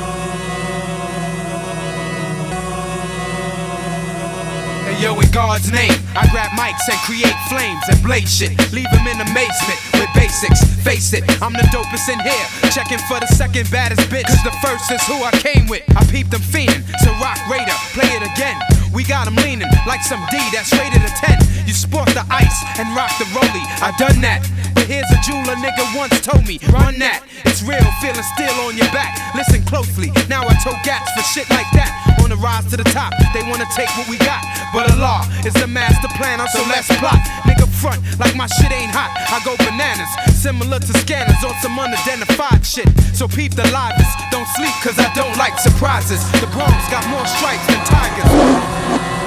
Stereo 4.99 5.17
in 5.21 5.31
God's 5.31 5.71
name. 5.71 5.95
I 6.13 6.27
grab 6.29 6.51
mics 6.59 6.83
and 6.91 6.99
create 7.07 7.35
flames 7.47 7.83
and 7.87 8.03
blaze 8.03 8.35
shit. 8.35 8.51
Leave 8.73 8.91
them 8.91 9.07
in 9.07 9.15
amazement 9.21 9.79
with 9.93 10.09
basics. 10.13 10.59
Face 10.83 11.13
it, 11.13 11.23
I'm 11.41 11.53
the 11.53 11.63
dopest 11.71 12.11
in 12.11 12.19
here. 12.19 12.71
Checking 12.71 12.99
for 13.07 13.19
the 13.19 13.27
second 13.27 13.71
baddest 13.71 14.01
bitch. 14.09 14.27
Cause 14.27 14.43
the 14.43 14.51
first 14.61 14.91
is 14.91 15.01
who 15.07 15.23
I 15.23 15.31
came 15.31 15.67
with. 15.67 15.83
I 15.95 16.03
peeped 16.11 16.31
them 16.31 16.41
fiending. 16.41 16.83
So 16.99 17.11
rock 17.23 17.39
Raider, 17.49 17.79
play 17.95 18.11
it 18.11 18.23
again. 18.23 18.78
We 18.93 19.03
got 19.03 19.25
them 19.25 19.35
leaning 19.45 19.69
like 19.85 20.01
some 20.01 20.19
D 20.31 20.37
that's 20.51 20.73
rated 20.73 21.01
a 21.01 21.11
10. 21.21 21.67
You 21.69 21.73
sport 21.73 22.09
the 22.17 22.25
ice 22.29 22.57
and 22.81 22.89
rock 22.97 23.13
the 23.21 23.25
rollie. 23.37 23.65
I 23.85 23.93
done 24.01 24.21
that. 24.25 24.41
But 24.73 24.89
here's 24.89 25.09
a 25.13 25.19
jeweler 25.21 25.53
nigga 25.61 25.85
once 25.93 26.17
told 26.21 26.47
me, 26.49 26.57
run 26.73 26.97
that. 26.97 27.21
It's 27.45 27.61
real, 27.61 27.85
feeling 28.01 28.25
still 28.33 28.53
on 28.65 28.73
your 28.73 28.89
back. 28.89 29.13
Listen 29.37 29.61
closely. 29.69 30.09
Now 30.25 30.41
I 30.41 30.57
tow 30.65 30.73
gats 30.81 31.13
for 31.13 31.21
shit 31.29 31.49
like 31.53 31.69
that. 31.77 31.93
On 32.25 32.29
the 32.29 32.37
rise 32.41 32.65
to 32.73 32.77
the 32.77 32.87
top, 32.89 33.13
they 33.33 33.45
wanna 33.45 33.69
take 33.77 33.89
what 33.93 34.09
we 34.09 34.17
got. 34.17 34.41
But 34.73 34.89
Allah 34.89 35.29
is 35.45 35.53
the 35.53 35.67
master 35.69 36.09
planner, 36.17 36.49
so 36.49 36.65
let's 36.65 36.89
plot. 36.97 37.21
Nigga 37.45 37.68
front 37.79 38.03
like 38.19 38.35
my 38.35 38.47
shit 38.47 38.71
ain't 38.71 38.91
hot. 38.91 39.11
I 39.31 39.39
go 39.47 39.55
bananas, 39.57 40.11
similar 40.35 40.79
to 40.79 40.93
scanners 40.99 41.41
on 41.47 41.55
some 41.63 41.79
unidentified 41.79 42.65
shit. 42.65 42.89
So 43.15 43.27
peep 43.27 43.55
the 43.55 43.67
livest. 43.71 44.13
Don't 44.31 44.47
sleep, 44.59 44.75
cause 44.83 44.99
I 44.99 45.11
don't 45.15 45.35
like 45.37 45.57
surprises. 45.57 46.19
The 46.43 46.47
Bronx 46.51 46.75
got 46.91 47.07
more 47.07 47.25
stripes 47.25 47.65
than 47.67 47.79
tigers. 47.87 49.18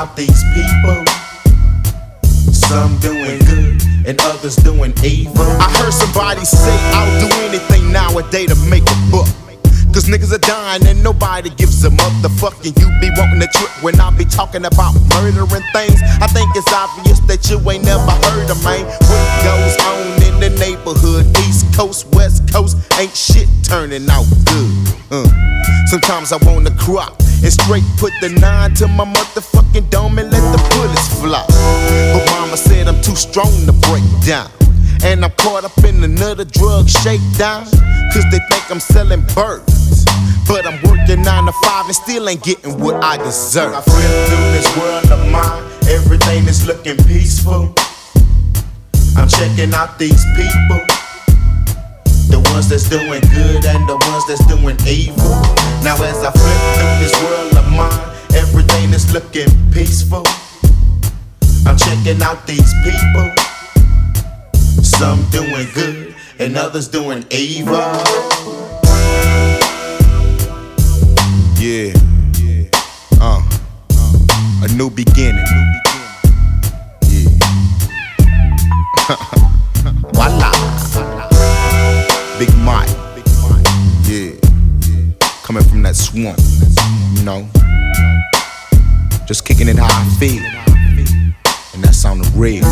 Checking 0.00 0.08
out 0.08 0.16
these 0.16 0.42
people. 0.54 1.04
Some 2.52 2.98
doing 3.00 3.38
good 3.40 3.82
and 4.06 4.20
others 4.22 4.56
doing 4.56 4.92
evil. 5.04 5.42
I 5.60 5.70
heard 5.78 5.92
somebody 5.92 6.44
say 6.44 6.76
I'll 6.92 7.28
do 7.28 7.34
anything 7.44 7.92
nowadays 7.92 8.48
to 8.48 8.70
make 8.70 8.82
a 8.82 8.96
buck. 9.10 9.28
Cause 9.92 10.06
niggas 10.06 10.32
are 10.32 10.38
dying 10.38 10.86
and 10.86 11.02
nobody 11.02 11.50
gives 11.50 11.84
a 11.84 11.90
motherfucking 11.90 12.78
you 12.78 12.86
be 13.00 13.10
wanting 13.18 13.40
to 13.40 13.48
trip 13.48 13.82
when 13.82 13.98
I 14.00 14.16
be 14.16 14.24
talking 14.24 14.64
about 14.64 14.94
murdering 15.10 15.64
things. 15.72 15.98
I 16.20 16.28
think 16.28 16.48
it's 16.54 16.72
obvious 16.72 17.18
that 17.26 17.50
you 17.50 17.58
ain't 17.68 17.84
never 17.84 18.14
heard 18.30 18.48
of 18.50 18.62
man. 18.62 18.86
What 18.86 19.26
goes 19.42 19.76
on 19.90 20.22
in 20.30 20.38
the 20.38 20.50
neighborhood, 20.60 21.26
East 21.38 21.74
Coast, 21.74 22.06
West 22.14 22.52
Coast, 22.52 22.76
ain't 23.00 23.16
shit 23.16 23.48
turning 23.64 24.08
out 24.08 24.26
good. 24.46 24.94
Uh. 25.10 25.26
Sometimes 25.86 26.32
I 26.32 26.38
wanna 26.46 26.70
cry 26.78 27.10
and 27.42 27.52
straight 27.52 27.84
put 27.96 28.12
the 28.20 28.28
nine 28.40 28.74
to 28.74 28.86
my 28.88 29.04
motherfucking 29.04 29.88
dome 29.90 30.18
and 30.18 30.30
let 30.30 30.44
the 30.52 30.60
bullets 30.74 31.08
fly. 31.20 31.44
But 32.12 32.24
mama 32.32 32.56
said 32.56 32.88
I'm 32.88 33.00
too 33.02 33.16
strong 33.16 33.52
to 33.66 33.72
break 33.88 34.04
down. 34.26 34.50
And 35.02 35.24
I'm 35.24 35.32
caught 35.32 35.64
up 35.64 35.76
in 35.84 36.04
another 36.04 36.44
drug 36.44 36.88
shakedown. 36.88 37.64
Cause 38.12 38.24
they 38.30 38.40
think 38.50 38.70
I'm 38.70 38.80
selling 38.80 39.22
birds. 39.34 40.04
But 40.46 40.66
I'm 40.66 40.82
working 40.82 41.22
nine 41.22 41.46
to 41.46 41.52
five 41.64 41.86
and 41.86 41.94
still 41.94 42.28
ain't 42.28 42.42
getting 42.42 42.78
what 42.78 43.02
I 43.02 43.16
deserve. 43.16 43.72
I 43.72 43.80
flip 43.80 44.28
through 44.28 44.50
this 44.52 44.76
world 44.76 45.10
of 45.12 45.30
mine, 45.30 45.62
everything 45.88 46.44
is 46.46 46.66
looking 46.66 46.96
peaceful. 47.04 47.72
I'm 49.16 49.28
checking 49.28 49.72
out 49.74 49.98
these 49.98 50.24
people. 50.36 50.99
The 52.30 52.40
ones 52.52 52.68
that's 52.68 52.88
doing 52.88 53.22
good 53.34 53.64
and 53.64 53.88
the 53.88 53.96
ones 54.10 54.26
that's 54.26 54.44
doing 54.46 54.78
evil. 54.86 55.34
Now 55.82 55.96
as 56.02 56.22
I 56.22 56.30
flip 56.30 56.60
through 56.76 56.96
this 57.02 57.14
world 57.22 57.56
of 57.56 57.66
mine, 57.72 58.16
everything 58.34 58.90
is 58.90 59.12
looking 59.12 59.50
peaceful. 59.72 60.24
I'm 61.66 61.76
checking 61.76 62.22
out 62.22 62.46
these 62.46 62.72
people. 62.82 63.30
Some 64.82 65.22
doing 65.30 65.68
good 65.74 66.14
and 66.38 66.56
others 66.56 66.88
doing 66.88 67.24
evil. 67.30 67.76
Yeah. 71.58 71.92
Uh. 73.20 73.42
A 74.62 74.68
new 74.76 74.90
beginning. 74.90 75.44
Yeah. 77.08 77.28
Voila. 80.12 80.49
Big 82.40 82.56
Mike. 82.56 82.88
Yeah. 84.04 84.32
Coming 85.42 85.62
from 85.62 85.82
that 85.82 85.94
swamp. 85.94 86.38
You 87.18 87.22
know. 87.22 87.46
Just 89.26 89.44
kicking 89.44 89.68
it 89.68 89.76
how 89.76 89.84
I 89.90 90.04
feel. 90.18 90.42
And 91.74 91.84
that 91.84 91.94
sounded 91.94 92.26
real. 92.34 92.64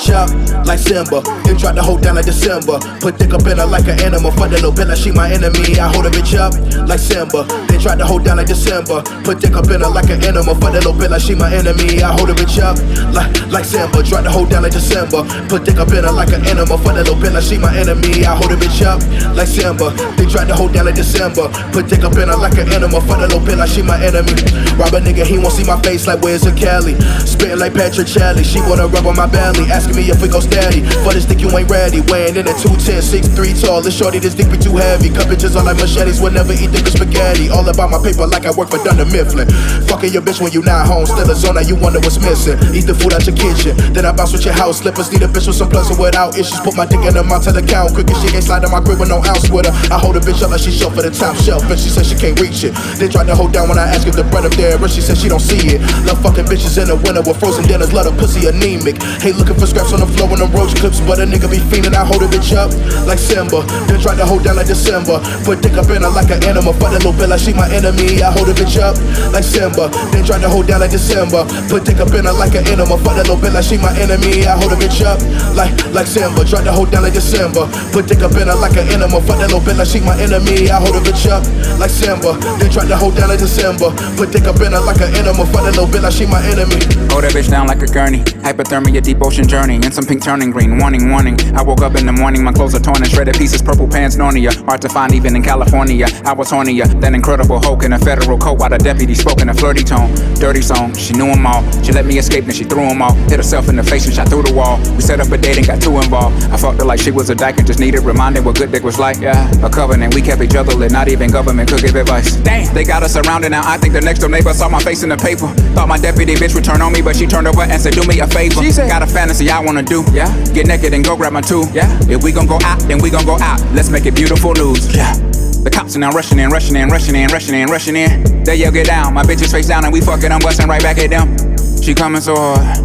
Bitch 0.00 0.14
up 0.14 0.66
like 0.66 0.78
Simba. 0.78 1.20
Then 1.44 1.56
tried 1.56 1.74
to 1.76 1.82
hold 1.82 2.02
down 2.02 2.16
like 2.16 2.24
December. 2.24 2.78
Put 3.00 3.18
dick 3.18 3.32
up 3.32 3.46
in 3.46 3.58
her 3.58 3.66
like 3.66 3.86
an 3.88 4.00
animal. 4.00 4.30
Fuck 4.32 4.50
that 4.50 4.62
little 4.62 4.72
like 4.72 4.96
she 4.96 5.10
my 5.12 5.30
enemy. 5.30 5.78
I 5.78 5.88
hold 5.92 6.06
a 6.06 6.10
bitch 6.10 6.36
up 6.38 6.54
like 6.88 7.00
Simba. 7.00 7.44
They 7.68 7.78
tried 7.78 7.98
to 7.98 8.06
hold 8.06 8.24
down 8.24 8.38
like 8.38 8.46
December. 8.46 9.02
Put 9.24 9.40
dick 9.40 9.54
up 9.54 9.68
in 9.68 9.80
her 9.80 9.90
like 9.90 10.08
an 10.08 10.24
animal. 10.24 10.54
Fuck 10.54 10.72
that 10.72 10.84
little 10.84 10.96
like 10.96 11.20
she 11.20 11.34
my 11.34 11.52
enemy. 11.52 12.02
I 12.02 12.12
hold 12.12 12.30
a 12.30 12.34
bitch 12.34 12.60
up 12.60 12.76
like 13.12 13.28
like 13.50 13.64
Simba. 13.64 14.02
Tried 14.02 14.24
to 14.24 14.30
hold 14.30 14.50
down 14.50 14.62
like 14.62 14.72
December. 14.72 15.22
Put 15.48 15.64
dick 15.64 15.76
up 15.76 15.92
in 15.92 16.04
her 16.04 16.12
like 16.12 16.32
an 16.32 16.46
animal. 16.48 16.78
Fuck 16.78 16.96
that 16.96 17.08
little 17.08 17.20
like 17.20 17.44
she 17.44 17.58
my 17.58 17.72
enemy. 17.76 18.24
I 18.24 18.32
hold 18.36 18.52
a 18.52 18.56
bitch 18.56 18.80
up 18.82 19.00
like 19.36 19.48
Simba. 19.48 19.92
They 20.16 20.26
tried 20.26 20.48
to 20.48 20.56
hold 20.56 20.72
down 20.72 20.86
like 20.86 20.96
December. 20.96 21.52
Put 21.72 21.88
dick 21.88 22.04
up 22.04 22.16
in 22.16 22.28
her 22.28 22.38
like 22.38 22.56
an 22.56 22.72
animal. 22.72 23.00
Fuck 23.04 23.20
that 23.20 23.32
little 23.34 23.44
like 23.56 23.68
she 23.68 23.82
my 23.82 24.00
enemy. 24.00 24.32
Rob 24.80 24.94
a 24.96 25.00
nigga, 25.00 25.26
he 25.26 25.36
won't 25.36 25.52
see 25.52 25.64
my 25.64 25.76
face 25.82 26.06
like 26.06 26.22
where's 26.22 26.46
a 26.46 26.54
Kelly. 26.54 26.96
Spitting 27.26 27.58
like 27.58 27.74
Patrick 27.74 28.08
Shelley. 28.08 28.44
She 28.44 28.60
wanna 28.64 28.88
rub 28.88 29.06
on 29.06 29.16
my 29.16 29.26
belly. 29.26 29.68
Asking 29.90 30.06
me 30.06 30.10
if 30.10 30.22
we 30.22 30.28
go 30.28 30.38
steady. 30.38 30.86
For 31.02 31.10
this 31.10 31.26
dick 31.26 31.40
you 31.40 31.50
ain't 31.50 31.68
ready. 31.68 32.00
Weighing 32.06 32.38
in 32.38 32.46
at 32.46 32.62
210, 32.62 33.02
6'3 33.02 33.58
tall. 33.58 33.82
This 33.82 33.98
shorty, 33.98 34.18
this 34.22 34.34
dick 34.34 34.46
be 34.46 34.56
too 34.56 34.76
heavy. 34.78 35.10
Cut 35.10 35.26
bitches 35.26 35.58
on 35.58 35.66
like 35.66 35.82
machetes. 35.82 36.20
Will 36.22 36.30
never 36.30 36.52
eat 36.54 36.70
dick 36.70 36.86
spaghetti. 36.86 37.50
All 37.50 37.66
about 37.66 37.90
my 37.90 37.98
paper 37.98 38.26
like 38.26 38.46
I 38.46 38.54
work 38.54 38.70
for 38.70 38.78
Dunder 38.86 39.04
Mifflin. 39.04 39.50
Fucking 39.90 40.12
your 40.14 40.22
bitch 40.22 40.38
when 40.38 40.52
you 40.52 40.62
not 40.62 40.86
home. 40.86 41.06
Still 41.06 41.26
a 41.26 41.34
zona, 41.34 41.62
you 41.66 41.74
wonder 41.74 41.98
what's 42.06 42.22
missing. 42.22 42.54
Eat 42.70 42.86
the 42.86 42.94
food 42.94 43.14
out 43.14 43.26
your 43.26 43.34
kitchen. 43.34 43.74
Then 43.90 44.06
I 44.06 44.14
bounce 44.14 44.30
with 44.30 44.46
your 44.46 44.54
house 44.54 44.78
slippers. 44.78 45.10
Need 45.10 45.26
a 45.26 45.28
bitch 45.28 45.50
with 45.50 45.58
some 45.58 45.68
plus 45.68 45.90
or 45.90 45.98
without 45.98 46.38
issues. 46.38 46.60
Put 46.62 46.78
my 46.78 46.86
dick 46.86 47.02
in 47.02 47.18
the 47.18 47.26
mouth 47.26 47.42
to 47.44 47.52
the 47.52 47.62
count. 47.62 47.90
Quick 47.98 48.10
as 48.14 48.18
she 48.22 48.30
ain't 48.30 48.46
slide 48.46 48.62
in 48.62 48.70
my 48.70 48.78
crib 48.78 49.02
with 49.02 49.10
no 49.10 49.18
ounce 49.26 49.50
with 49.50 49.66
her. 49.66 49.74
I 49.90 49.98
hold 49.98 50.14
a 50.14 50.22
bitch 50.22 50.38
up 50.46 50.54
like 50.54 50.62
she 50.62 50.70
short 50.70 50.94
for 50.94 51.02
the 51.02 51.10
top 51.10 51.34
shelf. 51.42 51.66
And 51.66 51.74
she 51.74 51.90
said 51.90 52.06
she 52.06 52.14
can't 52.14 52.38
reach 52.38 52.62
it. 52.62 52.78
They 53.02 53.10
tried 53.10 53.26
to 53.26 53.34
hold 53.34 53.50
down 53.50 53.66
when 53.66 53.78
I 53.78 53.90
ask 53.90 54.06
if 54.06 54.14
the 54.14 54.22
bread 54.30 54.46
up 54.46 54.54
there. 54.54 54.78
But 54.78 54.94
she 54.94 55.02
said 55.02 55.18
she 55.18 55.26
don't 55.26 55.42
see 55.42 55.74
it. 55.74 55.82
Love 56.06 56.22
fucking 56.22 56.46
bitches 56.46 56.78
in 56.78 56.86
the 56.86 56.96
winter 57.02 57.26
with 57.26 57.42
frozen 57.42 57.66
dinners. 57.66 57.90
Let 57.90 58.06
her 58.06 58.14
pussy 58.14 58.46
anemic. 58.46 59.02
Hate 59.18 59.34
looking 59.34 59.58
for 59.58 59.66
scraps 59.80 59.92
on 59.96 60.00
the 60.00 60.10
floor 60.16 60.28
when 60.28 60.40
them 60.40 60.52
roach 60.52 60.76
clips. 60.76 61.00
But 61.00 61.20
a 61.20 61.24
nigga 61.24 61.48
be 61.48 61.56
fiending. 61.56 61.96
I 61.96 62.04
hold 62.04 62.22
a 62.22 62.28
bitch 62.28 62.52
up 62.52 62.68
like 63.06 63.18
Simba. 63.18 63.64
Then 63.88 64.00
tried 64.00 64.20
to 64.20 64.26
hold 64.26 64.44
down 64.44 64.56
like 64.56 64.68
December. 64.68 65.20
Put 65.44 65.62
dick 65.62 65.74
up 65.80 65.88
in 65.88 66.02
her 66.02 66.12
like 66.12 66.30
an 66.30 66.44
animal. 66.44 66.72
Fuck 66.76 66.92
that 66.92 67.04
little 67.04 67.16
bitch 67.16 67.28
like 67.28 67.40
she 67.40 67.52
my 67.52 67.68
enemy. 67.72 68.20
I 68.20 68.30
hold 68.30 68.48
a 68.48 68.54
bitch 68.54 68.76
up 68.76 68.96
like 69.32 69.44
Simba. 69.44 69.88
Then 70.12 70.24
tried 70.24 70.44
to 70.44 70.48
hold 70.48 70.66
down 70.68 70.80
like 70.80 70.92
December. 70.92 71.44
Put 71.72 71.84
dick 71.88 72.00
up 72.00 72.12
in 72.12 72.28
her 72.28 72.36
like 72.36 72.54
an 72.54 72.68
animal. 72.68 72.98
Fuck 73.00 73.16
that 73.16 73.28
little 73.28 73.40
bitch 73.40 73.54
like 73.54 73.64
she 73.64 73.76
my 73.80 73.92
enemy. 73.96 74.44
I 74.44 74.56
hold 74.60 74.72
a 74.72 74.76
bitch 74.76 75.00
up 75.00 75.18
like 75.56 75.72
like 75.94 76.08
Simba. 76.08 76.44
Tried 76.44 76.64
to 76.68 76.72
hold 76.72 76.90
down 76.92 77.02
like 77.02 77.16
December. 77.16 77.64
Put 77.92 78.04
dick 78.08 78.20
up 78.20 78.36
in 78.36 78.48
her 78.48 78.58
like 78.58 78.76
an 78.76 78.88
animal. 78.92 79.20
Fuck 79.24 79.40
that 79.40 79.48
little 79.48 79.64
bitch 79.64 79.78
like 79.78 79.88
she 79.88 80.00
my 80.00 80.16
enemy. 80.20 80.68
I 80.68 80.76
hold 80.76 80.96
a 80.96 81.00
bitch 81.00 81.24
up 81.30 81.42
like 81.80 81.92
Simba. 81.92 82.36
Then 82.60 82.68
tried 82.68 82.88
to 82.92 82.96
hold 82.96 83.16
down 83.16 83.32
like 83.32 83.40
December. 83.40 83.94
Put 84.18 84.32
dick 84.34 84.44
up 84.44 84.60
in 84.60 84.72
her 84.76 84.82
like 84.82 85.00
an 85.00 85.14
animal. 85.16 85.46
Fuck 85.48 85.64
that 85.64 85.78
little 85.78 85.88
bitch 85.88 86.04
like 86.04 86.12
she 86.12 86.26
my 86.26 86.42
enemy. 86.52 86.78
Hold 87.08 87.24
that 87.24 87.32
bitch 87.32 87.48
down 87.48 87.66
like 87.66 87.82
a 87.82 87.88
gurney. 87.88 88.20
Hypothermia, 88.44 89.00
deep 89.02 89.22
ocean 89.22 89.46
journey. 89.46 89.69
And 89.70 89.94
some 89.94 90.04
pink 90.04 90.20
turning 90.20 90.50
green. 90.50 90.78
Warning, 90.78 91.10
warning. 91.10 91.38
I 91.54 91.62
woke 91.62 91.82
up 91.82 91.94
in 91.94 92.04
the 92.04 92.12
morning, 92.12 92.42
my 92.42 92.50
clothes 92.52 92.74
are 92.74 92.80
torn 92.80 92.96
and 92.96 93.08
shredded 93.08 93.36
pieces. 93.36 93.62
Purple 93.62 93.86
pants, 93.86 94.16
Narnia. 94.16 94.50
Hard 94.66 94.82
to 94.82 94.88
find 94.88 95.14
even 95.14 95.36
in 95.36 95.44
California. 95.44 96.06
I 96.24 96.32
was 96.32 96.50
hornier 96.50 96.88
than 97.00 97.14
incredible 97.14 97.60
Hulk 97.60 97.84
in 97.84 97.92
a 97.92 97.98
federal 97.98 98.36
coat 98.36 98.58
while 98.58 98.70
the 98.70 98.78
deputy 98.78 99.14
spoke 99.14 99.40
in 99.40 99.48
a 99.48 99.54
flirty 99.54 99.84
tone. 99.84 100.12
Dirty 100.34 100.60
song, 100.60 100.92
she 100.96 101.12
knew 101.12 101.26
them 101.26 101.46
all. 101.46 101.62
She 101.82 101.92
let 101.92 102.04
me 102.04 102.18
escape, 102.18 102.46
then 102.46 102.54
she 102.54 102.64
threw 102.64 102.82
them 102.88 103.00
all. 103.00 103.14
Hit 103.30 103.36
herself 103.36 103.68
in 103.68 103.76
the 103.76 103.84
face 103.84 104.06
and 104.06 104.14
shot 104.14 104.28
through 104.28 104.42
the 104.42 104.52
wall. 104.52 104.78
We 104.96 105.02
set 105.02 105.20
up 105.20 105.30
a 105.30 105.38
date 105.38 105.58
and 105.58 105.66
got 105.66 105.80
too 105.80 105.96
involved. 105.98 106.42
I 106.50 106.56
fucked 106.56 106.80
her 106.80 106.84
like 106.84 106.98
she 106.98 107.12
was 107.12 107.30
a 107.30 107.36
dyke 107.36 107.58
and 107.58 107.66
just 107.66 107.78
needed 107.78 108.00
reminding 108.00 108.42
what 108.42 108.56
good 108.56 108.72
dick 108.72 108.82
was 108.82 108.98
like. 108.98 109.18
Yeah, 109.20 109.48
a 109.64 109.70
covenant. 109.70 110.14
We 110.16 110.22
kept 110.22 110.42
each 110.42 110.56
other 110.56 110.74
lit, 110.74 110.90
not 110.90 111.06
even 111.06 111.30
government 111.30 111.70
could 111.70 111.82
give 111.82 111.94
advice. 111.94 112.34
Damn, 112.36 112.74
they 112.74 112.82
got 112.82 113.04
us 113.04 113.12
surrounded 113.12 113.50
now. 113.50 113.62
I 113.64 113.78
think 113.78 113.94
the 113.94 114.00
next 114.00 114.18
door 114.18 114.30
neighbor 114.30 114.52
saw 114.52 114.68
my 114.68 114.80
face 114.82 115.04
in 115.04 115.10
the 115.10 115.16
paper. 115.16 115.46
Thought 115.74 115.88
my 115.88 115.98
deputy 115.98 116.34
bitch 116.34 116.54
would 116.54 116.64
turn 116.64 116.82
on 116.82 116.92
me, 116.92 117.02
but 117.02 117.14
she 117.14 117.26
turned 117.26 117.46
over 117.46 117.62
and 117.62 117.80
said, 117.80 117.94
Do 117.94 118.02
me 118.08 118.18
a 118.18 118.26
favor. 118.26 118.62
She 118.62 118.72
said, 118.72 118.88
Got 118.88 119.02
a 119.02 119.06
fantasy 119.06 119.50
I 119.50 119.59
wanna 119.64 119.82
do. 119.82 120.04
Yeah, 120.12 120.28
get 120.52 120.66
naked 120.66 120.92
and 120.94 121.04
go 121.04 121.16
grab 121.16 121.32
my 121.32 121.40
two. 121.40 121.64
Yeah, 121.72 121.88
if 122.08 122.22
we 122.22 122.32
gon' 122.32 122.46
go 122.46 122.58
out, 122.62 122.80
then 122.80 122.98
we 122.98 123.10
gon' 123.10 123.24
go 123.24 123.38
out. 123.40 123.60
Let's 123.72 123.90
make 123.90 124.06
it 124.06 124.14
beautiful 124.14 124.52
news. 124.54 124.94
Yeah. 124.94 125.14
The 125.62 125.70
cops 125.70 125.94
are 125.94 125.98
now 125.98 126.10
rushing 126.10 126.38
in, 126.38 126.48
rushing 126.48 126.76
in, 126.76 126.88
rushing 126.88 127.14
in, 127.14 127.28
rushing 127.28 127.54
in, 127.54 127.68
rushing 127.68 127.94
in. 127.96 128.44
They 128.44 128.56
yell, 128.56 128.72
get 128.72 128.86
down. 128.86 129.12
My 129.12 129.22
bitch 129.22 129.42
is 129.42 129.52
face 129.52 129.68
down 129.68 129.84
and 129.84 129.92
we 129.92 130.00
fucking, 130.00 130.32
I'm 130.32 130.40
busting 130.40 130.66
right 130.66 130.82
back 130.82 130.96
at 130.98 131.10
them. 131.10 131.36
She 131.82 131.94
coming 131.94 132.22
so 132.22 132.34
hard, 132.34 132.78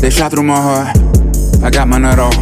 they 0.00 0.08
shot 0.08 0.30
through 0.32 0.44
my 0.44 0.56
heart. 0.56 0.96
I 1.62 1.70
got 1.70 1.86
my 1.86 1.98
nut 1.98 2.18
off, 2.18 2.34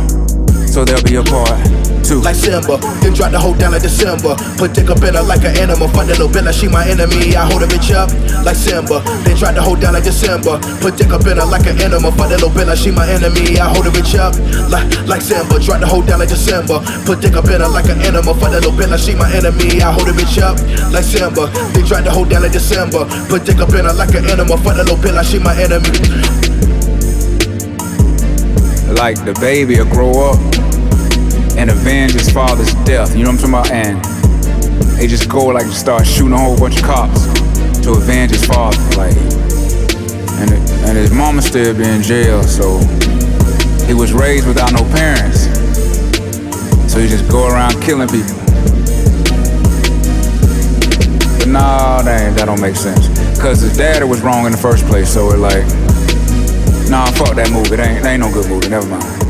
so 0.69 0.85
they'll 0.85 1.03
be 1.03 1.17
apart. 1.17 1.82
Two. 2.03 2.19
Like 2.19 2.35
Simba, 2.35 2.83
then 2.99 3.15
tried 3.15 3.31
to 3.31 3.39
hold 3.39 3.59
down 3.59 3.71
like 3.71 3.83
December. 3.83 4.35
Put 4.59 4.75
dick 4.75 4.91
up 4.91 5.03
in 5.07 5.15
her 5.15 5.23
like 5.23 5.47
an 5.47 5.55
animal. 5.55 5.87
Fuck 5.87 6.11
that 6.11 6.19
little 6.19 6.29
bitch 6.29 6.43
like 6.45 6.55
she 6.55 6.67
my 6.67 6.83
enemy. 6.83 7.35
I 7.39 7.47
hold 7.47 7.63
a 7.63 7.67
bitch 7.71 7.95
up 7.95 8.11
like 8.43 8.59
Simba. 8.59 8.99
Then 9.23 9.37
tried 9.39 9.55
to 9.55 9.63
hold 9.63 9.81
down 9.81 9.95
like 9.95 10.03
December. 10.03 10.59
Put 10.83 10.99
dick 10.99 11.15
up 11.15 11.23
in 11.31 11.39
her 11.39 11.47
like 11.47 11.67
an 11.71 11.79
animal. 11.79 12.11
Fuck 12.11 12.35
that 12.35 12.43
little 12.43 12.51
bitch 12.51 12.67
like 12.67 12.79
she 12.79 12.91
my 12.91 13.07
enemy. 13.07 13.55
I 13.55 13.71
hold 13.71 13.87
a 13.87 13.91
bitch 13.95 14.19
up 14.19 14.35
like 14.67 14.91
like 15.07 15.23
Simba. 15.23 15.63
Tried 15.63 15.81
to 15.81 15.87
hold 15.87 16.07
down 16.11 16.19
like 16.19 16.29
December. 16.29 16.83
Put 17.07 17.23
dick 17.23 17.39
up 17.39 17.47
in 17.47 17.63
her 17.63 17.71
like 17.71 17.87
an 17.87 18.03
animal. 18.03 18.35
Fuck 18.35 18.51
that 18.51 18.67
little 18.67 18.75
bitch 18.75 18.91
like 18.91 19.01
she 19.01 19.15
my 19.15 19.31
enemy. 19.31 19.79
I 19.79 19.95
hold 19.95 20.11
a 20.11 20.13
bitch 20.13 20.43
up 20.43 20.59
like 20.91 21.07
Simba. 21.07 21.47
Then 21.71 21.87
tried 21.87 22.05
to 22.05 22.11
hold 22.11 22.31
down 22.35 22.43
like 22.43 22.53
December. 22.53 23.07
Put 23.31 23.47
dick 23.47 23.63
up 23.63 23.71
in 23.79 23.87
her 23.87 23.95
like 23.95 24.15
an 24.19 24.27
animal. 24.27 24.59
Fuck 24.59 24.75
that 24.75 24.91
little 24.91 24.99
bitch 24.99 25.15
like 25.15 25.27
she 25.31 25.39
my 25.39 25.55
enemy. 25.55 25.87
Like 28.99 29.23
the 29.25 29.35
baby 29.41 29.79
will 29.79 29.87
grow 29.87 30.35
up 30.35 30.39
and 31.63 31.71
avenge 31.71 32.11
his 32.15 32.29
father's 32.29 32.75
death. 32.83 33.17
You 33.17 33.23
know 33.23 33.31
what 33.31 33.45
I'm 33.45 33.63
talking 33.63 33.71
about? 33.71 33.71
And 33.71 34.99
they 34.99 35.07
just 35.07 35.29
go 35.29 35.47
like 35.47 35.67
start 35.67 36.05
shooting 36.05 36.33
a 36.33 36.39
whole 36.39 36.59
bunch 36.59 36.79
of 36.79 36.83
cops 36.83 37.23
to 37.85 37.93
avenge 37.93 38.33
his 38.33 38.45
father. 38.45 38.77
Like, 38.99 39.15
and 40.43 40.51
and 40.83 40.99
his 40.99 41.13
mama 41.13 41.41
still 41.41 41.73
be 41.73 41.85
in 41.85 42.03
jail, 42.03 42.43
so 42.43 42.79
he 43.87 43.95
was 43.95 44.13
raised 44.13 44.49
without 44.49 44.73
no 44.73 44.83
parents. 44.91 45.47
So 46.93 46.99
he 46.99 47.07
just 47.07 47.31
go 47.31 47.47
around 47.47 47.81
killing 47.81 48.09
people. 48.09 48.35
But 51.39 51.47
nah, 51.47 52.03
that, 52.03 52.35
that 52.37 52.47
don't 52.47 52.61
make 52.61 52.75
sense. 52.75 53.07
Cause 53.41 53.61
his 53.61 53.77
daddy 53.77 54.05
was 54.05 54.21
wrong 54.21 54.47
in 54.47 54.53
the 54.53 54.59
first 54.59 54.85
place, 54.87 55.09
so 55.15 55.31
it 55.31 55.39
like, 55.39 55.63
nah, 56.91 57.07
fuck 57.13 57.37
that 57.37 57.51
movie. 57.53 57.77
That 57.77 57.87
ain't, 57.87 58.03
that 58.03 58.11
ain't 58.11 58.21
no 58.21 58.33
good 58.33 58.51
movie. 58.51 58.69
Never 58.69 58.89
mind. 58.89 59.22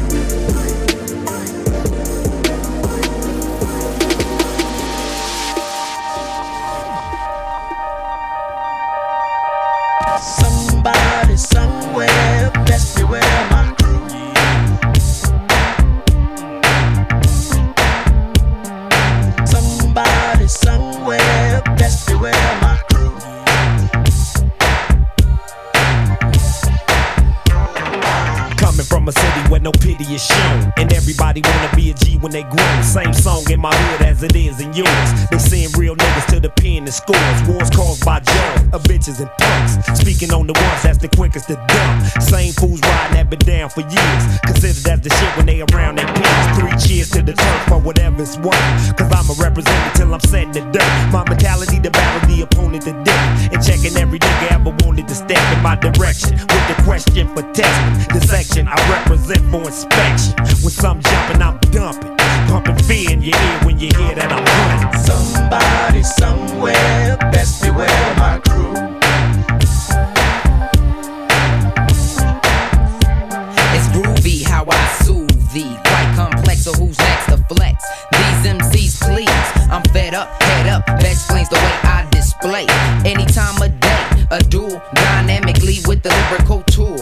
Scores. 37.03 37.49
Wars 37.49 37.71
caused 37.71 38.05
by 38.05 38.19
of 38.19 38.62
bitches 39.03 39.21
and 39.21 39.31
punks. 39.39 40.01
Speaking 40.01 40.33
on 40.33 40.47
the 40.47 40.53
ones 40.53 40.83
that's 40.83 40.99
the 40.99 41.09
quickest 41.09 41.49
to 41.49 41.55
dump. 41.55 42.23
Same 42.23 42.53
fools 42.53 42.81
riding 42.83 43.15
that 43.17 43.31
been 43.31 43.39
down 43.41 43.71
for 43.71 43.81
years. 43.81 44.23
Considered 44.47 44.87
as 44.89 45.01
the 45.01 45.11
shit 45.11 45.37
when 45.37 45.47
they 45.47 45.61
around 45.61 45.99
their 45.99 46.07
peers. 46.07 46.47
Three 46.59 46.75
cheers 46.79 47.11
to 47.11 47.23
the 47.23 47.33
turf 47.33 47.63
for 47.69 47.79
whatever 47.81 48.23
it's 48.23 48.39
worth. 48.39 48.57
Cause 48.97 49.11
I'm 49.11 49.29
a 49.31 49.35
representative 49.43 49.95
till 49.95 50.15
I'm 50.15 50.21
setting 50.21 50.53
the 50.53 50.63
dirt. 50.71 50.93
My 51.11 51.25
mentality 51.29 51.81
to 51.81 51.91
battle 51.91 52.29
the 52.29 52.43
opponent 52.43 52.85
to 52.85 52.93
death. 53.03 53.53
And 53.53 53.63
checking 53.63 53.97
every 53.97 54.19
nigga 54.19 54.53
ever 54.53 54.71
wanted 54.85 55.09
to 55.09 55.15
step 55.15 55.43
in 55.57 55.63
my 55.63 55.77
direction. 55.77 56.39
With 56.39 56.67
the 56.71 56.79
question 56.85 57.29
for 57.35 57.43
testing. 57.53 57.93
The 58.15 58.21
section 58.27 58.69
I 58.69 58.77
represent 58.91 59.43
for 59.51 59.67
inspection. 59.67 60.35
When 60.63 60.71
some 60.71 61.01
jumping, 61.01 61.43
I'm 61.43 61.59
dumping. 61.75 62.17
Pumping 62.47 62.79
fear 62.85 63.11
in 63.11 63.23
your 63.23 63.35
ear 63.35 63.59
when 63.65 63.79
you 63.79 63.91
hear 63.99 64.15
that 64.15 64.31
I'm 64.31 64.45
running. 64.45 64.93
Somebody 65.03 66.03
somewhere 66.03 67.17
best 67.33 67.63
beware 67.63 68.15
my 68.17 68.52
please. 80.13 80.19
Up, 80.19 80.43
head 80.43 80.67
up. 80.69 80.87
That 80.87 81.13
explains 81.13 81.49
the 81.49 81.57
way 81.57 81.79
I 81.85 82.09
display. 82.11 82.67
Any 83.05 83.27
time 83.27 83.61
of 83.63 83.81
day, 83.81 84.27
a 84.31 84.43
duel 84.43 84.83
dynamically 84.95 85.79
with 85.87 86.03
the 86.03 86.11
lyrical 86.31 86.63
tool. 86.65 86.99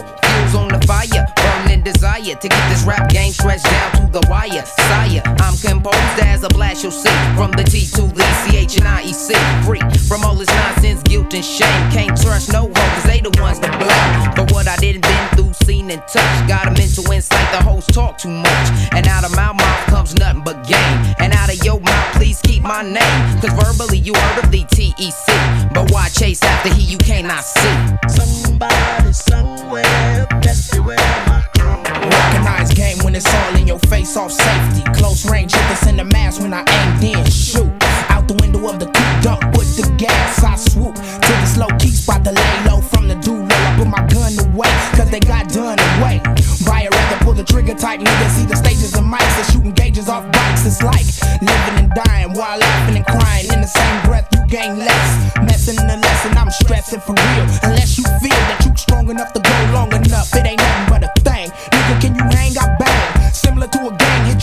Fire, 2.31 2.39
to 2.41 2.47
get 2.47 2.69
this 2.69 2.83
rap 2.83 3.09
game 3.09 3.31
stretched 3.31 3.65
down 3.65 3.91
to 3.93 4.19
the 4.19 4.25
wire. 4.29 4.65
Sire, 4.65 5.21
I'm 5.39 5.57
composed 5.57 6.19
as 6.23 6.43
a 6.43 6.49
blast 6.49 6.83
you'll 6.83 6.91
see. 6.91 7.09
From 7.35 7.51
the 7.51 7.63
T 7.63 7.85
to 7.95 8.03
the 8.03 8.23
CH 8.43 8.77
and 8.77 8.87
IEC. 8.87 9.35
Free 9.65 9.81
from 10.07 10.23
all 10.23 10.35
this 10.35 10.47
nonsense, 10.49 11.01
guilt 11.03 11.33
and 11.33 11.43
shame. 11.43 11.91
Can't 11.91 12.15
trust 12.21 12.51
no 12.51 12.67
hoe, 12.67 12.73
cause 12.73 13.03
they 13.03 13.19
the 13.19 13.31
ones 13.41 13.59
to 13.59 13.69
blame. 13.77 14.35
For 14.35 14.53
what 14.53 14.67
I 14.67 14.75
didn't 14.77 15.01
been 15.01 15.27
through, 15.35 15.53
seen 15.65 15.91
and 15.91 16.01
touched. 16.07 16.47
Got 16.47 16.67
a 16.67 16.71
mental 16.71 17.09
insight, 17.11 17.51
the 17.51 17.63
hoes 17.63 17.85
talk 17.87 18.17
too 18.17 18.29
much. 18.29 18.67
And 18.91 19.07
out 19.07 19.25
of 19.25 19.35
my 19.35 19.51
mouth 19.51 19.85
comes 19.87 20.15
nothing 20.15 20.43
but 20.43 20.65
game. 20.67 20.97
And 21.19 21.33
out 21.33 21.51
of 21.51 21.63
your 21.65 21.79
mouth, 21.79 22.15
please 22.15 22.39
keep 22.41 22.63
my 22.63 22.81
name. 22.81 23.41
Cause 23.41 23.53
verbally 23.59 23.97
you 23.97 24.13
heard 24.13 24.43
of 24.43 24.51
the 24.51 24.63
TEC. 24.63 25.73
But 25.73 25.91
why 25.91 26.07
chase 26.09 26.41
after 26.43 26.73
he 26.73 26.83
you 26.83 26.97
cannot 26.97 27.43
see? 27.43 27.75
Somebody 28.07 29.13
somewhere, 29.13 30.27
best 30.41 30.71
beware 30.71 30.97
my 31.27 31.60
Recognize 32.01 32.73
game 32.73 32.97
when 33.03 33.15
it's 33.15 33.31
all 33.33 33.55
in 33.55 33.67
your 33.67 33.79
face, 33.79 34.17
off 34.17 34.31
safety. 34.31 34.83
Close 34.93 35.29
range, 35.29 35.53
hit 35.53 35.67
this 35.69 35.87
in 35.87 35.97
the 35.97 36.05
mask 36.05 36.41
when 36.41 36.53
I 36.53 36.63
aim, 36.67 36.99
then 36.99 37.25
shoot. 37.29 37.71
Out 38.09 38.27
the 38.27 38.33
window 38.41 38.67
of 38.69 38.79
the 38.79 38.85
coupe, 38.85 39.21
dump 39.21 39.43
with 39.57 39.75
the 39.77 39.87
gas, 39.97 40.43
I 40.43 40.55
swoop 40.55 40.95
to 40.95 41.31
the 41.41 41.45
slow 41.45 41.67
key 41.77 41.91
spot, 41.91 42.23
the 42.23 42.31
lay 42.31 42.55
low 42.65 42.81
from 42.81 43.07
the 43.07 43.15
do. 43.15 43.45
I 43.45 43.77
put 43.77 43.87
my 43.87 44.03
gun 44.07 44.33
away, 44.49 44.71
cause 44.97 45.09
they 45.11 45.19
got 45.19 45.49
done 45.49 45.79
away. 45.97 46.21
Buy 46.65 46.83
a 46.83 46.89
rather 46.89 47.23
pull 47.23 47.33
the 47.33 47.43
trigger 47.43 47.75
type 47.75 47.99
nigga, 47.99 48.29
see 48.29 48.45
the 48.45 48.55
stages 48.55 48.93
of 48.95 49.03
mics, 49.03 49.37
and 49.37 49.47
shooting 49.53 49.73
gauges 49.73 50.09
off 50.09 50.25
bikes. 50.31 50.65
It's 50.65 50.81
like 50.81 51.05
living 51.41 51.85
and 51.85 51.91
dying 51.93 52.33
while 52.33 52.57
laughing 52.57 52.97
and 52.97 53.05
crying. 53.05 53.45
In 53.53 53.61
the 53.61 53.67
same 53.67 54.01
breath, 54.03 54.27
you 54.33 54.41
gain 54.47 54.79
less. 54.79 55.35
Messing 55.41 55.75
the 55.75 55.97
lesson, 55.97 56.37
I'm 56.37 56.49
stressing 56.49 57.01
for 57.01 57.13
real. 57.13 57.45
Unless 57.63 57.97
you 57.97 58.05
feel 58.19 58.41
that 58.49 58.65
you 58.65 58.75
strong 58.75 59.09
enough 59.09 59.33
to 59.33 59.39
go 59.39 59.57
long 59.73 59.93
enough, 59.93 60.33
it 60.33 60.45
ain't 60.45 60.59
nothing 60.59 60.87
but 60.89 61.03
a 61.03 61.20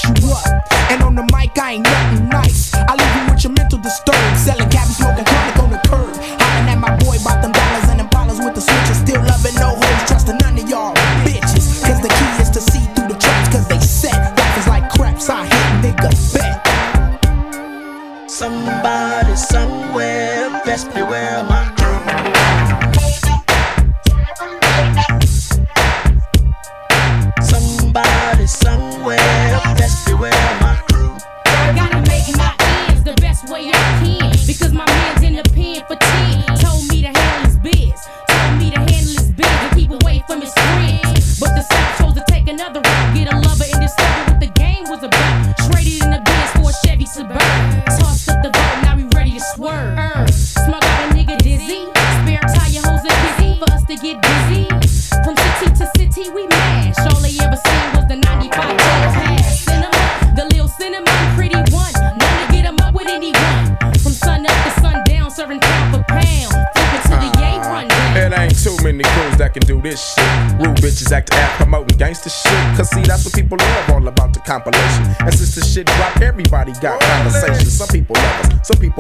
up. 0.05 0.47
And 0.91 1.03
on 1.03 1.15
the 1.15 1.23
mic, 1.33 1.59
I 1.59 1.73
ain't 1.73 1.85
nothing 1.85 2.29
nice. 2.29 2.75
I 2.75 2.95
leave 2.95 3.23
you 3.23 3.28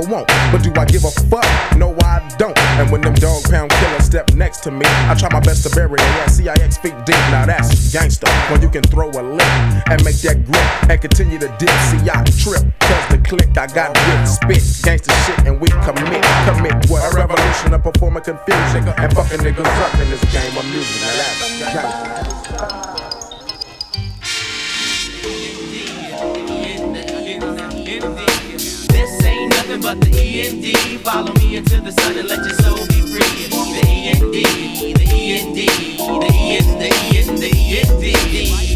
But 0.07 0.63
do 0.63 0.73
I 0.79 0.85
give 0.85 1.05
a 1.05 1.11
fuck? 1.27 1.45
No, 1.77 1.97
I 1.99 2.23
don't. 2.39 2.57
And 2.79 2.91
when 2.91 3.01
them 3.01 3.15
dog 3.15 3.43
pound 3.51 3.73
killers 3.73 4.05
step 4.05 4.33
next 4.35 4.63
to 4.63 4.71
me, 4.71 4.87
I 4.87 5.15
try 5.15 5.29
my 5.33 5.41
best 5.41 5.69
to 5.69 5.75
bury 5.75 5.97
their 5.97 6.07
ass. 6.23 6.37
CIX 6.37 6.77
feet 6.79 6.95
deep, 7.05 7.17
now 7.35 7.47
that's 7.47 7.93
gangster. 7.93 8.31
When 8.51 8.63
you 8.63 8.69
can 8.69 8.85
throw 8.85 9.11
a 9.11 9.23
lick 9.23 9.53
and 9.91 10.05
make 10.05 10.23
that 10.23 10.45
grip 10.47 10.91
and 10.91 11.01
continue 11.01 11.39
to 11.41 11.49
dip. 11.59 11.71
See, 11.91 11.99
I 12.09 12.23
trip. 12.39 12.63
Cause 12.79 13.09
the 13.11 13.19
click 13.19 13.59
I 13.59 13.67
got 13.67 13.93
grip, 13.95 14.27
spit 14.27 14.63
gangster 14.85 15.13
shit, 15.27 15.47
and 15.47 15.61
we 15.61 15.69
commit, 15.83 16.23
commit 16.47 16.89
what? 16.89 17.03
A 17.13 17.17
revolution 17.17 17.75
of 17.75 17.83
performing 17.83 18.23
confusion 18.23 18.87
and 18.87 19.13
fucking 19.15 19.41
niggas 19.41 19.67
up 19.67 19.95
in 19.95 20.11
this 20.11 20.23
game 20.33 20.57
of 20.57 20.65
music. 20.71 21.03
Now 21.03 21.17
that's 21.17 21.59
gangster. 21.59 22.18
Me 31.59 31.65
into 31.65 31.81
the 31.81 31.91
sun 31.91 32.17
and 32.17 32.29
let 32.29 32.39
your 32.39 32.55
soul 32.63 32.87
be 32.87 33.01
free. 33.11 33.49
The 33.51 33.83
END, 33.85 34.33
the 34.33 34.45
END, 34.47 34.97
the 34.97 35.07
END, 35.11 35.57
the 35.57 36.31
END, 36.31 37.43
the 37.43 37.51
END. 37.51 38.01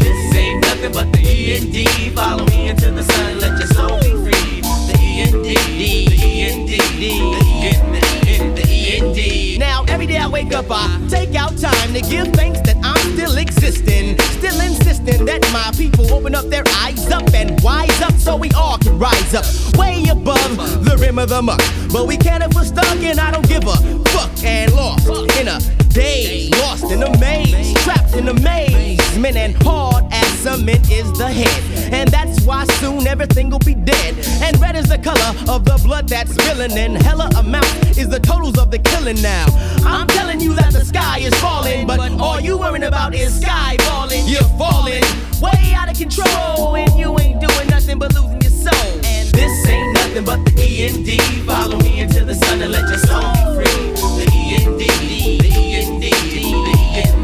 This 0.03 0.35
ain't 0.35 0.61
nothing 0.61 0.91
but 0.91 1.09
the 1.13 1.23
END. 1.23 2.13
Follow 2.13 2.45
me 2.47 2.67
into 2.67 2.91
the 2.91 3.03
sun 3.03 3.31
and 3.31 3.39
let 3.39 3.57
your 3.57 3.67
soul 3.69 3.99
be 4.01 4.11
free. 4.11 4.59
The 4.89 4.97
END, 4.99 5.45
the 5.45 5.55
END, 5.79 6.67
the 6.67 6.81
END, 7.13 7.93
the 7.93 8.01
END, 8.27 8.57
the 8.57 8.67
END. 8.67 9.59
Now, 9.59 9.85
every 9.87 10.05
day 10.05 10.17
I 10.17 10.27
wake 10.27 10.53
up, 10.53 10.65
I 10.69 10.99
take 11.07 11.35
out 11.35 11.57
time 11.57 11.93
to 11.93 12.01
give 12.01 12.27
thanks 12.33 12.59
that 12.61 12.75
I'm 12.83 12.99
still 13.15 13.37
existing. 13.37 14.19
Still 14.19 14.59
insisting 14.59 15.23
that 15.23 15.42
my 15.53 15.71
people 15.77 16.11
open 16.11 16.33
up 16.33 16.45
their 16.45 16.63
eyes 16.79 17.11
up 17.11 17.31
and 17.33 17.61
wise 17.61 18.01
up 18.01 18.13
so 18.13 18.35
we 18.35 18.49
all 18.51 18.79
can 18.79 18.97
rise 18.97 19.35
up. 19.35 19.45
Way 19.77 20.03
above 20.09 20.57
the 20.83 20.97
rim 20.99 21.19
of 21.19 21.29
the 21.29 21.41
muck. 21.43 21.61
But 21.91 22.07
we 22.07 22.17
can't 22.17 22.43
if 22.43 22.55
we're 22.55 22.65
stuck 22.65 22.97
and 22.97 23.19
I 23.19 23.29
don't 23.29 23.47
give 23.47 23.63
a 23.63 23.75
fuck. 24.09 24.31
And 24.43 24.73
lost 24.73 25.07
in 25.39 25.47
a 25.47 25.59
daze, 25.89 26.49
lost 26.59 26.91
in 26.91 27.03
a 27.03 27.19
maze, 27.19 27.73
trapped 27.83 28.15
in 28.15 28.27
a 28.27 28.33
maze. 28.33 28.99
Men 29.15 29.37
and 29.37 29.55
hard 29.61 30.05
as 30.11 30.27
cement 30.39 30.89
is 30.89 31.15
the 31.19 31.27
head. 31.27 31.93
And 31.93 32.09
that's 32.09 32.43
why 32.45 32.65
soon 32.81 33.05
everything 33.05 33.51
will 33.51 33.59
be 33.59 33.75
dead. 33.75 34.15
And 34.41 34.59
red 34.59 34.75
is 34.75 34.89
the 34.89 34.97
color 34.97 35.31
of 35.47 35.65
the 35.65 35.79
blood 35.83 36.09
that's 36.09 36.33
spilling. 36.33 36.75
And 36.75 36.97
hella 36.97 37.29
amount 37.37 37.95
is 37.95 38.09
the 38.09 38.19
totals 38.19 38.57
of 38.57 38.71
the 38.71 38.79
killing 38.79 39.21
now. 39.21 39.45
I'm 39.85 40.07
telling 40.07 40.41
you 40.41 40.55
that 40.55 40.73
the 40.73 40.83
sky 40.83 41.19
is 41.19 41.33
falling, 41.35 41.85
but 41.85 41.99
all 42.19 42.39
you 42.39 42.57
worrying 42.57 42.83
about 42.85 43.13
is 43.13 43.39
sky 43.39 43.77
falling. 43.81 44.27
You're 44.27 44.41
falling 44.57 45.03
way 45.43 45.73
out 45.75 45.91
of 45.91 45.97
control, 45.97 46.75
and 46.75 46.91
you 46.97 47.09
ain't 47.19 47.39
doing 47.41 47.67
nothing 47.67 47.99
but 47.99 48.13
losing 48.15 48.41
your 48.41 48.51
soul. 48.65 48.91
And 49.05 49.27
This 49.37 49.67
ain't 49.67 49.93
nothing 49.93 50.23
but 50.25 50.39
the 50.45 50.53
END. 50.55 51.09
Follow 51.45 51.77
me 51.79 51.99
into 51.99 52.23
the 52.23 52.35
sun 52.35 52.61
and 52.61 52.71
let 52.71 52.87
your 52.87 53.01
soul 53.09 53.27
be 53.35 53.43
free. 53.57 53.81
The 54.19 54.25
END, 54.43 54.79
the 54.79 54.89
END, 55.11 56.01
the 56.03 56.11
END, 56.23 56.63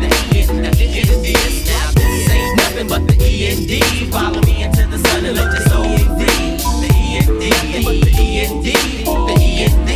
the 0.03 0.11
END, 0.35 0.63
the 0.63 0.87
END. 0.99 1.27
Now 1.71 1.87
this 1.95 2.29
ain't 2.35 2.57
nothing 2.57 2.87
but 2.93 3.01
the 3.07 3.15
END. 3.23 3.71
Follow 4.11 4.41
me 4.41 4.63
into 4.63 4.85
the 4.87 4.99
sun 5.07 5.25
and 5.25 5.35
let 5.37 5.49
your 5.55 5.65
soul 5.71 5.87
be 5.87 6.03
free. 6.19 6.43
The 6.83 6.91
END, 7.15 7.41
the 7.41 8.13
END, 8.27 8.65
the 8.65 9.37
END, 9.63 9.87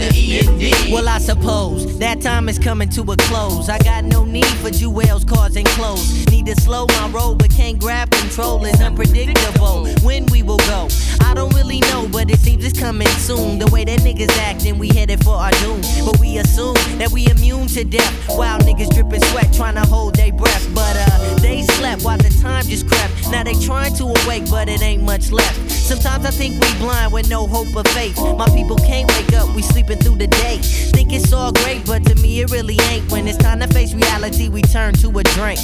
the 0.00 0.10
END. 0.38 0.92
Well, 0.92 1.08
I 1.08 1.18
suppose 1.18 1.89
that 2.00 2.20
time 2.22 2.48
is 2.48 2.58
coming 2.58 2.88
to 2.88 3.02
a 3.02 3.16
close. 3.28 3.68
I 3.68 3.78
got 3.78 4.04
no 4.04 4.24
need 4.24 4.46
for 4.46 4.70
jewels, 4.70 5.24
cars, 5.24 5.54
and 5.56 5.66
clothes. 5.68 6.26
Need 6.30 6.46
to 6.46 6.56
slow 6.56 6.86
my 6.86 7.08
roll, 7.10 7.34
but 7.34 7.50
can't 7.50 7.78
grab 7.78 8.10
control. 8.10 8.64
It's 8.64 8.80
unpredictable 8.80 9.86
when 10.02 10.24
we 10.26 10.42
will 10.42 10.58
go. 10.58 10.88
I 11.20 11.34
don't 11.34 11.54
really 11.54 11.80
know, 11.80 12.08
but 12.10 12.30
it 12.30 12.38
seems 12.38 12.64
it's 12.64 12.78
coming 12.78 13.06
soon. 13.08 13.58
The 13.58 13.66
way 13.66 13.84
that 13.84 14.00
niggas 14.00 14.36
acting, 14.38 14.78
we 14.78 14.88
headed 14.88 15.22
for 15.22 15.34
our 15.34 15.52
doom. 15.62 15.82
But 16.04 16.18
we 16.18 16.38
assume 16.38 16.74
that 16.98 17.10
we 17.12 17.28
immune 17.28 17.66
to 17.68 17.84
death. 17.84 18.28
While 18.28 18.58
niggas 18.60 18.94
dripping 18.94 19.22
sweat, 19.24 19.52
trying 19.52 19.74
to 19.74 19.82
hold 19.82 20.14
their 20.14 20.32
breath. 20.32 20.66
But 20.74 20.96
uh, 20.96 21.38
they 21.38 21.62
slept 21.62 22.02
while 22.02 22.18
the 22.18 22.30
time 22.42 22.64
just 22.64 22.88
crept. 22.88 23.30
Now 23.30 23.44
they 23.44 23.54
trying 23.54 23.94
to 23.96 24.04
awake, 24.04 24.48
but 24.50 24.68
it 24.68 24.82
ain't 24.82 25.02
much 25.02 25.30
left. 25.30 25.70
Sometimes 25.90 26.24
I 26.24 26.30
think 26.30 26.54
we 26.62 26.72
blind 26.78 27.12
with 27.12 27.28
no 27.28 27.46
hope 27.46 27.74
of 27.74 27.84
faith. 27.88 28.16
My 28.16 28.48
people 28.50 28.76
can't 28.76 29.08
wake 29.08 29.32
up, 29.34 29.54
we 29.56 29.62
sleeping 29.62 29.98
through 29.98 30.16
the 30.16 30.28
day. 30.28 30.58
Think 30.94 31.12
it's 31.12 31.32
all 31.32 31.52
great, 31.52 31.84
but 31.90 32.04
to 32.06 32.14
me 32.22 32.40
it 32.40 32.52
really 32.52 32.78
ain't. 32.92 33.10
When 33.10 33.26
it's 33.26 33.36
time 33.36 33.58
to 33.58 33.66
face 33.66 33.92
reality, 33.92 34.48
we 34.48 34.62
turn 34.62 34.94
to 35.02 35.08
a 35.18 35.24
drink. 35.34 35.58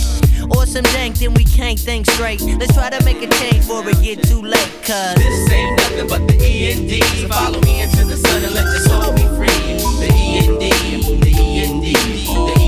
Or 0.50 0.66
some 0.66 0.82
dank, 0.96 1.18
then 1.18 1.34
we 1.34 1.44
can't 1.44 1.78
think 1.78 2.06
straight. 2.06 2.40
Let's 2.42 2.74
try 2.74 2.90
to 2.90 3.02
make 3.04 3.22
a 3.22 3.28
change 3.38 3.58
before 3.58 3.88
it 3.88 4.02
get 4.02 4.24
too 4.24 4.42
late, 4.42 4.72
cuz. 4.82 5.14
This 5.14 5.52
ain't 5.52 5.78
nothing 5.78 6.08
but 6.08 6.26
the 6.26 6.36
END. 6.36 7.30
Follow 7.30 7.60
me 7.60 7.82
into 7.82 8.04
the 8.04 8.16
sun 8.16 8.42
and 8.42 8.54
let 8.54 8.64
your 8.64 8.82
soul 8.90 9.12
be 9.14 9.22
free. 9.38 9.78
The 10.02 10.10
END, 10.12 10.60
the 10.60 10.70
END, 10.82 11.22
the 11.22 11.32
END, 11.38 12.65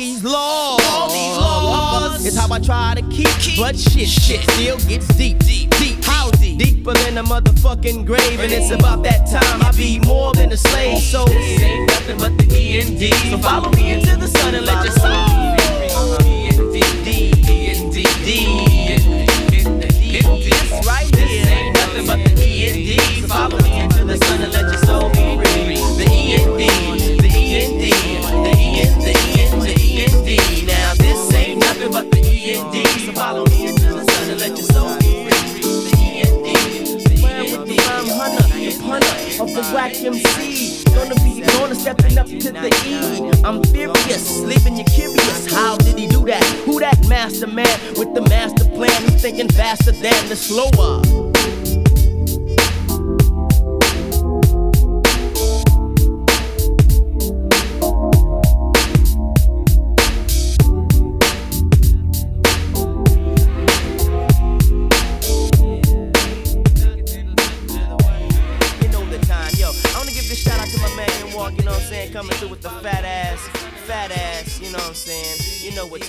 these 0.00 0.24
laws, 0.24 0.80
all 0.88 1.08
these 1.10 1.36
laws, 1.36 2.24
is 2.24 2.34
how 2.34 2.50
I 2.50 2.58
try 2.58 2.94
to 2.94 3.02
keep. 3.10 3.28
But 3.58 3.78
shit, 3.78 4.08
shit 4.08 4.40
still 4.52 4.78
gets 4.88 5.06
deep, 5.14 5.38
deep, 5.40 5.68
deep. 5.76 6.02
How 6.02 6.30
deep? 6.30 6.58
Deeper 6.58 6.94
than 6.94 7.18
a 7.18 7.22
motherfucking 7.22 8.06
grave, 8.06 8.40
and 8.40 8.50
it's 8.50 8.70
about 8.70 9.02
that 9.02 9.26
time 9.26 9.60
I 9.60 9.72
be 9.76 10.00
more 10.00 10.32
than 10.32 10.50
a 10.52 10.56
slave. 10.56 11.02
So 11.02 11.26
this 11.26 11.60
ain't 11.60 11.86
nothing 11.90 12.16
but 12.16 12.38
the 12.38 12.46
E 12.50 12.80
and 12.80 12.98
D. 12.98 13.12
So 13.30 13.36
follow 13.36 13.70
me 13.72 13.90
into 13.92 14.16
the 14.16 14.26
sun 14.26 14.54
and 14.54 14.64
let 14.64 14.82
your 14.84 14.94
soul 14.94 15.26
be 15.36 15.60
free. 15.76 15.90
E 16.32 16.48
and 16.48 16.72
D, 16.72 16.80
D, 17.04 17.08
E 17.50 17.68
and 17.68 17.92
D, 17.92 18.02
D. 18.24 18.36
This 20.48 20.86
right 20.86 21.14
here, 21.14 21.28
this 21.28 21.46
ain't 21.46 21.74
nothing 21.74 22.06
but 22.06 22.24
the 22.24 22.42
E 22.42 22.68
and 22.68 22.74
D. 22.74 23.20
So 23.20 23.28
follow 23.28 23.60
me 23.60 23.80
into 23.80 24.04
the 24.06 24.16
sun 24.24 24.40
and 24.40 24.52
let 24.52 24.62
your 24.62 24.78
soul 24.78 25.10
be 25.10 25.19
whack 39.72 39.94
MC. 39.94 40.84
Gonna 40.94 41.14
be 41.16 41.40
gonna 41.40 41.74
stepping 41.74 42.18
up 42.18 42.26
to 42.26 42.52
the 42.52 42.70
E. 42.86 43.42
I'm 43.44 43.62
furious, 43.64 44.40
leaving 44.40 44.76
you 44.76 44.84
curious. 44.84 45.52
How 45.52 45.76
did 45.76 45.98
he 45.98 46.06
do 46.06 46.24
that? 46.26 46.44
Who 46.64 46.80
that 46.80 47.06
master 47.08 47.46
man 47.46 47.78
with 47.96 48.14
the 48.14 48.22
master 48.22 48.64
plan? 48.70 49.02
He's 49.02 49.22
thinking 49.22 49.48
faster 49.48 49.92
than 49.92 50.28
the 50.28 50.36
slower. 50.36 51.29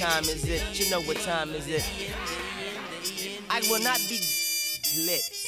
Time 0.02 0.24
is 0.24 0.50
it? 0.50 0.64
You 0.80 0.90
know 0.90 1.00
what 1.02 1.18
time 1.18 1.52
is 1.52 1.68
it? 1.68 1.86
I 3.52 3.62
will 3.70 3.84
not 3.84 4.00
be 4.10 4.20
lit. 5.06 5.41